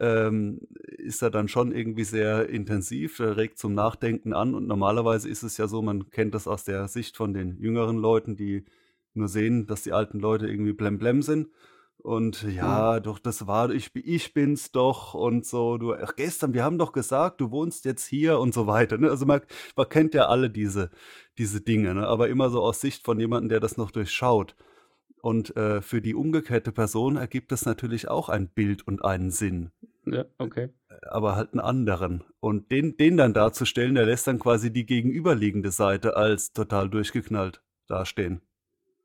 ähm, 0.00 0.60
ist 0.98 1.22
er 1.22 1.30
dann 1.30 1.48
schon 1.48 1.72
irgendwie 1.72 2.04
sehr 2.04 2.48
intensiv, 2.48 3.20
regt 3.20 3.58
zum 3.58 3.74
Nachdenken 3.74 4.32
an. 4.32 4.54
Und 4.54 4.66
normalerweise 4.66 5.28
ist 5.28 5.42
es 5.42 5.56
ja 5.56 5.68
so, 5.68 5.82
man 5.82 6.10
kennt 6.10 6.34
das 6.34 6.48
aus 6.48 6.64
der 6.64 6.88
Sicht 6.88 7.16
von 7.16 7.34
den 7.34 7.58
jüngeren 7.60 7.98
Leuten, 7.98 8.36
die 8.36 8.64
nur 9.14 9.28
sehen, 9.28 9.66
dass 9.66 9.82
die 9.82 9.92
alten 9.92 10.20
Leute 10.20 10.46
irgendwie 10.46 10.72
blemblem 10.72 11.22
sind. 11.22 11.48
Und 11.98 12.42
ja, 12.42 12.96
mhm. 12.98 13.02
doch, 13.04 13.20
das 13.20 13.46
war, 13.46 13.70
ich, 13.70 13.94
ich 13.94 14.34
bin's 14.34 14.72
doch 14.72 15.14
und 15.14 15.46
so, 15.46 15.78
du, 15.78 15.94
ach, 15.94 16.16
gestern, 16.16 16.52
wir 16.52 16.64
haben 16.64 16.78
doch 16.78 16.90
gesagt, 16.92 17.40
du 17.40 17.52
wohnst 17.52 17.84
jetzt 17.84 18.04
hier 18.06 18.40
und 18.40 18.52
so 18.52 18.66
weiter. 18.66 18.98
Ne? 18.98 19.08
Also 19.08 19.24
man, 19.24 19.40
man 19.76 19.88
kennt 19.88 20.12
ja 20.14 20.26
alle 20.26 20.50
diese, 20.50 20.90
diese 21.38 21.60
Dinge, 21.60 21.94
ne? 21.94 22.08
aber 22.08 22.28
immer 22.28 22.50
so 22.50 22.60
aus 22.60 22.80
Sicht 22.80 23.04
von 23.04 23.20
jemandem, 23.20 23.50
der 23.50 23.60
das 23.60 23.76
noch 23.76 23.92
durchschaut. 23.92 24.56
Und 25.20 25.56
äh, 25.56 25.80
für 25.80 26.02
die 26.02 26.16
umgekehrte 26.16 26.72
Person 26.72 27.16
ergibt 27.16 27.52
es 27.52 27.64
natürlich 27.64 28.08
auch 28.08 28.28
ein 28.28 28.48
Bild 28.48 28.84
und 28.88 29.04
einen 29.04 29.30
Sinn. 29.30 29.70
Ja, 30.04 30.24
okay. 30.38 30.70
Aber 31.08 31.36
halt 31.36 31.52
einen 31.52 31.60
anderen. 31.60 32.24
Und 32.40 32.72
den, 32.72 32.96
den 32.96 33.16
dann 33.16 33.32
darzustellen, 33.32 33.94
der 33.94 34.06
lässt 34.06 34.26
dann 34.26 34.40
quasi 34.40 34.72
die 34.72 34.84
gegenüberliegende 34.84 35.70
Seite 35.70 36.16
als 36.16 36.52
total 36.52 36.90
durchgeknallt 36.90 37.62
dastehen. 37.86 38.42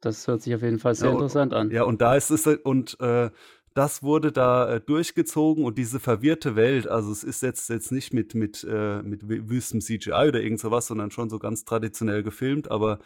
Das 0.04 0.28
hört 0.28 0.42
sich 0.42 0.54
auf 0.56 0.62
jeden 0.62 0.80
Fall 0.80 0.96
sehr 0.96 1.10
Ja, 1.10 1.12
interessant 1.12 1.54
an. 1.54 1.76
ja, 1.76 1.84
und 1.84 2.02
da 2.02 2.16
ist 2.16 2.30
es 2.32 2.48
und, 2.48 3.00
äh, 3.00 3.30
das 3.76 4.02
wurde 4.02 4.32
da, 4.32 4.76
äh, 4.76 4.82
durchgezogen 4.82 5.64
und 5.64 5.78
diese 5.78 6.00
verwirrte 6.00 6.56
Welt, 6.56 6.88
also, 6.88 7.12
es 7.12 7.24
ist 7.24 7.44
jetzt 7.44 7.70
jetzt 7.70 7.92
nicht 7.92 8.12
mit 8.14 8.34
mit, 8.34 8.64
äh 8.68 9.04
mit 9.04 9.30
wü 9.30 9.48
wüstem 9.50 9.82
CGI 9.82 10.28
oder 10.30 10.42
irgend 10.42 10.60
so 10.60 10.72
was, 10.72 10.88
sondern 10.88 11.12
schon 11.12 11.30
so 11.30 11.38
ganz 11.38 11.64
traditionell 11.66 12.24
gefilmt, 12.24 12.72
aber 12.72 13.00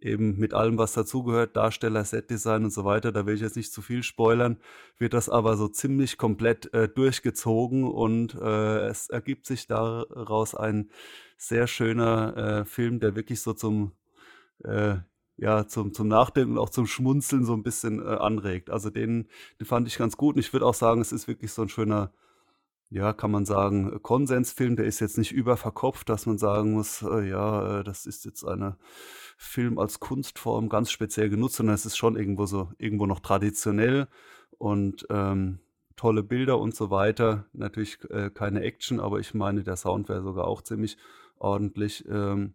eben 0.00 0.36
mit 0.38 0.54
allem, 0.54 0.78
was 0.78 0.92
dazugehört, 0.94 1.56
Darsteller, 1.56 2.04
Setdesign 2.04 2.64
und 2.64 2.70
so 2.72 2.84
weiter, 2.84 3.10
da 3.12 3.26
will 3.26 3.34
ich 3.36 3.40
jetzt 3.40 3.56
nicht 3.56 3.72
zu 3.72 3.82
viel 3.82 4.02
spoilern, 4.04 4.58
wird 4.98 5.14
das 5.14 5.28
aber 5.28 5.56
so 5.56 5.68
ziemlich 5.68 6.18
komplett, 6.18 6.72
äh, 6.74 6.88
durchgezogen 6.88 7.84
und, 7.84 8.34
äh, 8.34 8.86
es 8.88 9.08
ergibt 9.10 9.46
sich 9.46 9.66
daraus 9.66 10.54
ein 10.54 10.90
sehr 11.36 11.66
schöner, 11.66 12.60
äh, 12.62 12.64
Film, 12.64 13.00
der 13.00 13.16
wirklich 13.16 13.40
so 13.42 13.52
zum, 13.54 13.92
äh 14.64 14.96
ja, 15.42 15.66
zum 15.68 15.92
zum 15.94 16.08
Nachdenken 16.08 16.52
und 16.54 16.58
auch 16.58 16.70
zum 16.70 16.86
Schmunzeln 16.86 17.44
so 17.46 17.54
'n 17.54 17.62
bisschen, 17.64 18.00
äh, 18.00 18.04
anregt. 18.18 18.70
Also, 18.70 18.90
den 18.90 19.28
den 19.60 19.66
fand 19.66 19.88
ich 19.88 19.98
ganz 19.98 20.16
gut 20.16 20.36
und 20.36 20.40
ich 20.40 20.52
würde 20.52 20.66
auch 20.66 20.74
sagen, 20.74 21.00
es 21.02 21.12
ist 21.12 21.28
wirklich 21.28 21.52
so 21.52 21.62
'n 21.62 21.68
schöner, 21.70 22.12
ja, 22.90 23.12
kann 23.14 23.30
man 23.32 23.46
sagen, 23.46 24.00
Konsensfilm. 24.02 24.76
Der 24.76 24.86
ist 24.86 25.00
jetzt 25.00 25.18
nicht 25.18 25.32
überverkopft, 25.32 26.08
dass 26.10 26.26
man 26.26 26.38
sagen 26.38 26.72
muss, 26.74 27.02
äh, 27.02 27.28
ja, 27.30 27.80
äh, 27.80 27.84
das 27.84 28.06
ist 28.06 28.24
jetzt 28.26 28.44
eine 28.44 28.76
Film 29.38 29.78
als 29.78 30.00
Kunstform 30.00 30.68
ganz 30.70 30.90
speziell 30.92 31.30
genutzt, 31.30 31.56
sondern 31.56 31.74
es 31.76 31.86
ist 31.86 31.96
schon 31.98 32.16
irgendwo 32.16 32.46
so 32.46 32.70
irgendwo 32.78 33.06
noch 33.06 33.20
traditionell 33.20 34.08
und, 34.58 35.06
ähm, 35.10 35.60
tolle 35.96 36.22
Bilder 36.24 36.58
und 36.60 36.74
so 36.76 36.90
weiter. 36.90 37.46
Natürlich, 37.54 37.98
äh, 38.10 38.30
keine 38.30 38.62
Action, 38.62 39.00
aber 39.00 39.20
ich 39.20 39.34
meine, 39.34 39.62
der 39.64 39.76
Sound 39.76 40.08
wäre 40.10 40.22
sogar 40.22 40.46
auch 40.46 40.62
ziemlich 40.62 40.96
ordentlich. 41.38 42.04
Ähm, 42.10 42.54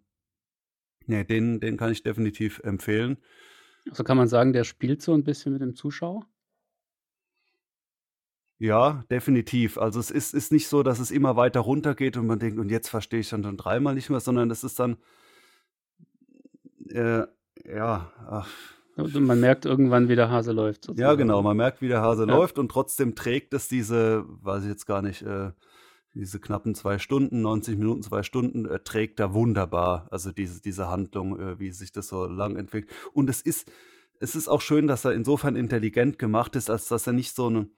ne, 1.08 1.26
den 1.26 1.60
den 1.60 1.78
kann 1.78 1.92
ich 1.92 2.04
definitiv 2.04 2.60
empfehlen. 2.64 3.18
Also, 3.90 4.04
kann 4.04 4.18
man 4.18 4.28
sagen, 4.28 4.54
der 4.54 4.64
spielt 4.64 5.02
so 5.02 5.14
'n 5.14 5.24
bisschen 5.24 5.54
mit 5.54 5.62
dem 5.62 5.76
Zuschauer? 5.76 6.28
Ja, 8.62 9.04
definitiv. 9.12 9.78
Also, 9.78 10.00
es 10.00 10.10
ist 10.10 10.34
ist 10.34 10.52
nicht 10.52 10.68
so, 10.68 10.82
dass 10.82 10.98
es 10.98 11.12
immer 11.12 11.36
weiter 11.36 11.60
runtergeht 11.60 12.18
und 12.18 12.26
man 12.26 12.40
denkt: 12.40 12.58
„Und 12.60 12.70
jetzt 12.70 12.90
verstehe 12.90 13.20
ich 13.20 13.30
dann 13.30 13.44
schon 13.44 13.56
dreimal 13.58 13.94
nicht 13.94 14.10
mehr“, 14.10 14.20
sondern 14.20 14.50
es 14.50 14.64
ist 14.64 14.80
dann 14.80 14.98
äh, 16.90 17.26
ja, 17.66 18.12
ach 18.30 18.78
Also, 18.96 19.20
man 19.22 19.40
merkt 19.40 19.66
irgendwann, 19.66 20.10
wie 20.10 20.16
der 20.16 20.30
Hase 20.32 20.52
läuft 20.52 20.84
Ja, 20.96 21.14
genau, 21.16 21.42
sozusagen. 21.42 21.44
man 21.44 21.58
merkt, 21.58 21.82
wie 21.82 21.88
der 21.90 22.02
Hase 22.02 22.26
Ja. 22.28 22.42
läuft 22.42 22.58
und 22.58 22.70
trotzdem 22.72 23.14
trägt 23.14 23.54
es 23.54 23.68
diese 23.68 24.24
weiß 24.28 24.64
ich 24.64 24.70
jetzt 24.70 24.86
gar 24.86 25.02
nicht, 25.02 25.22
äh 25.22 25.52
diese 26.18 26.40
knappen 26.40 26.76
2 26.76 27.00
Stunden, 27.00 27.42
90 27.42 27.78
Minuten, 27.78 28.04
2 28.04 28.24
Stunden, 28.24 28.66
äh, 28.66 28.80
trägt 28.80 29.20
er 29.20 29.34
wunderbar. 29.34 30.08
Also, 30.12 30.32
diese 30.32 30.62
diese 30.62 30.90
Handlung, 30.90 31.40
äh, 31.40 31.60
wie 31.60 31.72
sich 31.72 31.92
das 31.94 32.08
so 32.10 32.26
lang 32.28 32.56
entwickelt. 32.58 32.92
Und 33.14 33.30
es 33.30 33.42
ist 33.42 33.72
es 34.20 34.36
ist 34.36 34.48
auch 34.50 34.62
schön, 34.62 34.88
dass 34.88 35.06
er 35.06 35.14
insofern 35.14 35.56
intelligent 35.56 36.20
gemacht 36.20 36.56
ist, 36.56 36.70
als 36.72 36.88
dass 36.88 37.08
er 37.08 37.14
nicht 37.14 37.36
so 37.36 37.50
'ne 37.50 37.70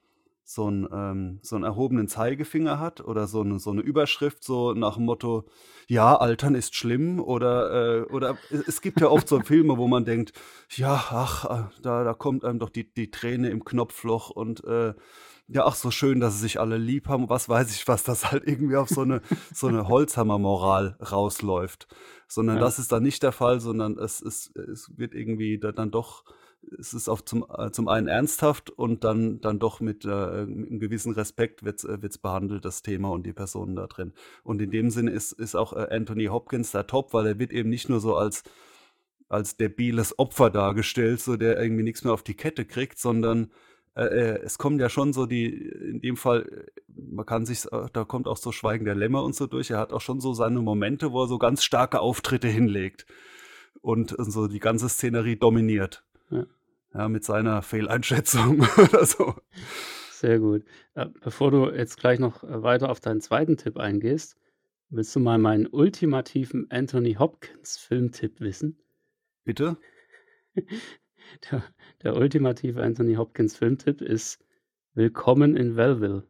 so 0.44 0.68
'n 0.68 0.88
ähm, 0.92 1.38
so 1.42 1.56
'n 1.56 1.64
erhobenen 1.64 2.08
Zeigefinger 2.08 2.80
hat 2.80 3.00
oder 3.02 3.26
so 3.28 3.44
'ne 3.44 3.58
so 3.60 3.72
'ne 3.72 3.82
Überschrift 3.82 4.42
so 4.44 4.72
nach 4.74 4.96
dem 4.96 5.04
Motto: 5.06 5.46
„Ja, 5.88 6.16
Altern 6.16 6.54
ist 6.56 6.74
schlimm“, 6.74 7.20
oder, 7.20 8.00
äh 8.00 8.12
oder 8.12 8.36
es 8.66 8.80
gibt 8.80 9.00
ja 9.02 9.08
oft 9.08 9.28
so 9.28 9.40
Filme, 9.40 9.76
wo 9.78 9.86
man 9.88 10.04
denkt: 10.06 10.32
„Ja, 10.70 10.94
ach, 11.10 11.44
äh, 11.44 11.82
da 11.82 12.04
da 12.04 12.14
kommt 12.14 12.44
einem 12.44 12.58
doch 12.58 12.70
die 12.70 12.92
die 12.92 13.10
Träne 13.10 13.50
im 13.50 13.64
Knopfloch 13.64 14.30
und, 14.30 14.64
äh, 14.64 14.94
ja, 15.52 15.66
ach, 15.66 15.74
so 15.74 15.90
schön, 15.90 16.20
dass 16.20 16.34
sie 16.34 16.40
sich 16.42 16.60
alle 16.60 16.78
lieb 16.78 17.08
haben“, 17.08 17.28
was 17.28 17.48
weiß 17.48 17.74
ich 17.74 17.88
was, 17.88 18.04
das 18.04 18.30
halt 18.32 18.44
irgendwie 18.46 18.76
auf 18.76 18.88
so 18.90 19.04
'ne 19.04 19.20
so 19.52 19.68
'ne 19.68 19.88
Holzhammer-Moral 19.88 20.96
rausläuft. 21.00 21.88
Sondern 22.28 22.58
Ja. 22.58 22.60
das 22.60 22.78
ist 22.78 22.92
dann 22.92 23.02
nicht 23.02 23.22
der 23.22 23.32
Fall, 23.32 23.60
sondern 23.60 23.98
es 23.98 24.20
es 24.22 24.52
es 24.54 24.90
wird 24.96 25.14
irgendwie 25.14 25.58
da 25.58 25.72
dann 25.72 25.90
doch 25.90 26.24
es 26.78 26.92
ist 26.94 27.08
auch 27.08 27.22
zum 27.22 27.44
äh, 27.58 27.70
zum 27.72 27.88
einen 27.88 28.06
ernsthaft 28.08 28.70
und 28.70 29.02
dann 29.04 29.40
dann 29.40 29.58
doch 29.58 29.80
mit, 29.80 30.04
äh, 30.04 30.44
mit 30.46 30.70
'nem 30.70 30.80
gewissen 30.80 31.12
Respekt 31.14 31.64
wird's 31.64 31.84
äh, 31.84 32.02
wird's 32.02 32.18
behandelt, 32.18 32.64
das 32.64 32.82
Thema 32.82 33.10
und 33.10 33.24
die 33.26 33.32
Personen 33.32 33.74
da 33.76 33.86
drin. 33.88 34.12
Und 34.44 34.60
in 34.62 34.70
dem 34.70 34.90
Sinne 34.90 35.10
ist 35.10 35.32
ist 35.32 35.54
auch, 35.56 35.72
äh, 35.72 35.88
Anthony 35.90 36.26
Hopkins 36.26 36.70
da 36.70 36.82
top, 36.84 37.12
weil 37.14 37.26
er 37.26 37.38
wird 37.38 37.52
eben 37.52 37.70
nicht 37.70 37.88
nur 37.88 38.00
so 38.00 38.14
als 38.16 38.44
als 39.30 39.56
debiles 39.56 40.18
Opfer 40.18 40.50
dargestellt, 40.50 41.20
so 41.22 41.36
der 41.36 41.60
irgendwie 41.62 41.84
nix 41.84 42.04
mehr 42.04 42.12
auf 42.14 42.22
die 42.24 42.34
Kette 42.36 42.64
kriegt, 42.66 42.98
sondern, 43.00 43.50
äh, 44.00 44.04
äh, 44.04 44.42
es 44.42 44.56
kommen 44.56 44.78
ja 44.80 44.88
schon 44.88 45.12
so 45.12 45.26
die 45.26 45.46
in 45.46 46.00
dem 46.00 46.16
Fall, 46.16 46.42
äh, 46.42 46.92
man 46.96 47.26
kann 47.26 47.44
sich's 47.44 47.66
äh, 47.66 47.88
da 47.92 48.04
kommt 48.04 48.28
auch 48.28 48.38
so 48.38 48.50
Schweigen 48.50 48.86
der 48.86 48.94
Lämmer 48.94 49.22
und 49.22 49.34
so 49.34 49.46
durch. 49.46 49.70
Er 49.70 49.78
hat 49.78 49.92
auch 49.92 50.00
schon 50.00 50.20
so 50.20 50.32
seine 50.32 50.60
Momente, 50.60 51.12
wo 51.12 51.24
er 51.24 51.28
so 51.28 51.38
ganz 51.38 51.62
starke 51.62 52.00
Auftritte 52.00 52.48
hinlegt 52.48 53.06
und 53.82 54.14
so 54.18 54.48
die 54.48 54.58
ganze 54.58 54.88
Szenerie 54.88 55.36
dominiert. 55.36 56.04
Ja. 56.30 56.46
Ja, 56.94 57.08
mit 57.08 57.24
seiner 57.24 57.62
Fehleinschätzung 57.62 58.66
oder 58.76 59.04
so. 59.06 59.34
Sehr 60.10 60.38
gut. 60.38 60.64
Äh, 60.94 61.06
bevor 61.22 61.50
du 61.50 61.70
jetzt 61.70 61.98
gleich 61.98 62.18
noch, 62.18 62.42
äh, 62.42 62.62
weiter 62.62 62.90
auf 62.90 63.00
deinen 63.00 63.20
2. 63.20 63.54
Tipp 63.56 63.76
eingehst, 63.76 64.36
willst 64.88 65.14
du 65.14 65.20
mal 65.20 65.38
meinen 65.38 65.66
ultimativen 65.66 66.66
Anthony 66.70 67.14
Hopkins 67.14 67.78
Filmtipp 67.78 68.40
wissen? 68.40 68.78
Bitte? 69.44 69.76
Der 71.50 71.62
der 72.02 72.16
ultimative 72.16 72.82
Anthony 72.82 73.14
Hopkins 73.14 73.56
Filmtipp 73.56 74.00
ist 74.00 74.44
„Willkommen 74.94 75.56
in 75.56 75.76
Wellville“. 75.76 76.24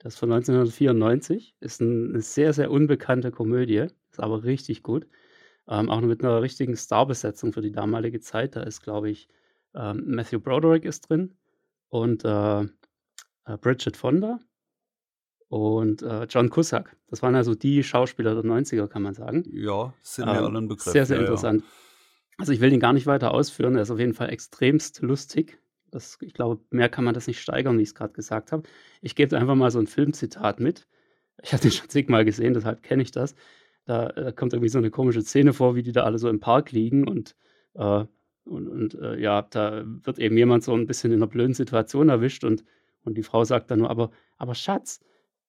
Das 0.00 0.14
ist 0.14 0.18
von 0.20 0.28
1994, 0.28 1.54
ist 1.60 1.80
'n 1.80 2.12
'ne 2.12 2.20
sehr, 2.20 2.52
sehr 2.52 2.70
unbekannte 2.70 3.30
Komödie, 3.30 3.86
ist 4.10 4.20
aber 4.20 4.44
richtig 4.44 4.82
gut. 4.82 5.06
Ähm, 5.68 5.90
auch 5.90 6.00
mit 6.02 6.22
'ner 6.22 6.42
richtigen 6.42 6.76
Starbesetzung 6.76 7.52
für 7.52 7.62
die 7.62 7.72
damalige 7.72 8.20
Zeit. 8.20 8.56
Da 8.56 8.62
ist, 8.62 8.82
glaube 8.82 9.10
ich, 9.10 9.28
ähm, 9.74 10.04
Matthew 10.06 10.40
Broderick 10.40 10.84
ist 10.84 11.08
drin 11.08 11.36
und, 11.88 12.24
äh, 12.24 12.60
äh, 12.62 12.68
Bridget 13.60 13.96
Fonda 13.96 14.40
und, 15.52 16.02
äh, 16.02 16.24
John 16.24 16.50
Cusack. 16.50 16.96
Das 17.08 17.22
waren 17.22 17.34
also 17.34 17.54
die 17.54 17.82
Schauspieler 17.84 18.34
der 18.34 18.42
90er, 18.44 18.88
kann 18.88 19.02
man 19.02 19.14
sagen. 19.14 19.48
Ja, 19.48 19.94
sind 20.02 20.28
mir 20.30 20.42
Ähm, 20.42 20.44
alle 20.44 20.58
'n 20.58 20.68
Begriff. 20.68 20.98
sehr, 20.98 21.06
sehr 21.06 21.18
Ja, 21.18 21.22
ja. 21.22 21.46
Also, 22.40 22.52
ich 22.52 22.60
will 22.60 22.70
den 22.70 22.80
gar 22.80 22.92
nicht 22.92 23.06
weiter 23.06 23.32
ausführen. 23.32 23.76
Er 23.76 23.82
ist 23.82 23.90
auf 23.90 23.98
jeden 23.98 24.12
Fall 24.14 24.28
extremst 24.30 25.00
lustig. 25.00 25.58
Das 25.90 26.18
ich 26.20 26.34
glaube, 26.34 26.60
mehr 26.70 26.88
kann 26.90 27.04
man 27.04 27.14
das 27.14 27.26
nicht 27.26 27.40
steigern, 27.40 27.78
wie 27.78 27.82
ich's 27.82 27.94
grad 27.94 28.12
gesagt 28.12 28.52
habe. 28.52 28.64
Ich 29.00 29.14
gebe 29.14 29.36
einfach 29.38 29.54
mal 29.54 29.70
so 29.70 29.78
'n 29.78 29.86
Filmzitat 29.86 30.60
mit. 30.60 30.86
Ich 31.42 31.52
habe 31.52 31.62
den 31.62 31.72
schon 31.72 31.90
zigmal 31.90 32.24
gesehen, 32.24 32.54
deshalb 32.54 32.82
kenne 32.82 33.02
ich 33.02 33.12
das. 33.12 33.34
Da, 33.86 34.08
äh, 34.10 34.32
kommt 34.34 34.54
irgendwie 34.54 34.70
so 34.70 34.80
'ne 34.80 34.90
komische 34.90 35.22
Szene 35.22 35.52
vor, 35.54 35.76
wie 35.76 35.82
die 35.82 35.92
da 35.92 36.04
alle 36.04 36.18
so 36.18 36.28
im 36.30 36.40
Park 36.40 36.72
liegen 36.72 37.08
und, 37.08 37.36
äh 37.74 38.06
und 38.46 38.68
und, 38.68 38.94
äh, 38.96 39.18
ja, 39.20 39.42
da 39.42 39.84
wird 39.86 40.18
eben 40.20 40.36
jemand 40.38 40.64
so 40.64 40.74
'n 40.74 40.86
bisschen 40.86 41.12
in 41.12 41.20
'ner 41.20 41.26
blöden 41.28 41.54
Situation 41.54 42.08
erwischt 42.10 42.44
und 42.44 42.64
und 43.04 43.16
die 43.18 43.22
Frau 43.24 43.44
sagt 43.44 43.70
dann 43.70 43.80
nur: 43.80 43.90
„Aber 43.90 44.10
aber 44.38 44.54
Schatz, 44.56 45.00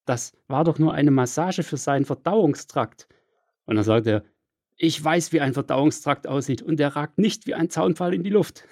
das 0.06 0.34
war 0.47 0.63
doch 0.65 0.80
nur 0.80 0.93
eine 0.93 1.12
Massage 1.12 1.63
für 1.63 1.78
seinen 1.78 2.06
Verdauungstrakt.“ 2.06 3.08
Und 3.65 3.76
dann 3.78 3.86
sagt 3.86 4.08
er: 4.08 4.23
„Ich 4.77 5.03
weiß, 5.03 5.33
wie 5.33 5.41
ein 5.41 5.53
Verdauungstrakt 5.53 6.27
aussieht 6.27 6.61
und 6.61 6.77
der 6.77 6.95
ragt 6.95 7.17
nicht 7.17 7.47
wie 7.47 7.55
ein 7.55 7.69
Zaunpfahl 7.69 8.13
in 8.13 8.23
die 8.23 8.29
Luft.“ 8.29 8.63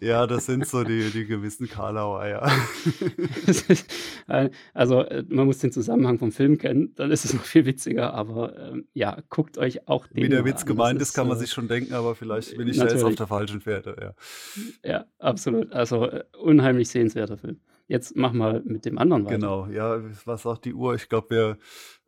Ja, 0.00 0.26
das 0.26 0.46
sind 0.46 0.66
so 0.66 0.82
die 0.82 1.10
die 1.10 1.26
gewissen 1.26 1.68
Karlauer, 1.68 2.26
ja. 2.26 2.50
Also, 4.74 5.02
äh, 5.02 5.24
man 5.28 5.46
muss 5.46 5.58
den 5.58 5.70
Zusammenhang 5.70 6.18
vom 6.18 6.32
Film 6.32 6.58
kennen, 6.58 6.92
dann 6.96 7.10
ist 7.10 7.24
es 7.24 7.32
noch 7.32 7.44
viel 7.44 7.66
witziger, 7.66 8.12
aber, 8.12 8.58
ähm, 8.58 8.88
ja, 8.94 9.22
guckt 9.28 9.58
euch 9.58 9.86
auch 9.86 10.06
Wie 10.12 10.22
den 10.22 10.30
der 10.30 10.40
mal 10.40 10.48
Witz 10.50 10.62
an. 10.62 10.66
Gemeint 10.66 11.00
ist, 11.00 11.14
kann 11.14 11.28
man 11.28 11.36
äh 11.36 11.40
sich 11.40 11.52
schon 11.52 11.68
denken, 11.68 11.94
aber 11.94 12.14
vielleicht 12.14 12.56
bin 12.56 12.66
ich 12.68 12.76
da 12.78 12.88
jetzt 12.88 13.04
auf 13.04 13.14
der 13.14 13.28
falschen 13.28 13.60
Fährte, 13.60 13.96
ja. 14.00 14.90
Ja, 14.90 15.04
absolut. 15.18 15.72
Also, 15.72 16.06
äh, 16.06 16.24
unheimlich 16.36 16.88
sehenswerter 16.88 17.36
Film. 17.36 17.60
Jetzt 17.88 18.16
mach 18.16 18.32
mal 18.32 18.62
mit 18.64 18.84
dem 18.84 18.98
anderen 18.98 19.24
weiter. 19.24 19.36
Genau, 19.36 19.66
ja, 19.68 20.00
was 20.24 20.42
sagt 20.42 20.64
die 20.64 20.74
Uhr? 20.74 20.94
Ich 20.96 21.08
glaube, 21.08 21.30
wir 21.30 21.58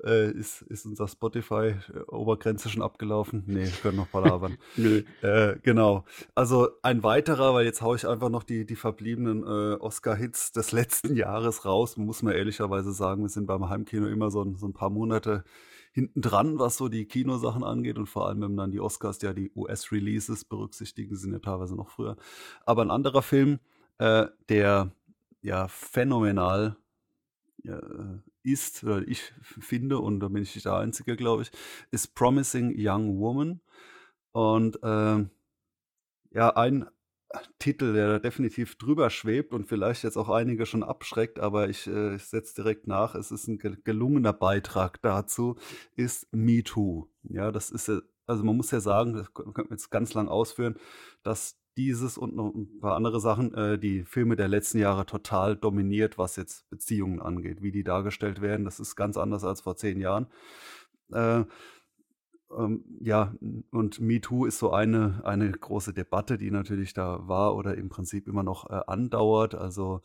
äh, 0.05 0.31
ist 0.33 0.62
ist 0.62 0.87
unser 0.87 1.07
Spotify, 1.07 1.75
äh, 1.95 2.01
Obergrenze 2.09 2.69
schon 2.69 2.83
abgelaufen? 2.83 3.45
Ne, 3.47 3.64
wir 3.67 3.71
können 3.71 3.97
noch 3.97 4.11
palavern. 4.11 4.57
Nö. 4.77 5.03
Äh, 5.21 5.57
genau. 5.62 6.05
Also, 6.35 6.69
ein 6.83 7.03
weiterer, 7.05 7.55
weil 7.55 7.64
jetzt 7.64 7.81
haue 7.81 7.97
ich 7.97 8.07
einfach 8.09 8.29
noch 8.29 8.43
die 8.43 8.67
die 8.67 8.75
verbliebenen, 8.77 9.45
äh, 9.45 9.77
Oscar-Hits 9.81 10.51
des 10.53 10.73
letzten 10.73 11.14
Jahres 11.14 11.64
raus, 11.64 11.97
muss 11.97 12.23
man 12.23 12.35
ehrlicherweise 12.35 12.93
sagen, 12.93 13.23
wir 13.23 13.29
sind 13.29 13.47
beim 13.47 13.69
Heimkino 13.69 14.07
immer 14.09 14.31
so 14.33 14.45
so 14.57 14.67
'n 14.67 14.73
paar 14.75 14.91
Monate 14.91 15.45
hintendran, 15.93 16.59
was 16.59 16.77
so 16.77 16.88
die 16.88 17.07
Kinosachen 17.07 17.62
angeht 17.64 17.99
und 17.99 18.07
vor 18.07 18.27
allem, 18.29 18.41
wenn 18.43 18.57
dann 18.57 18.71
die 18.73 18.81
Oscars 18.81 19.21
ja 19.23 19.33
die 19.33 19.51
US-Releases 19.55 20.45
berücksichtigen, 20.45 21.17
sind 21.17 21.33
ja 21.33 21.38
teilweise 21.41 21.77
noch 21.77 21.88
früher. 21.88 22.17
Aber 22.67 22.83
'n 22.83 22.91
anderer 22.91 23.23
Film, 23.23 23.59
äh, 23.99 24.27
der, 24.49 24.93
ja, 25.43 25.68
phänomenal, 25.68 26.76
ja, 27.64 27.78
äh, 27.78 28.20
ist 28.45 28.84
oder 28.84 29.07
ich 29.09 29.32
finde 29.61 29.99
und 30.01 30.20
da 30.20 30.28
bin 30.28 30.43
ich 30.45 30.55
nicht 30.57 30.66
der 30.66 30.76
Einzige, 30.76 31.16
glaube 31.16 31.43
ich, 31.45 31.51
ist 31.93 32.14
„Promising 32.16 32.74
Young 32.76 33.18
Woman“. 33.20 33.61
Und, 34.32 34.78
ähm, 34.84 35.30
ja, 36.32 36.51
ein 36.57 36.86
Titel, 37.61 37.93
der 37.95 38.09
da 38.14 38.18
definitiv 38.20 38.76
drüber 38.78 39.11
schwebt 39.11 39.55
und 39.55 39.66
vielleicht 39.68 40.05
jetzt 40.05 40.16
auch 40.18 40.30
einige 40.30 40.66
schon 40.66 40.84
abschreckt, 40.84 41.41
aber 41.41 41.68
ich, 41.70 41.86
äh 41.89 42.16
ich 42.16 42.24
setze 42.26 42.55
direkt 42.57 42.86
nach, 42.89 43.14
es 43.16 43.30
ist 43.32 43.49
'n 43.49 43.59
gel 43.59 43.78
gelungener 43.84 44.32
Beitrag 44.34 45.03
dazu, 45.03 45.57
ist 45.97 46.28
„Me 46.34 46.64
Too“. 46.64 47.09
Ja, 47.24 47.53
das 47.53 47.70
ist, 47.72 47.89
äh, 47.91 48.01
also 48.26 48.45
man 48.45 48.57
muss 48.59 48.70
ja 48.72 48.80
sagen, 48.80 49.14
das 49.14 49.34
können 49.34 49.55
wir 49.57 49.66
jetzt 49.72 49.91
ganz 49.91 50.14
lang 50.14 50.28
ausführen, 50.28 50.76
dass 51.24 51.59
dieses 51.79 52.18
und 52.18 52.35
noch 52.35 52.53
ein 52.55 52.81
paar 52.81 52.97
andere 52.97 53.20
Sachen, 53.20 53.55
äh, 53.55 53.79
die 53.79 54.05
Filme 54.05 54.37
der 54.37 54.49
letzten 54.49 54.79
Jahre 54.79 55.07
total 55.07 55.57
dominiert, 55.57 56.18
was 56.18 56.37
jetzt 56.37 56.68
Beziehungen 56.68 57.22
angeht, 57.22 57.62
wie 57.62 57.72
die 57.72 57.85
dargestellt 57.85 58.41
werden. 58.41 58.64
Das 58.64 58.81
ist 58.81 58.97
ganz 58.97 59.16
anders 59.16 59.45
als 59.45 59.61
vor 59.61 59.76
zehn 59.76 60.01
Jahren. 60.01 60.26
Äh, 61.12 61.45
ähm, 62.57 62.85
ja, 63.01 63.35
und 63.70 64.01
MeToo 64.01 64.47
ist 64.47 64.59
so 64.59 64.72
eine, 64.72 65.20
eine 65.24 65.51
große 65.53 65.93
Debatte, 65.93 66.37
die 66.37 66.51
natürlich 66.51 66.95
da 66.95 67.29
war 67.29 67.55
oder 67.55 67.76
im 67.76 67.89
Prinzip 67.89 68.26
immer 68.26 68.43
noch 68.43 68.68
äh, 68.70 68.81
andauert. 68.87 69.55
Also, 69.55 70.01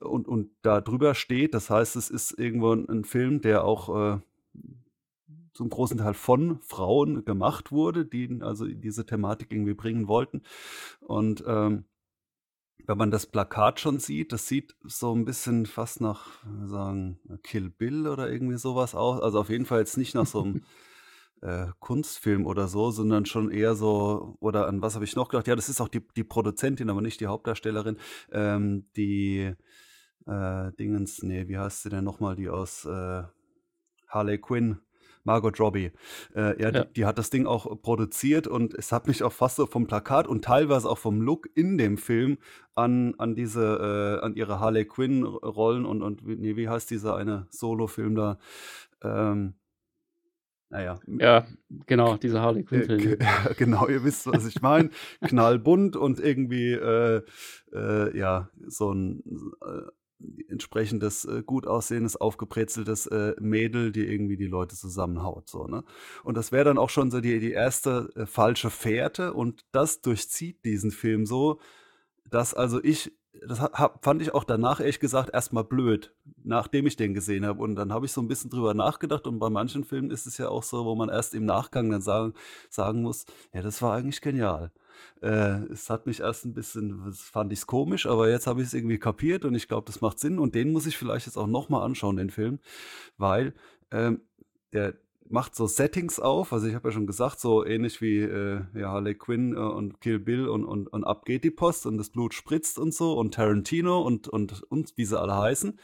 und, 0.00 0.26
und 0.26 0.50
da 0.62 0.80
drüber 0.80 1.14
steht, 1.14 1.54
das 1.54 1.70
heißt, 1.70 1.96
es 1.96 2.10
ist 2.10 2.38
irgendwo 2.38 2.72
ein, 2.72 3.04
Film, 3.04 3.42
der 3.42 3.64
auch 3.64 4.14
äh, 4.14 4.20
zum 5.52 5.68
großen 5.68 5.98
Teil 5.98 6.14
von 6.14 6.60
Frauen 6.60 7.24
gemacht 7.24 7.72
wurde, 7.72 8.04
die 8.04 8.40
also 8.40 8.66
diese 8.66 9.06
Thematik 9.06 9.52
irgendwie 9.52 9.74
bringen 9.74 10.08
wollten. 10.08 10.42
Und 11.00 11.44
ähm, 11.46 11.84
wenn 12.86 12.98
man 12.98 13.10
das 13.10 13.26
Plakat 13.26 13.80
schon 13.80 13.98
sieht, 13.98 14.32
das 14.32 14.48
sieht 14.48 14.74
so 14.82 15.14
ein 15.14 15.24
bisschen 15.24 15.66
fast 15.66 16.00
nach, 16.00 16.28
sagen, 16.64 17.18
Kill 17.42 17.70
Bill 17.70 18.08
oder 18.08 18.30
irgendwie 18.30 18.58
sowas 18.58 18.94
aus. 18.94 19.20
Also 19.20 19.40
auf 19.40 19.50
jeden 19.50 19.66
Fall 19.66 19.80
jetzt 19.80 19.96
nicht 19.96 20.14
nach 20.14 20.26
so 20.26 20.42
einem 20.42 20.62
äh, 21.42 21.66
Kunstfilm 21.78 22.46
oder 22.46 22.68
so, 22.68 22.90
sondern 22.90 23.26
schon 23.26 23.50
eher 23.50 23.74
so, 23.74 24.36
oder 24.40 24.66
an 24.66 24.82
was 24.82 24.94
habe 24.94 25.04
ich 25.04 25.16
noch 25.16 25.28
gedacht? 25.28 25.46
Ja, 25.46 25.56
das 25.56 25.68
ist 25.68 25.80
auch 25.80 25.88
die, 25.88 26.02
die 26.16 26.24
Produzentin, 26.24 26.90
aber 26.90 27.02
nicht 27.02 27.20
die 27.20 27.26
Hauptdarstellerin, 27.26 27.98
ähm, 28.32 28.86
die 28.96 29.54
äh, 30.26 30.72
Dingens, 30.78 31.22
nee, 31.22 31.48
wie 31.48 31.58
heißt 31.58 31.82
sie 31.82 31.90
denn 31.90 32.04
nochmal, 32.04 32.36
die 32.36 32.48
aus 32.48 32.84
äh, 32.84 33.22
Harley 34.08 34.38
Quinn 34.38 34.80
Margot 35.24 35.58
Robbie. 35.60 35.92
Äh, 36.34 36.60
ja, 36.60 36.70
ja. 36.70 36.84
Die, 36.84 36.92
die, 36.94 37.04
hat 37.04 37.18
das 37.18 37.30
Ding 37.30 37.46
auch 37.46 37.80
produziert 37.82 38.46
und 38.46 38.74
es 38.74 38.92
hat 38.92 39.06
mich 39.06 39.22
auch 39.22 39.32
fast 39.32 39.56
so 39.56 39.66
vom 39.66 39.86
Plakat 39.86 40.26
und 40.26 40.44
teilweise 40.44 40.88
auch 40.88 40.98
vom 40.98 41.20
Look 41.20 41.48
in 41.54 41.78
dem 41.78 41.98
Film 41.98 42.38
an, 42.74 43.14
an 43.18 43.34
diese, 43.34 44.20
äh, 44.20 44.24
an 44.24 44.34
ihre 44.34 44.60
Harley 44.60 44.84
Quinn 44.84 45.24
Rollen 45.24 45.84
und, 45.84 46.02
und 46.02 46.26
nee, 46.26 46.56
wie 46.56 46.68
heißt 46.68 46.90
dieser 46.90 47.16
eine 47.16 47.46
Solo-Film 47.50 48.14
da? 48.14 48.38
Ähm, 49.02 49.54
naja. 50.72 50.98
Ja, 51.06 51.46
genau, 51.86 52.16
dieser 52.16 52.40
Harley 52.40 52.64
Quinn-Film. 52.64 53.20
Äh, 53.20 53.54
genau, 53.58 53.88
ihr 53.88 54.04
wisst, 54.04 54.26
was 54.26 54.46
ich 54.46 54.62
meine. 54.62 54.88
Knallbunt 55.20 55.96
und 55.96 56.18
irgendwie, 56.18 56.72
äh, 56.72 57.20
äh, 57.74 58.18
ja, 58.18 58.48
so 58.66 58.90
ein 58.90 59.22
äh, 59.60 59.82
entsprechendes 60.48 61.24
äh, 61.24 61.42
gut 61.44 61.66
aussehendes, 61.66 62.16
aufgebrezeltes 62.16 63.06
äh, 63.06 63.34
Mädel, 63.40 63.92
die 63.92 64.06
irgendwie 64.06 64.36
die 64.36 64.46
Leute 64.46 64.76
zusammenhaut. 64.76 65.48
So, 65.48 65.66
ne? 65.66 65.84
Und 66.24 66.36
das 66.36 66.52
wäre 66.52 66.64
dann 66.64 66.78
auch 66.78 66.90
schon 66.90 67.10
so 67.10 67.20
die, 67.20 67.40
die 67.40 67.52
erste 67.52 68.10
äh, 68.14 68.26
falsche 68.26 68.70
Fährte 68.70 69.34
und 69.34 69.64
das 69.72 70.00
durchzieht 70.00 70.64
diesen 70.64 70.90
Film 70.90 71.26
so, 71.26 71.60
dass 72.28 72.54
also 72.54 72.82
ich, 72.82 73.12
das 73.46 73.60
hab, 73.60 74.04
fand 74.04 74.22
ich 74.22 74.34
auch 74.34 74.44
danach 74.44 74.80
ehrlich 74.80 75.00
gesagt 75.00 75.30
erstmal 75.32 75.64
blöd, 75.64 76.14
nachdem 76.44 76.86
ich 76.86 76.96
den 76.96 77.14
gesehen 77.14 77.46
habe. 77.46 77.62
Und 77.62 77.76
dann 77.76 77.92
habe 77.92 78.06
ich 78.06 78.12
so 78.12 78.20
ein 78.20 78.28
bisschen 78.28 78.50
drüber 78.50 78.74
nachgedacht 78.74 79.26
und 79.26 79.38
bei 79.38 79.50
manchen 79.50 79.84
Filmen 79.84 80.10
ist 80.10 80.26
es 80.26 80.38
ja 80.38 80.48
auch 80.48 80.62
so, 80.62 80.84
wo 80.84 80.94
man 80.94 81.08
erst 81.08 81.34
im 81.34 81.44
Nachgang 81.44 81.90
dann 81.90 82.02
sagen, 82.02 82.34
sagen 82.68 83.02
muss, 83.02 83.24
ja, 83.52 83.62
das 83.62 83.80
war 83.82 83.94
eigentlich 83.94 84.20
genial. 84.20 84.70
Äh, 85.22 85.64
es 85.72 85.88
hat 85.88 86.06
mich 86.06 86.20
erst 86.20 86.44
ein 86.44 86.54
bisschen, 86.54 87.02
das 87.06 87.20
fand 87.20 87.52
ich 87.52 87.60
es 87.60 87.66
komisch, 87.66 88.06
aber 88.06 88.28
jetzt 88.28 88.46
habe 88.46 88.60
ich 88.60 88.68
es 88.68 88.74
irgendwie 88.74 88.98
kapiert 88.98 89.44
und 89.44 89.54
ich 89.54 89.68
glaube, 89.68 89.86
das 89.86 90.00
macht 90.00 90.18
Sinn. 90.18 90.38
Und 90.38 90.54
den 90.54 90.72
muss 90.72 90.86
ich 90.86 90.98
vielleicht 90.98 91.26
jetzt 91.26 91.38
auch 91.38 91.46
nochmal 91.46 91.84
anschauen, 91.84 92.16
den 92.16 92.30
Film, 92.30 92.60
weil 93.16 93.54
ähm, 93.90 94.20
der 94.72 94.94
macht 95.28 95.54
so 95.54 95.66
Settings 95.66 96.20
auf. 96.20 96.52
Also 96.52 96.66
ich 96.66 96.74
habe 96.74 96.88
ja 96.88 96.92
schon 96.92 97.06
gesagt, 97.06 97.40
so 97.40 97.64
ähnlich 97.64 98.00
wie 98.00 98.20
äh, 98.20 98.62
ja, 98.74 98.90
Harley 98.90 99.14
Quinn 99.14 99.54
äh, 99.54 99.58
und 99.58 100.00
Kill 100.00 100.18
Bill 100.18 100.48
und, 100.48 100.64
und, 100.64 100.88
und 100.88 101.04
ab 101.04 101.24
geht 101.24 101.44
die 101.44 101.50
Post 101.50 101.86
und 101.86 101.98
das 101.98 102.10
Blut 102.10 102.34
spritzt 102.34 102.78
und 102.78 102.94
so 102.94 103.14
und 103.14 103.34
Tarantino 103.34 104.00
und, 104.02 104.28
und, 104.28 104.62
und 104.64 104.92
wie 104.96 105.04
sie 105.04 105.18
alle 105.18 105.36
heißen. 105.36 105.78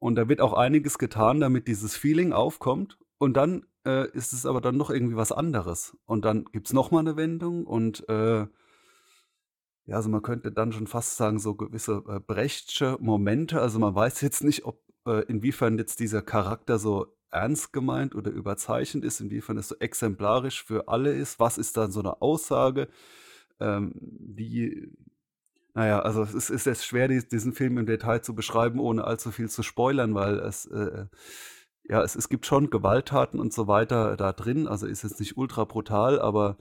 Und 0.00 0.14
da 0.14 0.28
wird 0.28 0.40
auch 0.40 0.52
einiges 0.52 0.98
getan, 0.98 1.40
damit 1.40 1.66
dieses 1.66 1.96
Feeling 1.96 2.32
aufkommt. 2.32 2.98
Und 3.18 3.36
dann 3.36 3.66
äh, 3.84 4.08
ist 4.12 4.32
es 4.32 4.46
aber 4.46 4.60
dann 4.60 4.76
noch 4.76 4.90
irgendwie 4.90 5.16
was 5.16 5.32
anderes. 5.32 5.96
Und 6.06 6.24
dann 6.24 6.44
gibt 6.52 6.68
es 6.68 6.72
nochmal 6.72 7.00
eine 7.00 7.16
Wendung 7.16 7.66
und 7.66 8.08
äh, 8.08 8.46
ja, 9.88 9.96
also 9.96 10.10
man 10.10 10.20
könnte 10.20 10.52
dann 10.52 10.72
schon 10.72 10.86
fast 10.86 11.16
sagen, 11.16 11.38
so 11.38 11.54
gewisse 11.54 12.04
äh, 12.06 12.20
Brechtsche 12.20 12.98
Momente. 13.00 13.60
Also 13.62 13.78
man 13.78 13.94
weiß 13.94 14.20
jetzt 14.20 14.44
nicht, 14.44 14.66
ob 14.66 14.82
äh, 15.06 15.24
inwiefern 15.24 15.78
jetzt 15.78 15.98
dieser 16.00 16.20
Charakter 16.20 16.78
so 16.78 17.06
ernst 17.30 17.72
gemeint 17.72 18.14
oder 18.14 18.30
überzeichnet 18.30 19.04
ist, 19.04 19.20
inwiefern 19.20 19.58
es 19.58 19.68
so 19.68 19.76
exemplarisch 19.78 20.64
für 20.64 20.88
alle 20.88 21.12
ist. 21.12 21.40
Was 21.40 21.58
ist 21.58 21.76
dann 21.76 21.92
so 21.92 22.00
eine 22.00 22.22
Aussage? 22.22 22.88
Ähm, 23.60 23.92
wie, 24.00 24.88
naja, 25.74 26.00
also 26.00 26.22
es 26.22 26.34
ist, 26.34 26.50
ist 26.50 26.66
jetzt 26.66 26.86
schwer, 26.86 27.08
diesen 27.08 27.52
Film 27.52 27.78
im 27.78 27.86
Detail 27.86 28.20
zu 28.20 28.34
beschreiben, 28.34 28.80
ohne 28.80 29.04
allzu 29.04 29.30
viel 29.30 29.48
zu 29.48 29.62
spoilern, 29.62 30.14
weil 30.14 30.38
es 30.38 30.66
äh, 30.66 31.06
ja, 31.88 32.02
es, 32.02 32.14
es 32.14 32.28
gibt 32.28 32.46
schon 32.46 32.70
Gewalttaten 32.70 33.40
und 33.40 33.52
so 33.52 33.66
weiter 33.66 34.16
da 34.16 34.32
drin. 34.32 34.68
Also 34.68 34.86
ist 34.86 35.02
jetzt 35.02 35.20
nicht 35.20 35.36
ultra 35.36 35.64
brutal, 35.64 36.20
aber 36.20 36.58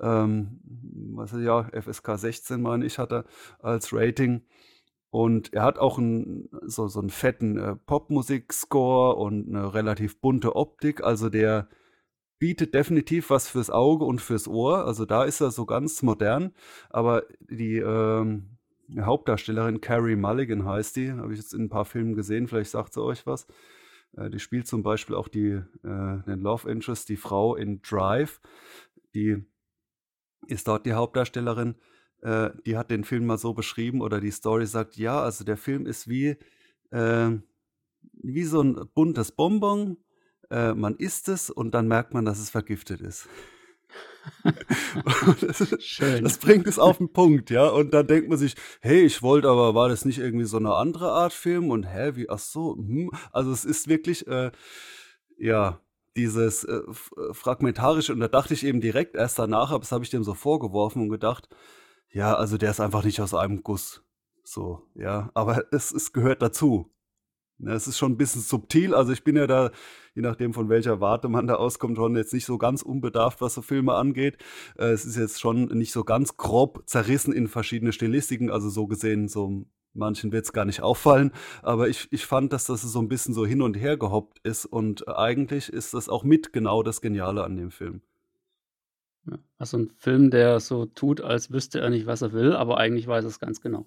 ähm, 0.00 0.60
was 1.14 1.32
ja, 1.32 1.64
FSK 1.64 2.18
16, 2.18 2.60
meine 2.60 2.86
ich, 2.86 2.98
hat 2.98 3.12
er 3.12 3.24
als 3.60 3.92
Rating. 3.92 4.42
Und 5.12 5.52
er 5.52 5.64
hat 5.64 5.78
auch 5.78 5.98
einen, 5.98 6.48
so, 6.64 6.88
so 6.88 6.98
einen 6.98 7.10
fetten 7.10 7.58
äh, 7.58 7.76
Popmusik-Score 7.76 9.14
und 9.16 9.46
eine 9.46 9.74
relativ 9.74 10.18
bunte 10.22 10.56
Optik. 10.56 11.04
Also 11.04 11.28
der 11.28 11.68
bietet 12.38 12.72
definitiv 12.74 13.28
was 13.28 13.46
fürs 13.46 13.68
Auge 13.68 14.06
und 14.06 14.22
fürs 14.22 14.48
Ohr. 14.48 14.86
Also 14.86 15.04
da 15.04 15.24
ist 15.24 15.42
er 15.42 15.50
so 15.50 15.66
ganz 15.66 16.00
modern. 16.00 16.54
Aber 16.88 17.24
die 17.40 17.76
ähm, 17.76 18.56
Hauptdarstellerin 18.98 19.82
Carrie 19.82 20.16
Mulligan 20.16 20.64
heißt 20.64 20.96
die, 20.96 21.12
habe 21.12 21.34
ich 21.34 21.40
jetzt 21.40 21.52
in 21.52 21.64
ein 21.64 21.68
paar 21.68 21.84
Filmen 21.84 22.14
gesehen, 22.14 22.48
vielleicht 22.48 22.70
sagt 22.70 22.94
sie 22.94 23.02
euch 23.02 23.26
was. 23.26 23.46
Äh, 24.16 24.30
die 24.30 24.38
spielt 24.38 24.66
zum 24.66 24.82
Beispiel 24.82 25.14
auch 25.14 25.28
die, 25.28 25.50
äh, 25.50 26.22
den 26.26 26.40
Love 26.40 26.70
Interest, 26.70 27.06
die 27.10 27.18
Frau 27.18 27.54
in 27.54 27.82
Drive. 27.82 28.40
Die 29.14 29.44
ist 30.46 30.68
dort 30.68 30.86
die 30.86 30.94
Hauptdarstellerin. 30.94 31.74
Äh, 32.22 32.50
die 32.66 32.76
hat 32.76 32.90
den 32.90 33.04
Film 33.04 33.26
mal 33.26 33.38
so 33.38 33.52
beschrieben 33.52 34.00
oder 34.00 34.20
die 34.20 34.30
Story 34.30 34.66
sagt, 34.66 34.96
ja, 34.96 35.20
also 35.20 35.44
der 35.44 35.56
Film 35.56 35.86
ist 35.86 36.08
wie, 36.08 36.36
äh, 36.90 37.30
wie 38.14 38.44
so 38.44 38.62
ein 38.62 38.88
buntes 38.94 39.32
Bonbon. 39.32 39.98
Äh, 40.50 40.74
man 40.74 40.96
isst 40.96 41.28
es 41.28 41.50
und 41.50 41.72
dann 41.72 41.88
merkt 41.88 42.14
man, 42.14 42.24
dass 42.24 42.38
es 42.38 42.50
vergiftet 42.50 43.00
ist 43.00 43.28
das, 45.40 45.74
Schön. 45.80 46.24
das 46.24 46.38
bringt 46.38 46.66
es 46.66 46.78
auf 46.78 46.98
den 46.98 47.12
Punkt, 47.12 47.50
ja. 47.50 47.68
Und 47.68 47.92
dann 47.92 48.06
denkt 48.06 48.28
man 48.28 48.38
sich, 48.38 48.54
hey, 48.80 49.02
ich 49.02 49.22
wollte 49.22 49.48
aber, 49.48 49.74
war 49.74 49.88
das 49.88 50.04
nicht 50.04 50.18
irgendwie 50.18 50.44
so 50.44 50.56
eine 50.58 50.74
andere 50.74 51.10
Art 51.12 51.32
Film? 51.32 51.70
Und 51.70 51.84
hä, 51.84 52.12
wie, 52.14 52.28
ach 52.30 52.38
so, 52.38 52.76
hm. 52.76 53.10
Also 53.32 53.52
es 53.52 53.64
ist 53.64 53.88
wirklich, 53.88 54.26
äh, 54.26 54.52
ja, 55.38 55.80
dieses 56.16 56.64
äh, 56.64 56.74
äh, 56.76 57.34
fragmentarische, 57.34 58.12
und 58.12 58.20
da 58.20 58.28
dachte 58.28 58.54
ich 58.54 58.64
eben 58.64 58.80
direkt 58.80 59.16
erst 59.16 59.38
danach, 59.38 59.70
aber 59.70 59.80
das 59.80 59.92
habe 59.92 60.04
ich 60.04 60.10
dem 60.10 60.24
so 60.24 60.34
vorgeworfen 60.34 61.02
und 61.02 61.08
gedacht, 61.08 61.48
ja, 62.12 62.34
also 62.34 62.58
der 62.58 62.70
ist 62.70 62.80
einfach 62.80 63.04
nicht 63.04 63.20
aus 63.20 63.34
einem 63.34 63.62
Guss. 63.62 64.04
So, 64.44 64.82
ja, 64.94 65.30
aber 65.34 65.64
es, 65.72 65.92
es 65.92 66.12
gehört 66.12 66.42
dazu. 66.42 66.92
Ne, 67.58 67.72
es 67.74 67.86
ist 67.86 67.96
schon 67.96 68.12
ein 68.12 68.16
bisschen 68.16 68.42
subtil. 68.42 68.94
Also 68.94 69.12
ich 69.12 69.24
bin 69.24 69.36
ja 69.36 69.46
da, 69.46 69.70
je 70.14 70.22
nachdem 70.22 70.52
von 70.52 70.68
welcher 70.68 71.00
Warte 71.00 71.28
man 71.28 71.46
da 71.46 71.54
auskommt, 71.54 71.96
schon 71.96 72.16
jetzt 72.16 72.32
nicht 72.34 72.44
so 72.44 72.58
ganz 72.58 72.82
unbedarft, 72.82 73.40
was 73.40 73.54
so 73.54 73.62
Filme 73.62 73.94
angeht. 73.94 74.38
Äh, 74.76 74.86
es 74.86 75.04
ist 75.04 75.16
jetzt 75.16 75.40
schon 75.40 75.66
nicht 75.66 75.92
so 75.92 76.02
ganz 76.04 76.36
grob 76.36 76.82
zerrissen 76.86 77.32
in 77.32 77.48
verschiedene 77.48 77.92
Stilistiken. 77.92 78.50
Also 78.50 78.68
so 78.68 78.86
gesehen, 78.88 79.28
so 79.28 79.64
manchen 79.94 80.32
wird 80.32 80.44
es 80.44 80.52
gar 80.52 80.64
nicht 80.64 80.82
auffallen. 80.82 81.32
Aber 81.62 81.88
ich, 81.88 82.08
ich 82.10 82.26
fand, 82.26 82.52
dass 82.52 82.66
das 82.66 82.82
so 82.82 83.00
ein 83.00 83.08
bisschen 83.08 83.32
so 83.34 83.46
hin 83.46 83.62
und 83.62 83.74
her 83.74 83.96
gehoppt 83.96 84.40
ist. 84.42 84.66
Und 84.66 85.06
eigentlich 85.08 85.68
ist 85.68 85.94
das 85.94 86.08
auch 86.08 86.24
mit 86.24 86.52
genau 86.52 86.82
das 86.82 87.00
Geniale 87.00 87.44
an 87.44 87.56
dem 87.56 87.70
Film. 87.70 88.02
Also 89.58 89.78
ein 89.78 89.90
Film, 89.98 90.30
der 90.30 90.58
so 90.60 90.86
tut, 90.86 91.20
als 91.20 91.50
wüsste 91.52 91.80
er 91.80 91.90
nicht, 91.90 92.06
was 92.06 92.22
er 92.22 92.32
will, 92.32 92.54
aber 92.54 92.78
eigentlich 92.78 93.06
weiß 93.06 93.24
er 93.24 93.28
es 93.28 93.38
ganz 93.38 93.60
genau. 93.60 93.86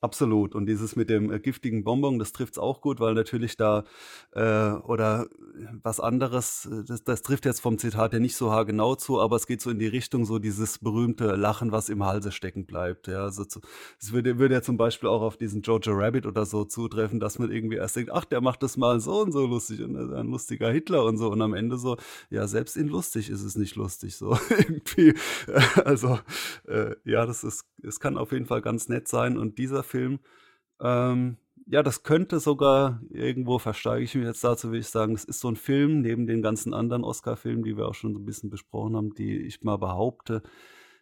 Absolut. 0.00 0.54
Und 0.54 0.66
dieses 0.66 0.94
mit 0.94 1.10
dem 1.10 1.32
äh, 1.32 1.40
giftigen 1.40 1.82
Bonbon, 1.82 2.20
das 2.20 2.32
trifft 2.32 2.52
es 2.52 2.58
auch 2.58 2.80
gut, 2.80 3.00
weil 3.00 3.14
natürlich 3.14 3.56
da 3.56 3.82
äh, 4.32 4.70
oder 4.84 5.26
was 5.82 5.98
anderes, 5.98 6.66
äh, 6.66 6.84
das, 6.84 7.02
das 7.02 7.22
trifft 7.22 7.44
jetzt 7.44 7.58
vom 7.60 7.78
Zitat 7.78 8.12
ja 8.12 8.20
nicht 8.20 8.36
so 8.36 8.52
haargenau 8.52 8.94
zu, 8.94 9.20
aber 9.20 9.34
es 9.34 9.48
geht 9.48 9.60
so 9.60 9.70
in 9.70 9.80
die 9.80 9.88
Richtung, 9.88 10.24
so 10.24 10.38
dieses 10.38 10.78
berühmte 10.78 11.34
Lachen, 11.34 11.72
was 11.72 11.88
im 11.88 12.04
Halse 12.04 12.30
stecken 12.30 12.64
bleibt. 12.64 13.08
Ja, 13.08 13.24
also 13.24 13.44
es 14.00 14.12
würde, 14.12 14.38
würde 14.38 14.54
ja 14.54 14.62
zum 14.62 14.76
Beispiel 14.76 15.08
auch 15.08 15.22
auf 15.22 15.36
diesen 15.36 15.62
Jojo 15.62 15.92
Rabbit 15.92 16.26
oder 16.26 16.46
so 16.46 16.64
zutreffen, 16.64 17.18
dass 17.18 17.40
man 17.40 17.50
irgendwie 17.50 17.76
erst 17.76 17.96
denkt, 17.96 18.12
ach, 18.12 18.24
der 18.24 18.40
macht 18.40 18.62
das 18.62 18.76
mal 18.76 19.00
so 19.00 19.22
und 19.22 19.32
so 19.32 19.46
lustig 19.46 19.82
und 19.82 19.96
ist 19.96 20.12
ein 20.12 20.28
lustiger 20.28 20.70
Hitler 20.70 21.04
und 21.04 21.16
so. 21.18 21.28
Und 21.28 21.42
am 21.42 21.54
Ende 21.54 21.76
so, 21.76 21.96
ja, 22.30 22.46
selbst 22.46 22.76
in 22.76 22.86
lustig 22.86 23.30
ist 23.30 23.42
es 23.42 23.56
nicht 23.56 23.74
lustig. 23.74 24.14
So 24.14 24.38
irgendwie. 24.50 25.14
Also 25.84 26.20
äh, 26.68 26.94
ja, 27.04 27.26
das 27.26 27.42
ist, 27.42 27.64
es 27.82 27.98
kann 27.98 28.16
auf 28.16 28.30
jeden 28.30 28.46
Fall 28.46 28.62
ganz 28.62 28.88
nett 28.88 29.08
sein. 29.08 29.36
Und 29.36 29.58
dieser 29.58 29.82
Film, 29.88 30.20
ähm, 30.80 31.38
ja, 31.70 31.82
das 31.82 32.02
könnte 32.02 32.40
sogar 32.40 33.02
irgendwo, 33.10 33.58
versteige 33.58 34.04
ich 34.04 34.14
mich 34.14 34.24
jetzt 34.24 34.42
dazu, 34.42 34.72
will 34.72 34.80
ich 34.80 34.88
sagen, 34.88 35.14
es 35.14 35.24
ist 35.24 35.40
so 35.40 35.48
ein 35.48 35.56
Film, 35.56 36.00
neben 36.00 36.26
den 36.26 36.40
ganzen 36.40 36.72
anderen 36.72 37.04
Oscar-Filmen, 37.04 37.62
die 37.62 37.76
wir 37.76 37.86
auch 37.86 37.94
schon 37.94 38.14
so 38.14 38.20
ein 38.20 38.24
bisschen 38.24 38.48
besprochen 38.48 38.96
haben, 38.96 39.14
die 39.14 39.36
ich 39.36 39.62
mal 39.62 39.76
behaupte, 39.76 40.42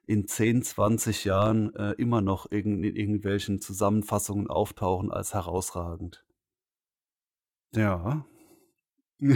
in 0.07 0.27
10, 0.27 0.63
20 0.63 1.25
Jahren 1.25 1.75
äh, 1.77 1.93
immer 1.93 2.21
noch 2.21 2.47
in, 2.47 2.83
in 2.83 2.97
irgendwelchen 2.97 3.61
Zusammenfassungen 3.61 4.49
auftauchen 4.49 5.13
als 5.13 5.35
herausragend. 5.35 6.25
Ja. 7.75 8.27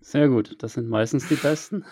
Sehr 0.00 0.28
gut, 0.28 0.62
das 0.62 0.74
sind 0.74 0.88
meistens 0.88 1.28
die 1.28 1.36
besten. 1.36 1.84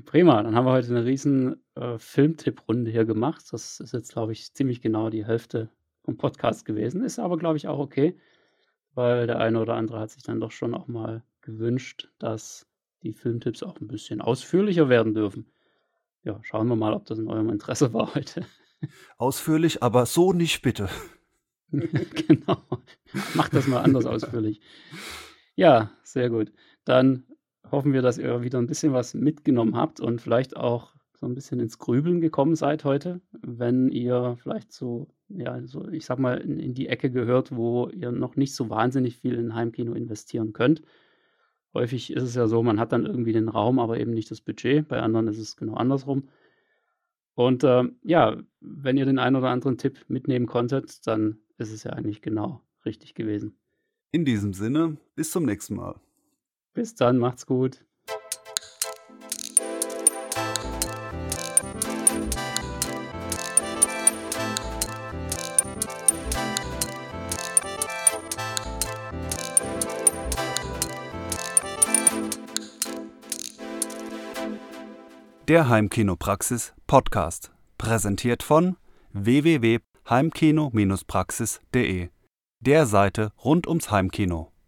Prima, 0.00 0.42
dann 0.42 0.54
haben 0.54 0.64
wir 0.64 0.72
heute 0.72 0.88
eine 0.88 1.04
riesen 1.04 1.56
äh, 1.74 1.98
Filmtipp-Runde 1.98 2.90
hier 2.90 3.04
gemacht. 3.04 3.44
Das 3.52 3.80
ist 3.80 3.92
jetzt, 3.92 4.12
glaube 4.12 4.32
ich, 4.32 4.52
ziemlich 4.54 4.80
genau 4.80 5.10
die 5.10 5.26
Hälfte 5.26 5.68
vom 6.02 6.16
Podcast 6.16 6.64
gewesen. 6.64 7.04
Ist 7.04 7.18
aber, 7.18 7.36
glaube 7.36 7.56
ich, 7.56 7.68
auch 7.68 7.78
okay, 7.78 8.18
weil 8.94 9.26
der 9.26 9.38
eine 9.38 9.60
oder 9.60 9.74
andere 9.74 10.00
hat 10.00 10.10
sich 10.10 10.22
dann 10.22 10.40
doch 10.40 10.50
schon 10.50 10.74
auch 10.74 10.88
mal 10.88 11.22
gewünscht, 11.42 12.08
dass 12.18 12.66
die 13.02 13.12
Filmtipps 13.12 13.62
auch 13.62 13.80
ein 13.80 13.88
bisschen 13.88 14.20
ausführlicher 14.20 14.88
werden 14.88 15.14
dürfen. 15.14 15.46
Ja, 16.22 16.38
schauen 16.42 16.68
wir 16.68 16.76
mal, 16.76 16.94
ob 16.94 17.04
das 17.06 17.18
in 17.18 17.28
eurem 17.28 17.50
Interesse 17.50 17.92
war 17.92 18.14
heute. 18.14 18.46
Ausführlich, 19.18 19.82
aber 19.82 20.06
so 20.06 20.32
nicht 20.32 20.62
bitte. 20.62 20.88
genau. 21.70 22.62
Macht 23.34 23.54
das 23.54 23.66
mal 23.66 23.82
anders 23.82 24.06
ausführlich. 24.06 24.60
Ja, 25.54 25.90
sehr 26.02 26.30
gut. 26.30 26.52
Dann 26.84 27.24
hoffen 27.72 27.92
wir, 27.92 28.02
dass 28.02 28.18
ihr 28.18 28.42
wieder 28.42 28.58
ein 28.58 28.66
bisschen 28.66 28.92
was 28.92 29.14
mitgenommen 29.14 29.76
habt 29.76 29.98
und 29.98 30.20
vielleicht 30.20 30.56
auch 30.56 30.92
so 31.14 31.26
ein 31.26 31.34
bisschen 31.34 31.60
ins 31.60 31.78
Grübeln 31.78 32.20
gekommen 32.20 32.54
seid 32.54 32.84
heute, 32.84 33.20
wenn 33.42 33.90
ihr 33.90 34.36
vielleicht 34.42 34.72
so, 34.72 35.08
ja, 35.28 35.60
so, 35.64 35.88
ich 35.88 36.04
sag 36.04 36.18
mal, 36.18 36.38
in, 36.38 36.58
in 36.58 36.74
die 36.74 36.88
Ecke 36.88 37.10
gehört, 37.10 37.54
wo 37.54 37.88
ihr 37.88 38.12
noch 38.12 38.36
nicht 38.36 38.54
so 38.54 38.70
wahnsinnig 38.70 39.16
viel 39.16 39.34
in 39.34 39.54
Heimkino 39.54 39.94
investieren 39.94 40.52
könnt. 40.52 40.82
Häufig 41.74 42.12
ist 42.12 42.22
es 42.22 42.34
ja 42.34 42.46
so, 42.46 42.62
man 42.62 42.78
hat 42.78 42.92
dann 42.92 43.06
irgendwie 43.06 43.32
den 43.32 43.48
Raum, 43.48 43.78
aber 43.78 43.98
eben 43.98 44.12
nicht 44.12 44.30
das 44.30 44.42
Budget. 44.42 44.86
Bei 44.88 45.00
anderen 45.00 45.28
ist 45.28 45.38
es 45.38 45.56
genau 45.56 45.74
andersrum. 45.74 46.28
Und 47.34 47.64
äh, 47.64 47.84
ja, 48.02 48.36
wenn 48.60 48.98
ihr 48.98 49.06
den 49.06 49.18
einen 49.18 49.36
oder 49.36 49.48
anderen 49.48 49.78
Tipp 49.78 50.04
mitnehmen 50.08 50.46
konntet, 50.46 51.06
dann 51.06 51.38
ist 51.56 51.72
es 51.72 51.84
ja 51.84 51.92
eigentlich 51.92 52.20
genau 52.20 52.60
richtig 52.84 53.14
gewesen. 53.14 53.56
In 54.10 54.24
diesem 54.26 54.52
Sinne, 54.52 54.98
bis 55.14 55.30
zum 55.30 55.46
nächsten 55.46 55.76
Mal. 55.76 56.00
Bis 56.74 56.94
dann, 56.94 57.18
macht's 57.18 57.46
gut. 57.46 57.84
Der 75.48 75.68
Heimkinopraxis 75.68 76.72
Podcast, 76.86 77.50
präsentiert 77.76 78.44
von 78.44 78.76
www.heimkino-praxis.de, 79.12 82.10
der 82.60 82.86
Seite 82.86 83.32
rund 83.44 83.66
ums 83.66 83.90
Heimkino. 83.90 84.51